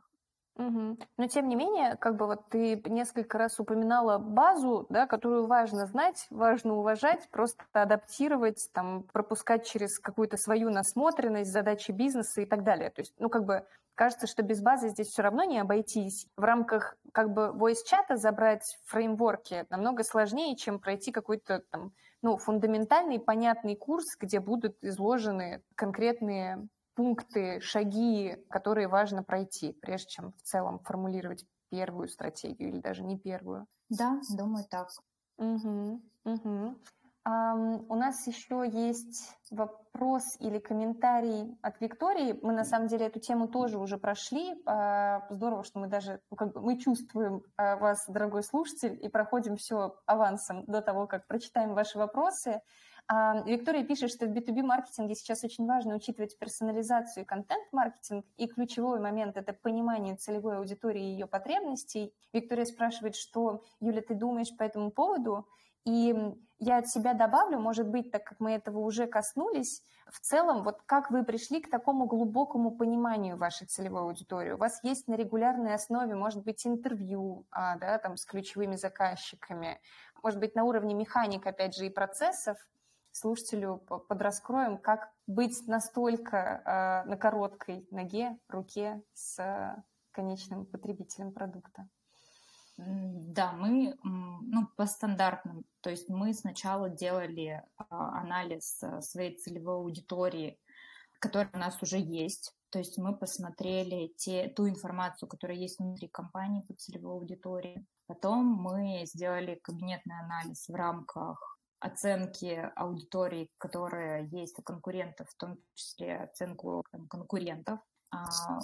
Угу. 0.55 0.97
Но 1.17 1.27
тем 1.27 1.47
не 1.47 1.55
менее, 1.55 1.95
как 1.97 2.15
бы 2.15 2.27
вот 2.27 2.47
ты 2.49 2.79
несколько 2.85 3.39
раз 3.39 3.59
упоминала 3.59 4.19
базу, 4.19 4.85
да, 4.89 5.07
которую 5.07 5.47
важно 5.47 5.87
знать, 5.87 6.27
важно 6.29 6.75
уважать, 6.75 7.27
просто 7.31 7.63
адаптировать, 7.73 8.69
там, 8.71 9.03
пропускать 9.11 9.65
через 9.65 9.97
какую-то 9.97 10.37
свою 10.37 10.69
насмотренность, 10.69 11.51
задачи 11.51 11.91
бизнеса 11.91 12.41
и 12.41 12.45
так 12.45 12.63
далее. 12.63 12.91
То 12.91 13.01
есть, 13.01 13.15
ну, 13.17 13.29
как 13.29 13.45
бы 13.45 13.65
кажется, 13.95 14.27
что 14.27 14.43
без 14.43 14.61
базы 14.61 14.89
здесь 14.89 15.07
все 15.09 15.21
равно 15.21 15.43
не 15.43 15.59
обойтись. 15.59 16.27
В 16.37 16.43
рамках 16.43 16.97
как 17.11 17.33
бы 17.33 17.53
voice-чата 17.55 18.15
забрать 18.17 18.77
фреймворки 18.85 19.65
намного 19.69 20.03
сложнее, 20.03 20.55
чем 20.55 20.79
пройти 20.79 21.11
какой-то 21.11 21.63
там, 21.71 21.93
ну, 22.21 22.37
фундаментальный, 22.37 23.19
понятный 23.19 23.75
курс, 23.75 24.15
где 24.19 24.39
будут 24.39 24.77
изложены 24.81 25.63
конкретные 25.75 26.67
пункты, 26.95 27.59
шаги, 27.61 28.37
которые 28.49 28.87
важно 28.87 29.23
пройти, 29.23 29.73
прежде 29.73 30.09
чем 30.09 30.33
в 30.33 30.41
целом 30.41 30.79
формулировать 30.79 31.45
первую 31.69 32.07
стратегию 32.07 32.69
или 32.69 32.79
даже 32.79 33.03
не 33.03 33.17
первую. 33.17 33.65
Да, 33.89 34.19
думаю 34.35 34.65
так. 34.69 34.89
Угу, 35.37 36.01
угу. 36.25 36.75
У 37.25 37.95
нас 37.95 38.27
еще 38.27 38.69
есть 38.69 39.33
вопрос 39.49 40.35
или 40.39 40.59
комментарий 40.59 41.57
от 41.61 41.79
Виктории. 41.79 42.37
Мы 42.41 42.51
на 42.51 42.65
самом 42.65 42.87
деле 42.87 43.05
эту 43.05 43.21
тему 43.21 43.47
тоже 43.47 43.77
уже 43.77 43.97
прошли. 43.97 44.61
Uh, 44.65 45.21
здорово, 45.29 45.63
что 45.63 45.79
мы 45.79 45.87
даже 45.87 46.19
ну, 46.37 46.51
мы 46.55 46.77
чувствуем 46.77 47.43
uh, 47.57 47.79
вас, 47.79 48.05
дорогой 48.09 48.43
слушатель, 48.43 48.99
и 49.01 49.07
проходим 49.07 49.55
все 49.55 49.95
авансом 50.05 50.65
до 50.65 50.81
того, 50.81 51.07
как 51.07 51.25
прочитаем 51.27 51.75
ваши 51.75 51.97
вопросы. 51.97 52.61
А, 53.07 53.41
Виктория 53.45 53.83
пишет, 53.83 54.11
что 54.11 54.25
в 54.25 54.29
B2B-маркетинге 54.29 55.15
сейчас 55.15 55.43
очень 55.43 55.65
важно 55.65 55.95
учитывать 55.95 56.37
персонализацию 56.39 57.23
и 57.23 57.27
контент-маркетинг, 57.27 58.25
и 58.37 58.47
ключевой 58.47 58.99
момент– 58.99 59.35
это 59.37 59.53
понимание 59.53 60.15
целевой 60.15 60.57
аудитории 60.57 61.03
и 61.03 61.11
ее 61.11 61.27
потребностей. 61.27 62.13
Виктория 62.31 62.65
спрашивает, 62.65 63.15
что, 63.15 63.63
Юля, 63.81 64.01
ты 64.01 64.15
думаешь 64.15 64.55
по 64.55 64.63
этому 64.63 64.89
поводу? 64.89 65.47
И 65.85 66.15
я 66.63 66.77
от 66.77 66.87
себя 66.87 67.13
добавлю, 67.13 67.59
может 67.59 67.87
быть, 67.87 68.11
так 68.11 68.23
как 68.23 68.39
мы 68.39 68.51
этого 68.53 68.79
уже 68.79 69.07
коснулись, 69.07 69.83
в 70.07 70.19
целом, 70.19 70.63
вот 70.63 70.81
как 70.85 71.11
вы 71.11 71.23
пришли 71.23 71.61
к 71.61 71.69
такому 71.69 72.05
глубокому 72.05 72.71
пониманию 72.71 73.37
вашей 73.37 73.67
целевой 73.67 74.01
аудитории? 74.01 74.51
У 74.51 74.57
вас 74.57 74.83
есть 74.83 75.07
на 75.07 75.15
регулярной 75.15 75.73
основе, 75.73 76.15
может 76.15 76.43
быть, 76.43 76.65
интервью 76.67 77.45
а, 77.51 77.77
да, 77.77 77.97
там, 77.97 78.17
с 78.17 78.25
ключевыми 78.25 78.75
заказчиками, 78.75 79.79
может 80.21 80.39
быть, 80.39 80.55
на 80.55 80.63
уровне 80.63 80.93
механик, 80.93 81.45
опять 81.45 81.75
же, 81.75 81.85
и 81.85 81.89
процессов, 81.89 82.57
слушателю 83.11 83.77
подраскроем, 84.07 84.77
как 84.77 85.11
быть 85.27 85.67
настолько 85.67 86.37
э, 87.07 87.09
на 87.09 87.17
короткой 87.17 87.87
ноге, 87.91 88.37
руке 88.47 89.01
с 89.13 89.39
э, 89.39 89.75
конечным 90.11 90.65
потребителем 90.65 91.31
продукта. 91.31 91.87
Да, 92.77 93.51
мы 93.51 93.95
ну, 94.03 94.67
по 94.75 94.85
стандартным, 94.85 95.63
то 95.81 95.89
есть 95.89 96.09
мы 96.09 96.33
сначала 96.33 96.89
делали 96.89 97.63
а, 97.77 98.19
анализ 98.19 98.81
э, 98.81 99.01
своей 99.01 99.37
целевой 99.37 99.75
аудитории, 99.75 100.59
которая 101.19 101.51
у 101.53 101.57
нас 101.57 101.81
уже 101.83 101.99
есть, 101.99 102.55
то 102.71 102.79
есть 102.79 102.97
мы 102.97 103.15
посмотрели 103.15 104.07
те, 104.17 104.49
ту 104.49 104.67
информацию, 104.67 105.29
которая 105.29 105.57
есть 105.57 105.77
внутри 105.77 106.07
компании 106.07 106.63
по 106.63 106.73
целевой 106.73 107.13
аудитории. 107.13 107.85
Потом 108.07 108.45
мы 108.45 109.03
сделали 109.05 109.59
кабинетный 109.61 110.19
анализ 110.19 110.67
в 110.67 110.73
рамках 110.73 111.59
оценки 111.79 112.71
аудитории, 112.75 113.51
которые 113.59 114.27
есть 114.31 114.57
у 114.57 114.63
конкурентов, 114.63 115.29
в 115.29 115.37
том 115.37 115.59
числе 115.75 116.15
оценку 116.15 116.83
там, 116.91 117.07
конкурентов. 117.07 117.79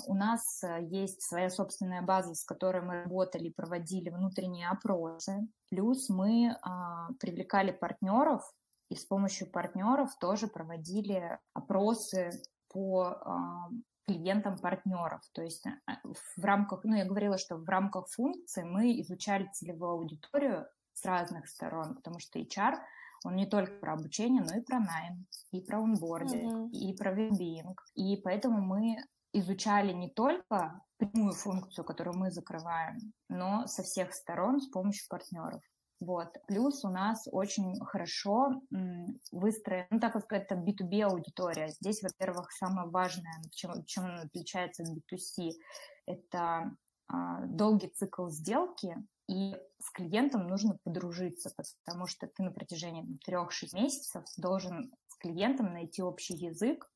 У 0.07 0.13
нас 0.13 0.63
есть 0.81 1.21
своя 1.21 1.49
собственная 1.49 2.01
база, 2.01 2.33
с 2.35 2.43
которой 2.43 2.81
мы 2.81 3.03
работали, 3.03 3.49
проводили 3.49 4.09
внутренние 4.09 4.69
опросы. 4.69 5.47
Плюс 5.69 6.09
мы 6.09 6.55
привлекали 7.19 7.71
партнеров, 7.71 8.43
и 8.89 8.95
с 8.95 9.05
помощью 9.05 9.51
партнеров 9.51 10.17
тоже 10.19 10.47
проводили 10.47 11.39
опросы 11.53 12.31
по 12.69 13.69
клиентам 14.07 14.57
партнеров. 14.57 15.21
То 15.33 15.43
есть 15.43 15.65
в 16.35 16.43
рамках, 16.43 16.83
ну 16.83 16.95
я 16.95 17.05
говорила, 17.05 17.37
что 17.37 17.57
в 17.57 17.69
рамках 17.69 18.07
функции 18.09 18.63
мы 18.63 18.99
изучали 19.01 19.49
целевую 19.53 19.91
аудиторию 19.91 20.65
с 20.93 21.05
разных 21.05 21.47
сторон, 21.47 21.95
потому 21.95 22.19
что 22.19 22.39
HR 22.39 22.79
он 23.25 23.35
не 23.35 23.45
только 23.45 23.73
про 23.73 23.93
обучение, 23.93 24.41
но 24.41 24.57
и 24.57 24.61
про 24.61 24.79
найм, 24.79 25.27
и 25.51 25.61
про 25.61 25.81
онбординг, 25.83 26.53
mm-hmm. 26.53 26.69
и 26.71 26.95
про 26.95 27.11
вебинг. 27.11 27.83
И 27.93 28.17
поэтому 28.17 28.61
мы 28.61 28.97
изучали 29.33 29.93
не 29.93 30.09
только 30.09 30.81
прямую 30.97 31.33
функцию, 31.33 31.85
которую 31.85 32.17
мы 32.17 32.31
закрываем, 32.31 33.13
но 33.29 33.67
со 33.67 33.83
всех 33.83 34.13
сторон 34.13 34.59
с 34.59 34.67
помощью 34.67 35.07
партнеров. 35.09 35.61
Вот. 35.99 36.29
Плюс 36.47 36.85
у 36.85 36.89
нас 36.89 37.27
очень 37.31 37.77
хорошо 37.85 38.61
выстроен, 39.31 39.85
ну, 39.89 39.99
так 39.99 40.13
как 40.13 40.31
это 40.31 40.55
B2B 40.55 41.01
аудитория. 41.01 41.69
Здесь, 41.69 42.01
во-первых, 42.01 42.51
самое 42.51 42.89
важное, 42.89 43.41
чем, 43.51 43.83
чем 43.85 44.05
он 44.05 44.19
отличается 44.19 44.83
от 44.83 44.89
B2C, 44.89 45.51
это 46.05 46.71
а, 47.07 47.45
долгий 47.47 47.89
цикл 47.89 48.29
сделки, 48.29 48.95
и 49.27 49.55
с 49.79 49.91
клиентом 49.91 50.47
нужно 50.47 50.79
подружиться, 50.83 51.51
потому 51.83 52.07
что 52.07 52.27
ты 52.27 52.43
на 52.43 52.51
протяжении 52.51 53.17
трех-шести 53.25 53.75
месяцев 53.75 54.23
должен 54.37 54.91
с 55.07 55.15
клиентом 55.17 55.73
найти 55.73 56.01
общий 56.01 56.33
язык, 56.33 56.89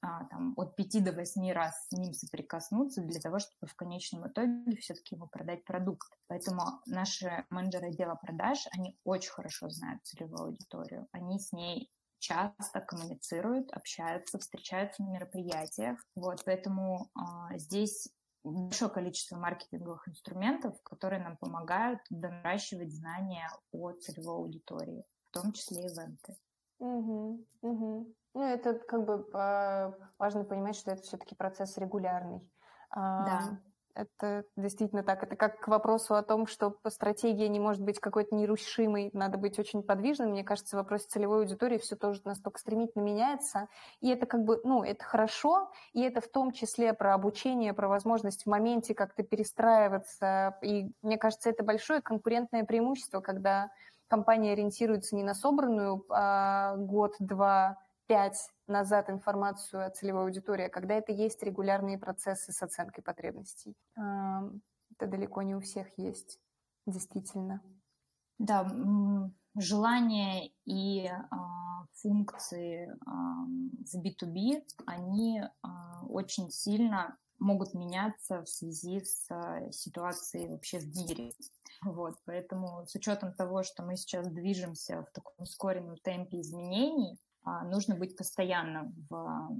там, 0.00 0.54
от 0.56 0.76
5 0.76 1.04
до 1.04 1.12
8 1.12 1.52
раз 1.52 1.86
с 1.88 1.92
ним 1.92 2.12
соприкоснуться 2.12 3.02
для 3.02 3.20
того, 3.20 3.38
чтобы 3.38 3.66
в 3.66 3.74
конечном 3.74 4.28
итоге 4.28 4.76
все-таки 4.76 5.14
ему 5.14 5.26
продать 5.28 5.64
продукт. 5.64 6.12
Поэтому 6.28 6.62
наши 6.86 7.44
менеджеры 7.50 7.88
отдела 7.88 8.14
продаж, 8.14 8.66
они 8.72 8.98
очень 9.04 9.30
хорошо 9.30 9.68
знают 9.70 10.04
целевую 10.04 10.48
аудиторию. 10.48 11.08
Они 11.12 11.38
с 11.38 11.52
ней 11.52 11.90
часто 12.18 12.80
коммуницируют, 12.80 13.72
общаются, 13.72 14.38
встречаются 14.38 15.02
на 15.02 15.10
мероприятиях. 15.10 15.98
Вот, 16.14 16.44
поэтому 16.44 17.10
э, 17.16 17.58
здесь 17.58 18.08
большое 18.44 18.90
количество 18.90 19.36
маркетинговых 19.36 20.08
инструментов, 20.08 20.80
которые 20.82 21.22
нам 21.22 21.36
помогают 21.36 22.00
наращивать 22.10 22.92
знания 22.92 23.48
о 23.72 23.92
целевой 23.92 24.36
аудитории, 24.36 25.04
в 25.30 25.34
том 25.34 25.52
числе 25.52 25.86
ивенты. 25.86 26.36
Угу, 26.80 27.46
угу. 27.62 28.14
Ну, 28.34 28.42
это 28.42 28.74
как 28.74 29.04
бы 29.04 29.28
а, 29.34 29.94
важно 30.18 30.44
понимать, 30.44 30.76
что 30.76 30.90
это 30.90 31.02
все-таки 31.02 31.34
процесс 31.34 31.76
регулярный. 31.78 32.40
Да. 32.94 33.60
Это 33.94 34.44
действительно 34.56 35.02
так. 35.02 35.22
Это 35.22 35.36
как 35.36 35.60
к 35.60 35.68
вопросу 35.68 36.14
о 36.14 36.22
том, 36.22 36.46
что 36.46 36.76
стратегия 36.88 37.48
не 37.48 37.58
может 37.58 37.82
быть 37.82 37.98
какой-то 37.98 38.34
нерушимой, 38.34 39.10
надо 39.12 39.36
быть 39.36 39.58
очень 39.58 39.82
подвижным. 39.82 40.30
Мне 40.30 40.44
кажется, 40.44 40.76
вопрос 40.76 41.04
целевой 41.06 41.40
аудитории 41.40 41.78
все 41.78 41.96
тоже 41.96 42.20
настолько 42.24 42.60
стремительно 42.60 43.02
меняется. 43.02 43.68
И 44.00 44.08
это 44.08 44.26
как 44.26 44.44
бы, 44.44 44.60
ну, 44.64 44.84
это 44.84 45.04
хорошо, 45.04 45.70
и 45.92 46.02
это 46.02 46.20
в 46.20 46.28
том 46.28 46.52
числе 46.52 46.94
про 46.94 47.14
обучение, 47.14 47.74
про 47.74 47.88
возможность 47.88 48.44
в 48.44 48.46
моменте 48.46 48.94
как-то 48.94 49.22
перестраиваться. 49.22 50.56
И 50.62 50.92
мне 51.02 51.18
кажется, 51.18 51.50
это 51.50 51.64
большое 51.64 52.00
конкурентное 52.00 52.64
преимущество, 52.64 53.20
когда 53.20 53.70
компания 54.10 54.52
ориентируется 54.52 55.16
не 55.16 55.22
на 55.22 55.34
собранную 55.34 56.04
а, 56.10 56.76
год, 56.76 57.14
два, 57.20 57.78
пять 58.06 58.50
назад 58.66 59.08
информацию 59.08 59.86
о 59.86 59.90
целевой 59.90 60.24
аудитории, 60.24 60.66
а 60.66 60.68
когда 60.68 60.94
это 60.94 61.12
есть 61.12 61.40
регулярные 61.44 61.96
процессы 61.96 62.52
с 62.52 62.60
оценкой 62.60 63.04
потребностей. 63.04 63.76
Это 63.94 65.06
далеко 65.06 65.42
не 65.42 65.54
у 65.54 65.60
всех 65.60 65.86
есть, 65.96 66.40
действительно. 66.86 67.62
Да, 68.38 68.68
желания 69.56 70.50
и 70.64 71.06
а, 71.06 71.86
функции 71.94 72.90
а, 73.06 73.46
с 73.84 73.96
B2B, 73.96 74.64
они 74.86 75.42
а, 75.62 76.04
очень 76.06 76.50
сильно 76.50 77.16
могут 77.38 77.74
меняться 77.74 78.42
в 78.42 78.48
связи 78.48 79.00
с 79.00 79.26
а, 79.30 79.70
ситуацией 79.72 80.48
вообще 80.48 80.78
в 80.78 80.86
мире. 80.96 81.32
Вот, 81.82 82.16
поэтому 82.26 82.86
с 82.86 82.94
учетом 82.94 83.32
того, 83.32 83.62
что 83.62 83.82
мы 83.82 83.96
сейчас 83.96 84.28
движемся 84.28 85.02
в 85.02 85.12
таком 85.12 85.34
ускоренном 85.38 85.96
темпе 85.98 86.40
изменений, 86.40 87.18
а, 87.42 87.64
нужно 87.64 87.94
быть 87.94 88.16
постоянно 88.16 88.92
в 89.08 89.56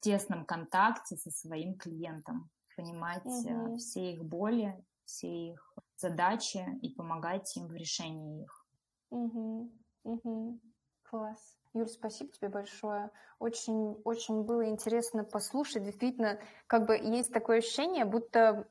тесном 0.00 0.44
контакте 0.44 1.16
со 1.16 1.30
своим 1.30 1.76
клиентом, 1.76 2.48
понимать 2.76 3.24
угу. 3.24 3.78
все 3.78 4.12
их 4.12 4.24
боли, 4.24 4.80
все 5.04 5.52
их 5.52 5.76
задачи 5.96 6.64
и 6.82 6.94
помогать 6.94 7.56
им 7.56 7.66
в 7.66 7.74
решении 7.74 8.44
их. 8.44 8.66
Угу. 9.10 9.72
Угу. 10.04 10.60
Класс. 11.02 11.56
Юль, 11.74 11.88
спасибо 11.88 12.30
тебе 12.32 12.48
большое. 12.48 13.10
Очень, 13.38 14.00
очень 14.04 14.44
было 14.44 14.68
интересно 14.68 15.24
послушать. 15.24 15.84
Действительно, 15.84 16.38
как 16.66 16.86
бы 16.86 16.96
есть 16.96 17.32
такое 17.32 17.58
ощущение, 17.58 18.04
будто 18.04 18.66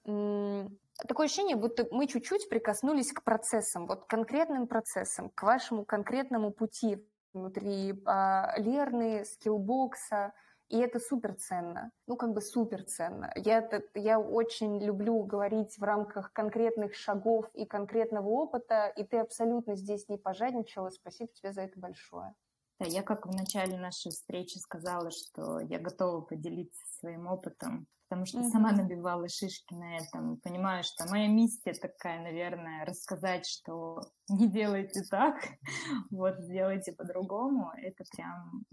такое 1.08 1.26
ощущение, 1.26 1.56
будто 1.56 1.88
мы 1.92 2.08
чуть-чуть 2.08 2.50
прикоснулись 2.50 3.12
к 3.12 3.24
процессам, 3.24 3.88
вот 3.88 4.06
конкретным 4.06 4.68
процессам, 4.68 5.30
к 5.30 5.44
вашему 5.44 5.86
конкретному 5.86 6.52
пути 6.52 7.06
внутри 7.34 8.02
а, 8.06 8.54
Лерны, 8.58 9.26
скиллбокса, 9.26 10.34
и 10.70 10.80
это 10.80 11.00
супер 11.00 11.36
ценно, 11.36 11.92
ну 12.08 12.16
как 12.16 12.34
бы 12.34 12.42
супер 12.42 12.84
ценно. 12.84 13.32
Я, 13.36 13.60
это, 13.60 13.84
я 13.94 14.20
очень 14.20 14.84
люблю 14.84 15.22
говорить 15.24 15.78
в 15.78 15.84
рамках 15.84 16.34
конкретных 16.34 16.96
шагов 16.96 17.46
и 17.54 17.66
конкретного 17.66 18.28
опыта, 18.28 18.88
и 18.88 19.04
ты 19.04 19.18
абсолютно 19.18 19.76
здесь 19.76 20.10
не 20.10 20.18
пожадничала. 20.18 20.90
Спасибо 20.90 21.30
тебе 21.34 21.52
за 21.52 21.62
это 21.62 21.80
большое. 21.80 22.34
Да, 22.80 22.86
я 22.86 23.04
как 23.04 23.26
в 23.26 23.32
начале 23.32 23.78
нашей 23.78 24.12
встречи 24.12 24.58
сказала, 24.58 25.10
что 25.12 25.60
я 25.60 25.80
готова 25.80 26.22
поделиться 26.22 26.82
своим 27.00 27.28
опытом, 27.28 27.88
потому 28.10 28.26
что 28.26 28.40
mm-hmm. 28.40 28.50
сама 28.50 28.72
набивала 28.74 29.30
шишки 29.30 29.74
на 29.74 29.98
этом. 29.98 30.38
Понимаю, 30.42 30.84
что 30.84 31.10
моя 31.10 31.28
миссия 31.28 31.74
такая, 31.74 32.22
наверное, 32.22 32.86
рассказать, 32.86 33.48
что 33.48 34.02
не 34.30 34.48
делайте 34.48 35.04
так, 35.10 35.36
вот 36.12 36.36
сделайте 36.40 36.92
по-другому. 36.92 37.72
Это 37.78 38.04
прям, 38.16 38.66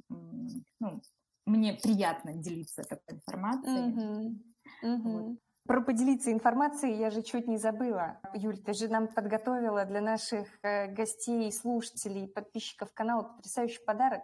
ну, 0.81 1.01
мне 1.47 1.75
приятно 1.75 2.35
делиться 2.35 2.83
такой 2.83 3.17
информацией. 3.17 3.93
Mm-hmm. 3.93 4.39
Mm-hmm. 4.85 5.03
Вот. 5.03 5.39
Про 5.67 5.81
поделиться 5.81 6.33
информацией 6.33 6.99
я 6.99 7.11
же 7.11 7.23
чуть 7.23 7.47
не 7.47 7.57
забыла. 7.57 8.19
Юль, 8.35 8.59
ты 8.59 8.73
же 8.73 8.89
нам 8.89 9.07
подготовила 9.07 9.85
для 9.85 10.01
наших 10.01 10.49
э, 10.63 10.89
гостей, 10.89 11.53
слушателей, 11.53 12.27
подписчиков 12.27 12.93
канала 12.93 13.23
потрясающий 13.23 13.85
подарок. 13.85 14.23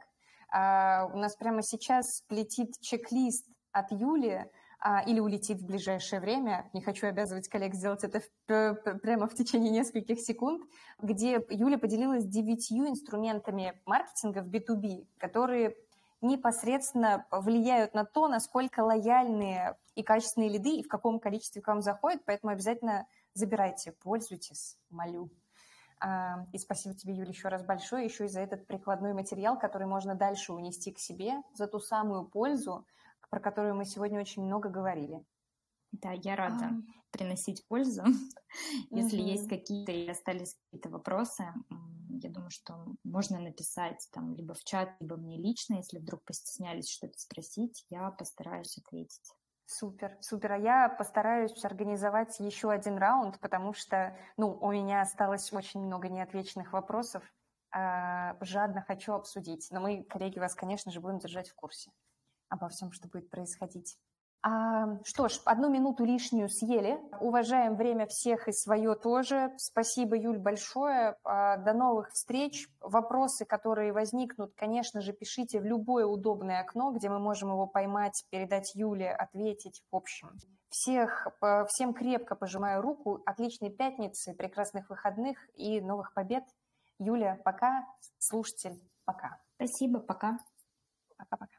А, 0.50 1.08
у 1.12 1.16
нас 1.16 1.36
прямо 1.36 1.62
сейчас 1.62 2.24
летит 2.28 2.80
чек-лист 2.80 3.46
от 3.70 3.92
Юли, 3.92 4.50
а, 4.80 5.02
или 5.02 5.18
улетит 5.18 5.58
в 5.58 5.66
ближайшее 5.66 6.20
время. 6.20 6.70
Не 6.72 6.80
хочу 6.80 7.08
обязывать 7.08 7.48
коллег 7.48 7.74
сделать 7.74 8.04
это 8.04 8.20
в, 8.20 8.98
прямо 9.00 9.26
в 9.26 9.34
течение 9.34 9.70
нескольких 9.70 10.20
секунд, 10.20 10.62
где 11.00 11.44
Юля 11.50 11.78
поделилась 11.78 12.24
девятью 12.24 12.88
инструментами 12.88 13.80
маркетинга 13.86 14.42
в 14.42 14.48
B2B, 14.48 15.08
которые 15.18 15.76
непосредственно 16.20 17.26
влияют 17.30 17.94
на 17.94 18.04
то, 18.04 18.28
насколько 18.28 18.80
лояльные 18.80 19.76
и 19.94 20.02
качественные 20.02 20.50
лиды 20.50 20.76
и 20.76 20.82
в 20.82 20.88
каком 20.88 21.20
количестве 21.20 21.62
к 21.62 21.68
вам 21.68 21.82
заходят, 21.82 22.24
поэтому 22.24 22.52
обязательно 22.52 23.06
забирайте, 23.34 23.92
пользуйтесь, 23.92 24.76
молю. 24.90 25.30
А, 26.00 26.46
и 26.52 26.58
спасибо 26.58 26.94
тебе, 26.94 27.14
Юля, 27.14 27.30
еще 27.30 27.48
раз 27.48 27.64
большое, 27.64 28.04
еще 28.04 28.26
и 28.26 28.28
за 28.28 28.40
этот 28.40 28.66
прикладной 28.66 29.14
материал, 29.14 29.58
который 29.58 29.86
можно 29.86 30.14
дальше 30.14 30.52
унести 30.52 30.92
к 30.92 30.98
себе, 30.98 31.42
за 31.54 31.66
ту 31.66 31.80
самую 31.80 32.24
пользу, 32.24 32.86
про 33.30 33.40
которую 33.40 33.74
мы 33.74 33.84
сегодня 33.84 34.20
очень 34.20 34.44
много 34.44 34.68
говорили. 34.68 35.24
Да, 35.92 36.12
я 36.12 36.36
рада 36.36 36.66
а... 36.66 36.72
приносить 37.10 37.66
пользу. 37.66 38.04
Если 38.90 39.20
угу. 39.20 39.28
есть 39.28 39.48
какие-то 39.48 39.92
и 39.92 40.08
остались 40.08 40.54
какие-то 40.54 40.90
вопросы, 40.90 41.44
я 42.10 42.30
думаю, 42.30 42.50
что 42.50 42.86
можно 43.04 43.38
написать 43.40 44.08
там 44.12 44.34
либо 44.34 44.54
в 44.54 44.64
чат, 44.64 44.90
либо 45.00 45.16
мне 45.16 45.36
лично, 45.36 45.74
если 45.74 45.98
вдруг 45.98 46.24
постеснялись 46.24 46.88
что-то 46.88 47.18
спросить, 47.18 47.84
я 47.90 48.10
постараюсь 48.10 48.76
ответить. 48.78 49.32
Супер, 49.66 50.16
супер. 50.22 50.52
А 50.52 50.58
я 50.58 50.88
постараюсь 50.88 51.64
организовать 51.64 52.40
еще 52.40 52.70
один 52.70 52.96
раунд, 52.96 53.38
потому 53.38 53.74
что, 53.74 54.16
ну, 54.38 54.58
у 54.60 54.72
меня 54.72 55.02
осталось 55.02 55.52
очень 55.52 55.80
много 55.80 56.08
неотвеченных 56.08 56.72
вопросов. 56.72 57.22
Э, 57.76 58.32
жадно 58.40 58.80
хочу 58.80 59.12
обсудить. 59.12 59.68
Но 59.70 59.80
мы, 59.80 60.04
коллеги, 60.04 60.38
вас, 60.38 60.54
конечно 60.54 60.90
же, 60.90 61.00
будем 61.00 61.18
держать 61.18 61.50
в 61.50 61.54
курсе 61.54 61.92
обо 62.48 62.70
всем, 62.70 62.92
что 62.92 63.08
будет 63.08 63.28
происходить. 63.28 63.98
А, 64.40 65.02
что 65.04 65.28
ж, 65.28 65.40
одну 65.44 65.68
минуту 65.68 66.04
лишнюю 66.04 66.48
съели. 66.48 67.00
Уважаем 67.20 67.76
время 67.76 68.06
всех 68.06 68.46
и 68.46 68.52
свое 68.52 68.94
тоже. 68.94 69.52
Спасибо, 69.56 70.16
Юль, 70.16 70.38
большое. 70.38 71.16
А, 71.24 71.56
до 71.56 71.72
новых 71.72 72.10
встреч. 72.10 72.68
Вопросы, 72.80 73.44
которые 73.44 73.92
возникнут, 73.92 74.54
конечно 74.54 75.00
же, 75.00 75.12
пишите 75.12 75.60
в 75.60 75.64
любое 75.64 76.06
удобное 76.06 76.60
окно, 76.60 76.92
где 76.92 77.08
мы 77.08 77.18
можем 77.18 77.50
его 77.50 77.66
поймать, 77.66 78.24
передать 78.30 78.74
Юле, 78.74 79.10
ответить. 79.10 79.82
В 79.90 79.96
общем, 79.96 80.30
всех, 80.68 81.26
всем 81.68 81.92
крепко 81.92 82.36
пожимаю 82.36 82.80
руку. 82.80 83.20
Отличной 83.26 83.70
пятницы, 83.70 84.34
прекрасных 84.34 84.88
выходных 84.88 85.38
и 85.54 85.80
новых 85.80 86.14
побед. 86.14 86.44
Юля, 87.00 87.40
пока. 87.44 87.86
Слушатель, 88.18 88.80
пока. 89.04 89.40
Спасибо, 89.56 89.98
пока. 90.00 90.38
Пока-пока. 91.16 91.57